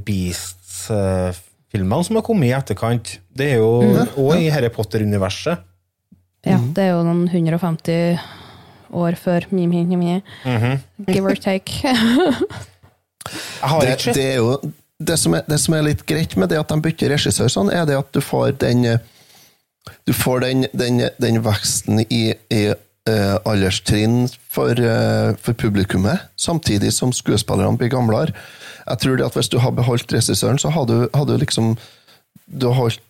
[0.06, 3.20] Beasts-filmene som har kommet i etterkant.
[3.34, 3.72] Det er jo
[4.22, 5.58] òg i Harry Potter-universet.
[6.46, 8.20] Ja, det er jo noen 150
[8.94, 10.22] år før mi, mi, mi, mi.
[10.44, 10.78] -hmm.
[11.08, 11.74] Give or take.
[13.62, 14.60] Jeg har det, det er jo
[15.00, 17.72] det som er, det som er litt greit med det at de bytter regissør, sånn,
[17.72, 19.00] er det at du får den eh,
[20.08, 22.74] Du får den, den, den veksten i, i
[23.10, 28.36] eh, alderstrinn for, eh, for publikummet, samtidig som skuespillerne blir gamlere.
[28.88, 31.78] Jeg tror det at Hvis du har beholdt regissøren, så har du, har du liksom
[32.48, 33.02] du har holdt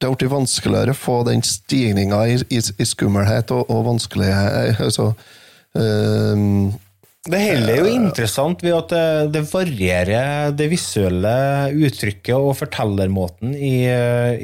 [0.00, 4.80] det har blitt vanskeligere å få den stigninga i, i, i skummelhet og, og vanskelighet
[4.82, 5.14] altså,
[5.78, 6.42] eh,
[7.30, 9.04] Det hele er jo interessant ved at det,
[9.36, 13.86] det varierer det visuelle uttrykket og fortellermåten i,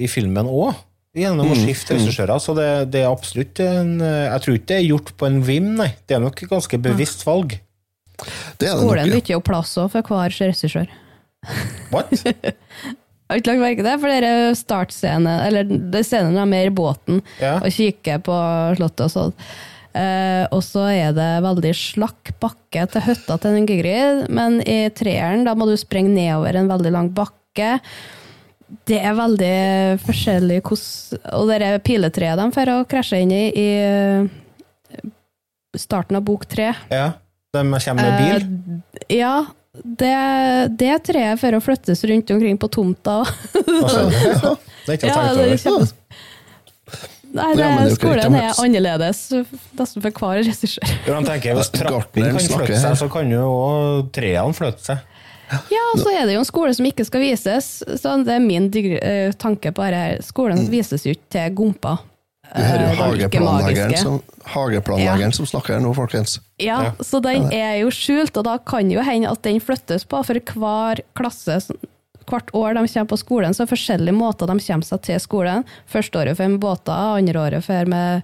[0.00, 0.78] i filmen òg.
[1.16, 2.38] Gjennom å Mm, skifte regissører.
[2.38, 5.72] Så det, det er absolutt en Jeg tror ikke det er gjort på en vim,
[5.80, 5.88] nei.
[6.06, 7.56] Det er nok et ganske bevisst valg.
[8.60, 9.14] det er det Skolen nok.
[9.16, 10.86] bytter jo plass også for hver regissør.
[11.92, 12.12] What?
[13.30, 13.96] Har ikke lagt merke til det?
[14.02, 17.56] For det er startscene, eller det er scenen når de er i båten Ja.
[17.62, 18.38] og kikker på
[18.78, 19.34] slottet og sånn.
[19.90, 24.84] Eh, og så er det veldig slakk bakke til hytta til den Gygrid, men i
[24.94, 27.80] treeren da må du sprenge nedover en veldig lang bakke.
[28.86, 29.54] Det er veldig
[30.04, 35.08] forskjellig hvordan Og det er piletreet de får å krasje inn i i eh,
[35.78, 36.72] starten av bok tre.
[36.90, 37.12] Ja,
[37.54, 38.44] de kommer med bil?
[39.08, 39.34] Eh, ja,
[39.72, 40.14] det,
[40.78, 43.20] det treet får å flyttes rundt omkring på tomta.
[43.22, 43.32] òg.
[43.54, 44.54] ja,
[44.86, 45.98] det er ikke noe Ja, det er kjempe-
[47.30, 49.18] Nei, det, Ja, er skolen er annerledes
[49.78, 50.80] nesten for hver regissør.
[51.06, 55.04] Hvis trappen kan flytte seg, så kan jo òg trærne flytte seg.
[55.50, 57.70] Ja, og så er det jo en skole som ikke skal vises,
[58.00, 58.68] så det er min
[59.00, 60.22] eh, tanke på dette.
[60.26, 61.96] Skolen vises jo ikke til gompa.
[62.50, 64.20] Du hører jo Eh, hageplanleggeren som,
[64.54, 66.38] hageplanleggeren som snakker her nå, folkens.
[66.58, 66.92] Ja, Ja.
[67.02, 70.34] så den er jo skjult, og da kan jo hende at den flyttes på for
[70.34, 71.60] hver klasse.
[72.30, 75.18] Hvert år de kommer på skolen, så er det forskjellige måter de kommer seg til
[75.18, 75.64] skolen.
[75.90, 78.22] Første året for med båter, andre året for med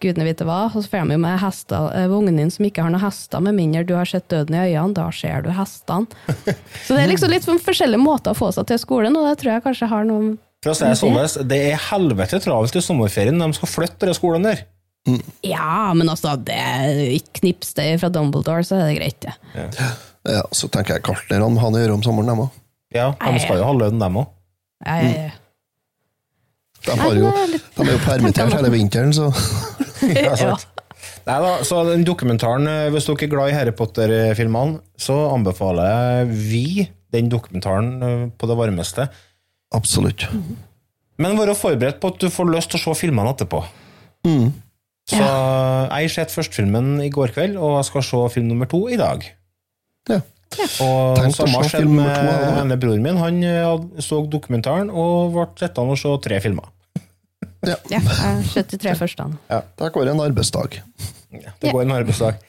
[0.00, 0.62] gudene vite hva.
[0.68, 3.42] Og så får de jo med hester, eh, ungen din som ikke har noen hester,
[3.44, 4.94] med mindre du har sett døden i øynene.
[4.96, 6.06] Da ser du hestene.
[6.86, 9.40] Så det er liksom litt sånn forskjellige måter å få seg til skolen, og det
[9.42, 12.84] tror jeg kanskje har noe For å si det sånn, det er helvete travelt i
[12.84, 13.38] sommerferien.
[13.40, 14.66] når De skal flytte den skolen der.
[15.46, 19.32] Ja, men altså, det knips det fra Dumbledore, så er det greit, det.
[20.28, 22.58] Ja, så tenker jeg gartnerne har noe å gjøre om sommeren, dem òg.
[22.92, 24.28] Ja, de skal jo ha lønn, dem òg.
[24.84, 25.39] Ja, ja, ja.
[26.86, 27.30] De, har jo,
[27.76, 29.28] de er jo permittert hele vinteren, så
[30.16, 30.36] Ja, Ja.
[30.36, 30.66] sant.
[31.26, 36.24] Nei da, så den dokumentaren, eh, hvis dere er glad i Harry Potter-filmene, så anbefaler
[36.32, 39.06] vi den dokumentaren eh, på det varmeste.
[39.76, 40.24] Absolutt.
[41.20, 43.60] Men vær forberedt på at du får lyst til å se filmene etterpå.
[44.26, 44.48] Mm.
[45.10, 48.84] Så jeg har sett førstefilmen i går kveld, og jeg skal se film nummer to
[48.88, 49.24] i dag.
[50.10, 50.20] Ja.
[50.58, 53.18] Og Tenk samme skjedde med ene broren min.
[53.22, 56.70] Han eh, så dokumentaren og ble sittende og se tre filmer.
[57.66, 57.76] Ja.
[57.92, 59.26] Ja, jeg sett de tre første.
[59.52, 59.60] Ja.
[59.78, 60.80] Det går en arbeidsdag.
[61.30, 62.40] Det går en arbeidsdag.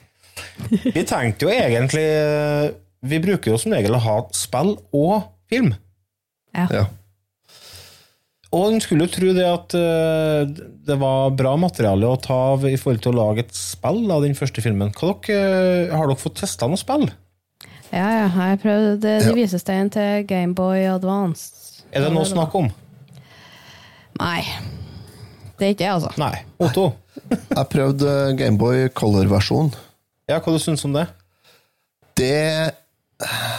[0.82, 2.06] Vi tenkte jo egentlig
[3.04, 5.74] Vi bruker jo som regel å ha spill og film.
[6.56, 6.86] Ja.
[8.52, 10.42] Og en skulle jo tro det at eh,
[10.88, 14.24] det var bra materiale å ta av i forhold til å lage et spill av
[14.26, 14.92] den første filmen.
[14.96, 17.08] Hva dere, har dere fått testa noe spill?
[17.92, 19.32] Ja, ja, jeg har prøvd det Ja.
[19.36, 21.82] det en til Gameboy Advance.
[21.92, 22.70] Er det noe å snakke om?
[24.18, 24.40] Nei.
[25.58, 26.12] Det er ikke jeg, altså.
[26.16, 26.38] Nei.
[26.58, 26.94] Otto?
[27.30, 29.74] Jeg prøvde Gameboy Color-versjon.
[30.28, 31.06] Ja, hva du syns om det?
[32.16, 32.72] Det
[33.20, 33.52] eh,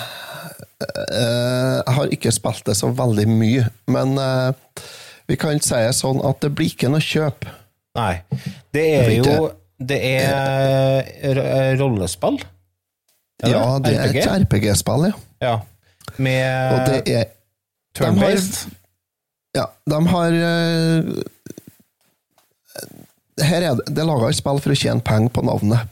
[1.85, 4.53] Jeg har ikke spilt det så veldig mye, men eh,
[5.29, 7.45] vi kan si det sånn at det blir ikke noe kjøp.
[7.95, 8.15] Nei.
[8.73, 12.41] Det er jo Det er rollespill.
[13.51, 15.13] Ja, det er et RPG-spill, ja.
[15.43, 15.53] Ja.
[16.17, 17.23] Med Og det er
[17.97, 18.67] turn-based.
[19.55, 21.23] Ja, de har uh,
[23.43, 25.89] Her er det, det er laga et spill for å tjene penger på navnet.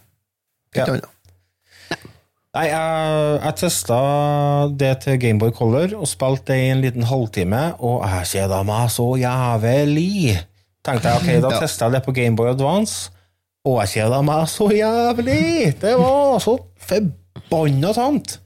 [0.72, 0.94] Ikke Ja.
[0.94, 1.10] annet.
[2.52, 3.98] Nei, jeg, jeg testa
[4.76, 8.90] det til Gameboy Color og spilte det i en liten halvtime, og jeg kjeda meg
[8.92, 10.36] så jævlig.
[10.84, 11.60] Tenkte jeg, ok, da Ja.
[11.64, 13.08] testa jeg det på Gameboy Advance,
[13.64, 15.80] og jeg kjeda meg så jævlig!
[15.80, 17.18] Det var så forbanna
[17.50, 18.38] tamt!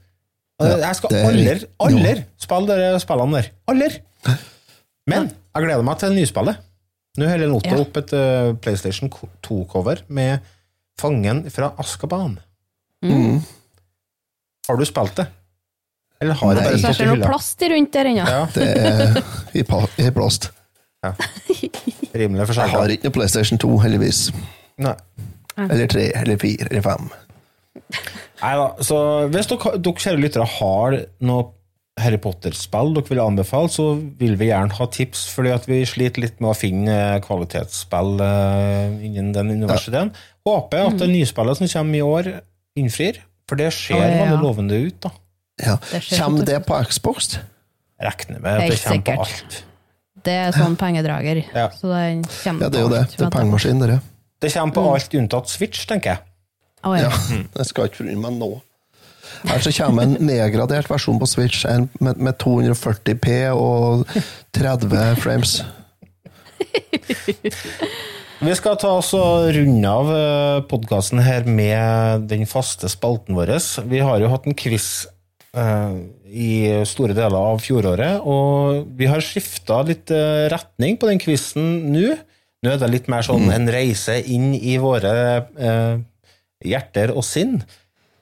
[0.62, 3.50] Ja, Jeg skal aldri, aldri spille de spillene der.
[3.68, 3.90] Aldri!
[5.06, 6.56] Men jeg gleder meg til nyspillet.
[7.16, 7.80] Nå holder Otto Ja.
[7.80, 9.08] opp et uh, PlayStation
[9.44, 10.40] 2-cover med
[11.00, 12.38] Fangen fra Askaban.
[13.04, 13.40] Mm.
[14.68, 15.26] Har du spilt det?
[16.20, 17.12] Eller har det bare stått jeg hylla?
[17.12, 18.26] Det er noe plast rundt der ennå.
[18.26, 19.20] Ja, Det er
[19.60, 20.50] i, pa- i plast.
[22.16, 24.22] rimelig Jeg har ikke noe PlayStation 2, heldigvis.
[24.80, 24.94] Nei.
[25.56, 27.10] Eller 3, eller 4, eller 5.
[28.42, 28.98] Neida, så
[29.32, 31.52] hvis dere, dere kjære lyttere har noe
[31.96, 33.86] Harry Potter-spill dere vil anbefale, så
[34.20, 39.06] vil vi gjerne ha tips, fordi at vi sliter litt med å finne kvalitetsspill eh,
[39.08, 40.12] innen den universiteten.
[40.46, 42.28] Håper at det nyspillet som kommer i år,
[42.76, 44.10] innfrir, for det ser ja.
[44.20, 44.98] veldig lovende ut.
[45.06, 45.14] da.
[45.62, 45.78] Ja.
[45.88, 47.38] Det Kommer det på Xbox?
[47.96, 49.58] Regner med at det kommer på alt.
[50.26, 51.40] Det er sånn pengedrager.
[51.54, 51.70] Ja.
[51.72, 52.04] Så det,
[52.42, 53.04] kommer Ja, det er jo det.
[53.14, 54.00] Det er pengemaskin, det.
[54.42, 56.35] Det kommer på alt unntatt Switch, tenker jeg.
[56.86, 57.10] Å, ja.
[57.10, 58.52] Ja, det skal ikke bry meg nå.
[59.46, 64.06] Her så kommer en nedgradert versjon på Switch en med, med 240P og
[64.56, 65.58] 30 frames.
[68.36, 70.10] Vi skal ta oss og runde av
[70.70, 73.56] podkasten her med den faste spalten vår.
[73.88, 75.06] Vi har jo hatt en quiz
[75.56, 75.94] eh,
[76.28, 76.50] i
[76.88, 82.16] store deler av fjoråret, og vi har skifta litt eh, retning på den quizen nå.
[82.64, 85.16] Nå er det litt mer sånn en reise inn i våre
[85.56, 85.96] eh,
[86.64, 87.60] hjerter og sinn,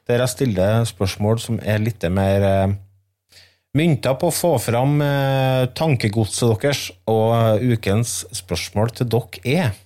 [0.08, 2.74] der jeg stiller spørsmål som er litt mer eh,
[3.74, 9.80] mynta på å få fram eh, tankegodset deres, og ukens spørsmål til dere er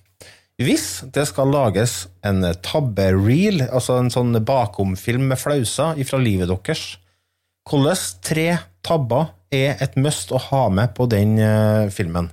[0.59, 6.97] hvis det skal lages en tabbereel, altså en sånn bakomfilm med flauser fra livet deres,
[7.69, 7.95] hvilke
[8.27, 8.47] tre
[8.83, 12.27] tabber er et must å ha med på den eh, filmen?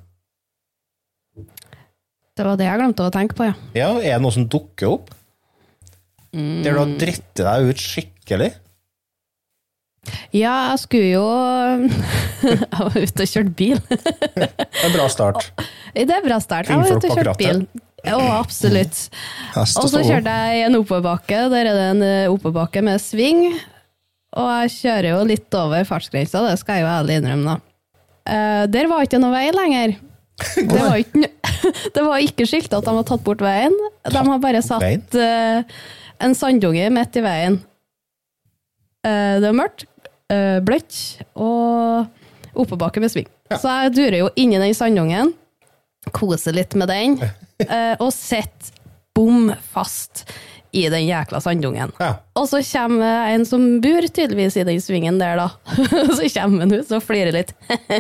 [2.37, 3.55] Det var det jeg glemte å tenke på, ja.
[3.79, 5.15] Ja, Er det noe som dukker opp?
[6.37, 8.53] Der du har dritt deg ut skikkelig?
[10.37, 11.23] Ja, jeg skulle jo
[12.47, 13.81] Jeg var ute og kjørte bil.
[13.89, 15.49] Det er en bra start.
[15.97, 16.71] Det er bra start.
[16.71, 17.63] Jeg var ute og kjørte bil.
[18.07, 19.01] Ja, absolutt.
[19.57, 21.41] Og så kjørte jeg i en oppoverbakke.
[21.51, 23.49] Der er det en eh, oppoverbakke med sving.
[24.37, 27.57] Og jeg kjører jo litt over fartsgrensa, det skal jeg jo ærlig innrømme.
[27.57, 28.03] da.
[28.29, 29.97] Eh, der var ikke noe vei lenger.
[30.69, 31.31] Det var ikke,
[31.97, 33.73] det var ikke skilta at de har tatt bort veien.
[34.05, 35.09] De har bare satt
[36.23, 37.59] en sandunge midt i veien.
[39.07, 39.87] Eh, det var mørkt,
[40.33, 40.99] eh, bløtt
[41.35, 42.07] og
[42.57, 43.29] oppoverbakke med sving.
[43.53, 45.35] Så jeg durer jo inni den sandungen,
[46.15, 47.19] koser litt med den,
[47.69, 48.75] eh, og sitter
[49.17, 50.27] bom fast
[50.77, 51.93] i den jækla sandungen.
[52.37, 55.47] Og så kommer en som bor tydeligvis i den svingen der, da.
[56.17, 57.55] så kommer han ut og flirer litt.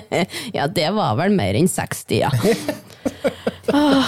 [0.56, 2.32] ja, det var vel mer enn 60, ja.
[3.74, 4.06] Ah,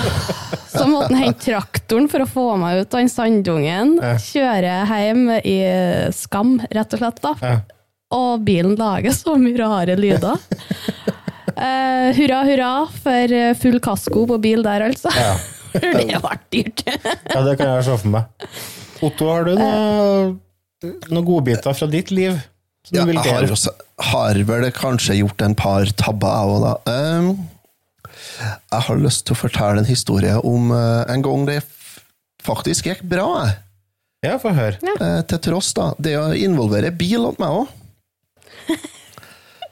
[0.71, 3.97] Så måtte han hente traktoren for å få meg ut av den sanddungen.
[4.23, 5.57] Kjøre hjem i
[6.15, 7.19] skam, rett og slett.
[7.25, 7.57] da.
[8.15, 10.39] Og bilen lager så mye rare lyder.
[11.59, 12.73] Uh, hurra, hurra
[13.03, 15.11] for full kasko på bil der, altså.
[15.79, 15.91] Det
[16.23, 16.85] ble dyrt.
[16.87, 18.47] Ja, det kan jeg se for meg.
[19.05, 20.31] Otto, har du noe,
[21.11, 22.39] noen godbiter fra ditt liv?
[22.87, 23.75] Som Ja, du vil jeg har, også,
[24.15, 26.97] har vel kanskje gjort en par tabber, jeg òg, da.
[27.19, 27.33] Um,
[28.39, 31.61] jeg har lyst til å fortelle en historie om eh, en gang det
[32.45, 33.27] faktisk gikk bra.
[33.45, 33.57] jeg.
[34.27, 34.79] Ja, få høre.
[34.83, 35.93] Eh, til tross, da.
[35.99, 37.75] Det å involvere bil hos meg òg.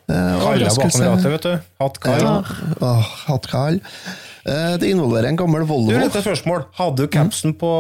[0.07, 1.55] Kalle bakom rattet, vet du.
[1.83, 2.23] Hatt Karl.
[2.23, 2.37] Ja.
[2.87, 3.81] Åh, hatt Karl.
[4.47, 5.91] Eh, det involverer en gammel Volvo.
[5.91, 6.69] Du, dette spørsmål.
[6.79, 7.71] Hadde du capsen på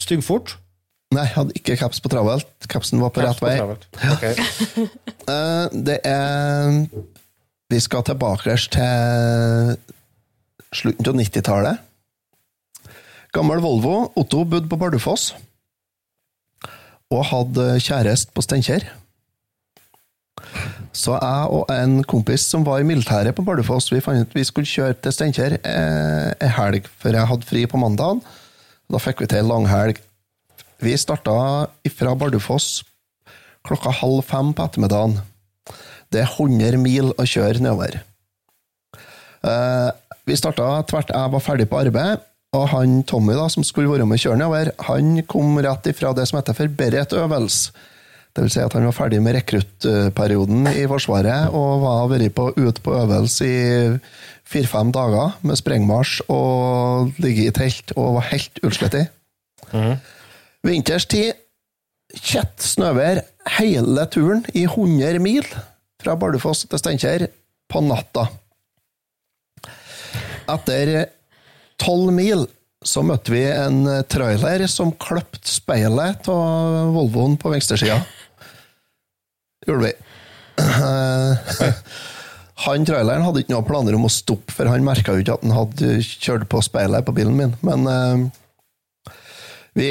[0.00, 0.56] styggfort?
[1.14, 2.48] Nei, jeg hadde ikke caps på travelt.
[2.72, 3.56] Capsen var på Caps rett vei.
[3.60, 3.84] travelt.
[4.14, 4.92] Ok.
[5.24, 6.82] Eh, det er
[7.72, 9.70] Vi skal tilbake til
[10.74, 11.82] slutten av 90-tallet.
[13.34, 14.12] Gammel Volvo.
[14.18, 15.32] Otto bodde på Bardufoss.
[17.14, 18.86] Og hadde kjæreste på Steinkjer.
[20.94, 24.44] Så jeg og en kompis som var i militæret på Bardufoss, vi fant ut vi
[24.46, 28.22] skulle kjøre til Steinkjer eh, en helg, for jeg hadde fri på mandag.
[28.90, 29.98] Da fikk vi til ei langhelg.
[30.84, 31.34] Vi starta
[31.96, 32.84] fra Bardufoss
[33.64, 35.18] klokka halv fem på ettermiddagen.
[36.12, 38.02] Det er 100 mil å kjøre nedover.
[39.44, 39.90] Eh,
[40.24, 42.22] vi starta tvert jeg var ferdig på arbeid,
[42.54, 46.28] og han Tommy da, som skulle være med kjøre nedover, han kom rett ifra det
[46.30, 47.74] som heter forberedt øvelse.
[48.34, 52.48] Det vil si at han var ferdig med rekruttperioden i Forsvaret og var vært på,
[52.56, 53.58] ute på øvelse i
[54.50, 58.96] fire-fem dager med sprengmarsj og ligget i telt og var helt utslitt.
[60.66, 61.38] Vinterstid,
[62.14, 63.22] kjett snøvær
[63.58, 65.46] hele turen i 100 mil
[66.02, 67.28] fra Bardufoss til Steinkjer
[67.70, 68.26] på natta.
[70.50, 70.94] Etter
[71.80, 72.46] tolv mil
[72.84, 78.02] så møtte vi en trailer som kløpte speilet av Volvoen på venstresida.
[79.64, 79.94] Gjorde vi.
[80.60, 81.80] Eh,
[82.64, 85.42] Han traileren hadde ikke noen planer om å stoppe, for han merka jo ikke at
[85.42, 87.56] han hadde kjørt på speilet på bilen min.
[87.66, 89.10] Men uh,
[89.74, 89.90] vi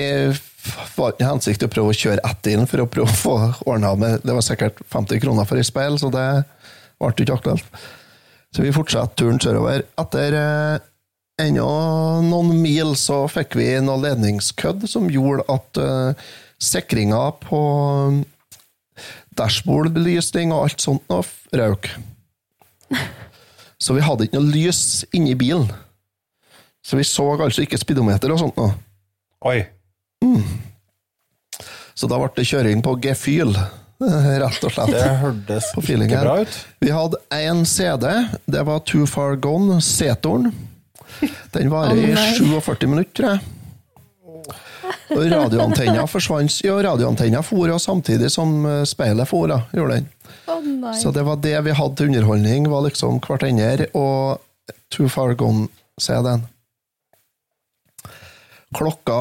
[0.96, 3.36] var ikke hensikt til å prøve å kjøre etter den for å prøve å få
[3.68, 6.28] ordna med Det var sikkert 50 kroner for et speil, så det
[7.04, 7.84] ble ikke aktuelt.
[8.54, 9.86] Så vi fortsatte turen sørover.
[10.00, 10.84] Etter eh,
[11.42, 11.70] ennå
[12.28, 16.28] noen mil så fikk vi noe ledningskødd som gjorde at eh,
[16.62, 17.62] sikringa på
[19.38, 21.24] dashbordbelysning og alt sånt nå
[21.58, 21.90] røk.
[23.82, 25.66] Så vi hadde ikke noe lys inni bilen.
[26.86, 28.70] Så vi så altså ikke speedometer og sånt nå.
[29.50, 29.64] Oi.
[30.24, 30.44] Mm.
[31.98, 33.74] Så da ble det kjøring på Gefühl, eh,
[34.44, 34.94] rett og slett.
[34.94, 36.60] Det hørtes ikke bra ut.
[36.84, 38.08] Vi hadde én CD.
[38.46, 40.52] Det var Too Far Gone, Setoren.
[41.54, 43.44] Den varer i oh, 47 minutter, tror jeg.
[45.14, 46.56] Og radioantenna forsvant.
[46.66, 50.10] Ja, radioantenna for jo samtidig som eh, speilet for, da, gjorde den.
[50.48, 50.90] Oh.
[50.98, 54.42] Så det var det vi hadde til underholdning, var liksom hverandre og
[54.94, 56.48] Too Far Gone-CD-en.
[58.74, 59.20] Klokka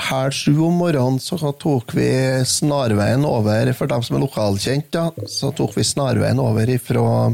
[0.00, 2.08] halv sju om morgenen så tok vi
[2.46, 7.32] snarveien over, for dem som er lokalkjent, da, så tok vi snarveien over ifra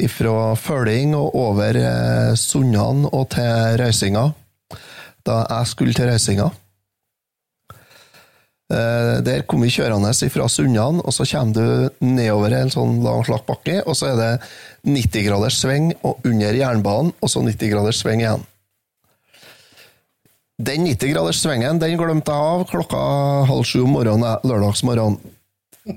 [0.00, 4.30] ifra Føling og over eh, Sunnan og til Røysinga,
[5.26, 6.48] da jeg skulle til Røysinga.
[8.72, 13.24] Eh, Der kom vi kjørende fra Sunnan, og så kommer du nedover en sånn lang
[13.28, 14.32] slakk bakke, og så er det
[14.88, 18.46] 90 graders sving og under jernbanen, og så 90 graders sving igjen.
[20.62, 22.98] Den 90 graders svingen den glemte jeg av klokka
[23.48, 25.16] halv sju om morgenen eh, lørdagsmorgen.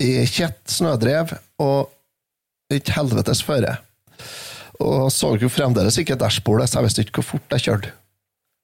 [0.02, 1.92] I kjett snødrev og
[2.74, 3.76] et helvetes føre.
[4.82, 7.94] Og så jo fremdeles ikke dashbordet, så jeg visste ikke hvor fort jeg kjørte.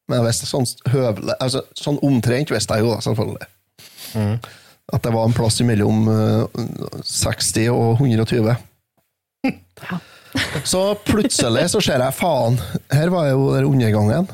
[0.09, 3.51] Men jeg visste sånn høvelig, altså, sånn omtrent visste jeg jo, selvfølgelig.
[4.91, 6.65] At det var en plass mellom eh,
[7.05, 8.55] 60 og 120.
[10.65, 12.57] Så plutselig så ser jeg faen,
[12.91, 14.31] her var jo den undergangen.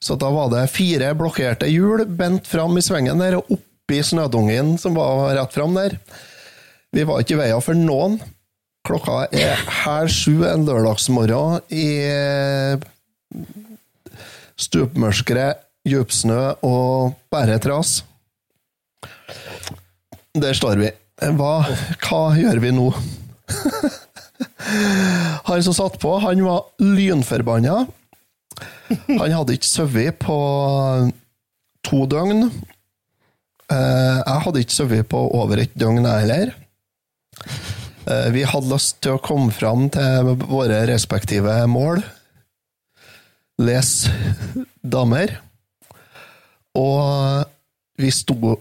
[0.00, 4.76] Så da var det fire blokkerte hjul bent fram i svingen der, og oppi snødungen
[4.78, 5.98] som var rett fram der.
[6.94, 8.18] Vi var ikke i veien for noen.
[8.86, 11.88] Klokka er halv sju en lørdagsmorgen i
[14.58, 18.02] stupmørket, djupsnø og bare tras.
[20.38, 20.92] Der står vi.
[21.18, 21.54] Hva,
[22.06, 22.88] hva gjør vi nå?
[25.48, 27.86] han som satt på, han var lynforbanna.
[28.88, 30.36] Han hadde ikke sovet på
[31.86, 32.46] to døgn.
[33.68, 36.54] Eh, Jeg hadde ikke sovet på over et døgn, jeg heller.
[38.08, 42.00] Eh, Vi hadde lyst til å komme fram til våre respektive mål.
[43.60, 43.92] Les
[44.86, 45.36] damer.
[46.78, 47.44] Og
[47.98, 48.54] vi sto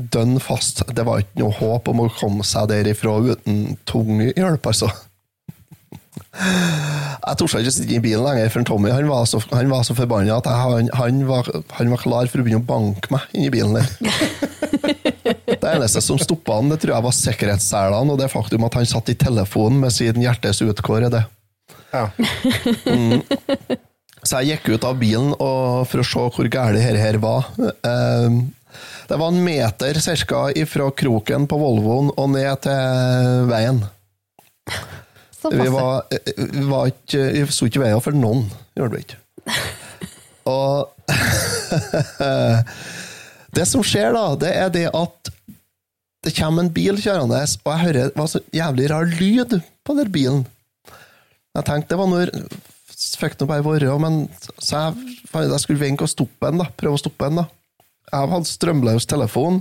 [0.00, 0.82] dønn fast.
[0.96, 4.88] Det var ikke noe håp om å komme seg derifra uten tung hjelp, altså.
[6.30, 9.96] Jeg torde ikke sitte i bilen lenger, for Tommy han var så, han var så
[9.98, 13.26] forbanna at jeg, han, han, var, han var klar for å begynne å banke meg
[13.36, 13.88] inni bilen der.
[15.60, 18.88] Det eneste som stoppa han, det tror jeg var sikkerhetsselene og det faktum at han
[18.88, 21.20] satt i telefonen med sin hjertes utkårede.
[21.92, 22.06] Ja.
[22.86, 23.20] Mm.
[24.22, 27.50] Så jeg gikk ut av bilen og, for å se hvor galt dette her var.
[27.60, 28.40] Eh,
[29.10, 33.80] Det var en meter cirka fra kroken på Volvoen og ned til veien.
[35.40, 36.02] Vi, var,
[36.36, 38.42] vi, var ikke, vi så ikke veien for noen,
[38.76, 39.18] gjorde vi ikke.
[40.50, 41.00] Og
[43.56, 45.30] Det som skjer da, det er det at
[46.24, 49.94] det kommer en bil kjørende, og jeg hører det var så jævlig rar lyd på
[49.96, 50.42] den bilen.
[51.56, 52.26] Jeg tenkte det var når
[53.20, 54.28] Fikk nå bare være, men
[54.60, 54.92] så jeg,
[55.32, 56.66] jeg skulle vente og stoppe den, da.
[56.76, 57.44] Prøve å stoppe den, da.
[58.10, 59.60] Jeg hadde strømløs telefon.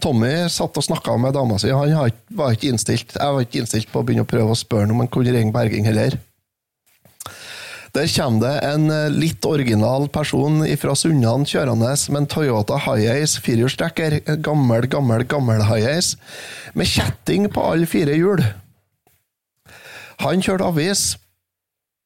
[0.00, 1.72] Tommy satt og snakka med dama si.
[1.74, 3.16] Han var ikke innstilt.
[3.16, 5.54] Jeg var ikke innstilt på å begynne å prøve å spørre om han kunne ringe
[5.54, 6.16] berging heller.
[7.90, 13.42] Der kommer det en eh, litt original person fra Sunnan kjørende med en Toyota Highace
[13.42, 14.20] firehjulstrekker.
[14.44, 16.14] Gammel, gammel, gammel Highace.
[16.78, 18.44] Med kjetting på alle fire hjul.
[20.20, 21.02] Han kjørte avis,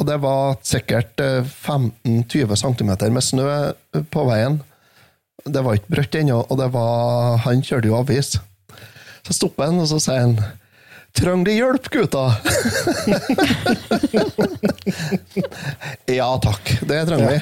[0.01, 4.63] og det var sikkert eh, 15-20 cm med snø eh, på veien.
[5.45, 8.37] Det var ikke brøtt ennå, og det var, han kjørte jo avis.
[9.25, 10.39] Så stopper han, og så sier han
[11.15, 12.25] Trenger de hjelp, gutta?
[16.19, 17.39] ja takk, det trenger vi.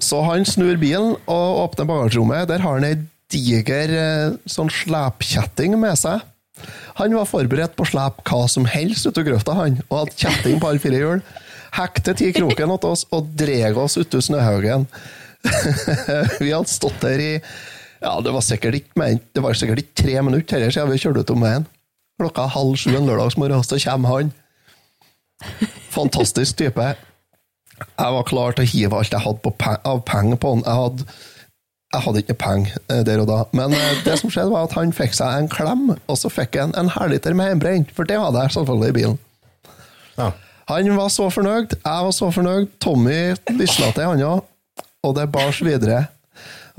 [0.00, 2.48] Så han snur bilen og åpner bagasjerommet.
[2.48, 2.94] Der har han ei
[3.32, 6.24] diger eh, sånn slepkjetting med seg.
[7.00, 10.18] Han var forberedt på å slepe hva som helst ut av grøfta, han, og hadde
[10.20, 11.24] kjetting på alle fire hjul.
[11.74, 14.86] Hekte ti kroken åt oss og dreg oss ut av snøhaugen.
[16.42, 17.32] vi hadde stått der i
[18.04, 21.24] ja, det var sikkert ikke, det var sikkert ikke tre minutter heller siden vi kjørte
[21.24, 21.64] ut om veien.
[22.20, 24.32] Klokka halv sju en lørdagsmorgen, så kommer han.
[25.94, 26.90] Fantastisk type.
[27.80, 30.62] Jeg var klar til å hive alt jeg hadde på pe av penger på han.
[30.66, 31.08] Jeg hadde,
[31.94, 33.40] jeg hadde ikke penger eh, der og da.
[33.56, 36.60] Men eh, det som skjedde, var at han fikk seg en klem, og så fikk
[36.60, 37.94] han en halvliter med hjemmebrent.
[37.96, 39.20] For det hadde jeg selvfølgelig i bilen.
[40.70, 42.70] Han var så fornøyd, jeg var så fornøyd.
[42.80, 44.44] Tommy lysna til han òg,
[45.04, 46.06] og det bars videre.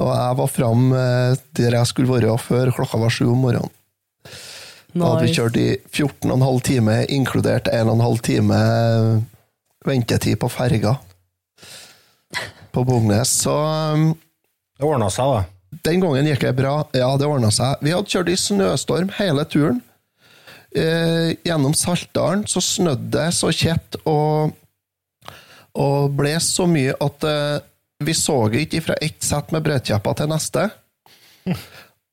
[0.02, 3.72] Og jeg var fram eh, der jeg skulle være før klokka var sju om morgenen.
[4.96, 8.60] Da hadde vi kjørt i 14,5 timer, inkludert 1,5 time
[9.86, 10.96] ventetid på ferga
[12.72, 13.32] på Bognes.
[13.44, 14.14] Så um,
[14.80, 15.44] Det ordna seg, da.
[15.86, 16.78] Den gangen gikk det bra.
[16.96, 17.84] Ja, det ordna seg.
[17.84, 19.82] Vi hadde kjørt i snøstorm hele turen.
[20.76, 24.56] Eh, gjennom Saltdalen så snødde det så kjett og,
[25.80, 27.64] og ble så mye at eh,
[28.08, 30.68] vi så ikke fra ett sett med brødkjepper til neste.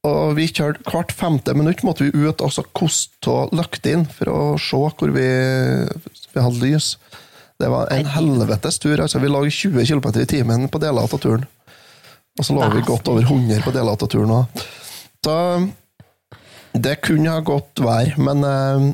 [0.09, 4.33] Og vi kjørte hvert femte minutt måtte vi ut og så koste av lyktene for
[4.33, 5.29] å se hvor vi,
[6.35, 6.97] vi hadde lys.
[7.63, 8.99] Det var en helvetes tur.
[8.99, 11.47] altså Vi lå 20 km i timen på deler av turen.
[12.41, 14.65] Og så lå vi godt over 100 på deler av turen òg.
[15.23, 15.37] Så
[16.73, 18.87] det kunne ha gått vær, men eh,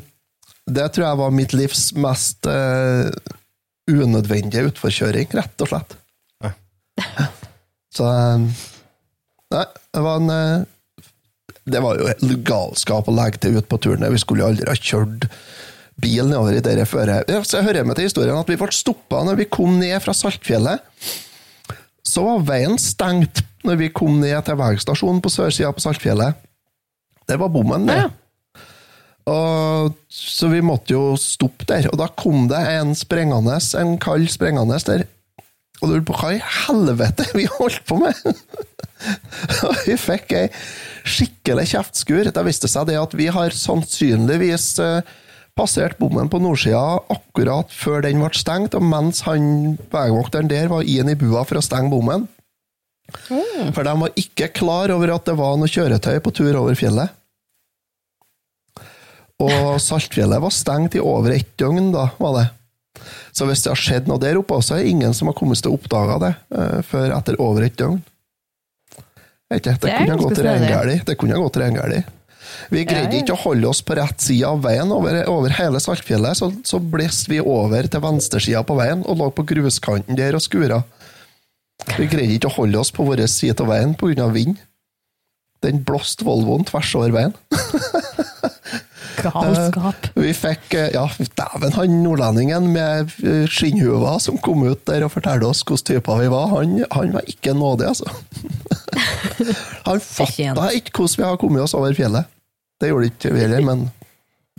[0.69, 3.09] det tror jeg var mitt livs mest uh,
[3.89, 5.95] unødvendige utforkjøring, rett og slett.
[7.95, 8.65] Så eh,
[9.49, 9.65] Nei,
[9.95, 11.05] det var en eh,
[11.65, 14.05] Det var jo helt galskap å legge til ut på turen.
[14.13, 15.29] Vi skulle jo aldri ha kjørt
[15.99, 17.29] bil nedover i det føret.
[17.43, 20.15] Så jeg hører med til historien at vi ble stoppa når vi kom ned fra
[20.15, 20.85] Saltfjellet.
[22.07, 26.39] Så var veien stengt når vi kom ned til veistasjonen på sørsida på Saltfjellet.
[27.29, 28.07] Der var bommen, det.
[29.29, 31.89] Og, så vi måtte jo stoppe der.
[31.91, 35.05] Og da kom det en sprengende, en kald sprengende der.
[35.79, 38.19] Og du lurer på hva i helvete vi holdt på med?
[39.67, 40.45] Og vi fikk ei
[41.07, 42.29] skikkelig kjeftskur.
[42.35, 45.13] Det viste seg det at vi har sannsynligvis eh,
[45.59, 50.87] passert bommen på nordsida akkurat før den ble stengt, og mens han veivokteren der var
[50.87, 52.27] inn i bua for å stenge bommen.
[53.73, 57.15] For de var ikke klar over at det var noe kjøretøy på tur over fjellet.
[59.39, 62.47] Og Saltfjellet var stengt i over ett døgn, da, var det.
[63.35, 65.61] Så hvis det har skjedd noe der oppe, så er det ingen som har kommet
[65.61, 67.99] til å oppdage det uh, før etter over et døgn.
[69.49, 70.95] Det, Det er kunne ha gått reingæli.
[71.07, 72.03] Det kunne ha gått reingæli.
[72.69, 76.37] Vi greide ikke å holde oss på rett side av veien over, over hele Saltfjellet,
[76.37, 80.43] så, så blåste vi over til venstresida på veien og lå på gruskanten der og
[80.45, 80.83] skura.
[81.95, 84.27] Vi greide ikke å holde oss på vår side av veien pga.
[84.35, 84.59] vind.
[85.63, 87.33] Den blåste Volvoen tvers over veien.
[89.25, 90.09] Galskap.
[90.15, 91.05] Vi fikk eh, Ja,
[91.39, 96.21] dæven, han nordlendingen med eh, skinnhuva som kom ut der og fortalte oss hvilke typer
[96.23, 98.09] vi var, han, han var ikke nådig, altså.
[99.87, 102.27] Han fatta ikke hvordan vi har kommet oss over fjellet.
[102.81, 103.85] Det gjorde ikke vi heller, men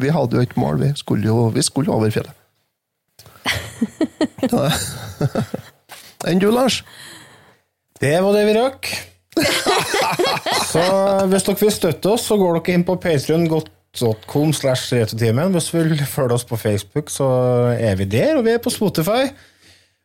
[0.00, 0.80] vi hadde jo et mål.
[0.80, 2.34] Vi skulle jo vi skulle over fjellet.
[6.28, 6.82] Enn du, Lars?
[8.00, 8.90] Det var det vi rakk.
[10.72, 10.82] så
[11.30, 12.96] hvis dere vil støtte oss, så går dere inn på
[13.92, 15.52] patreon.com slash retrotimen.
[15.52, 17.26] Hvis du vil følge oss på Facebook, så
[17.78, 19.30] er vi der, og vi er på Spotify.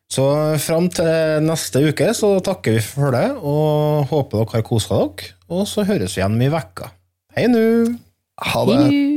[0.09, 4.95] Så fram til neste uke så takker vi for det, og håper dere har kosa
[4.95, 5.33] dere.
[5.49, 6.91] Og så høres vi igjen om ei uke.
[7.35, 7.95] Hei nå!
[8.41, 9.14] Ha det.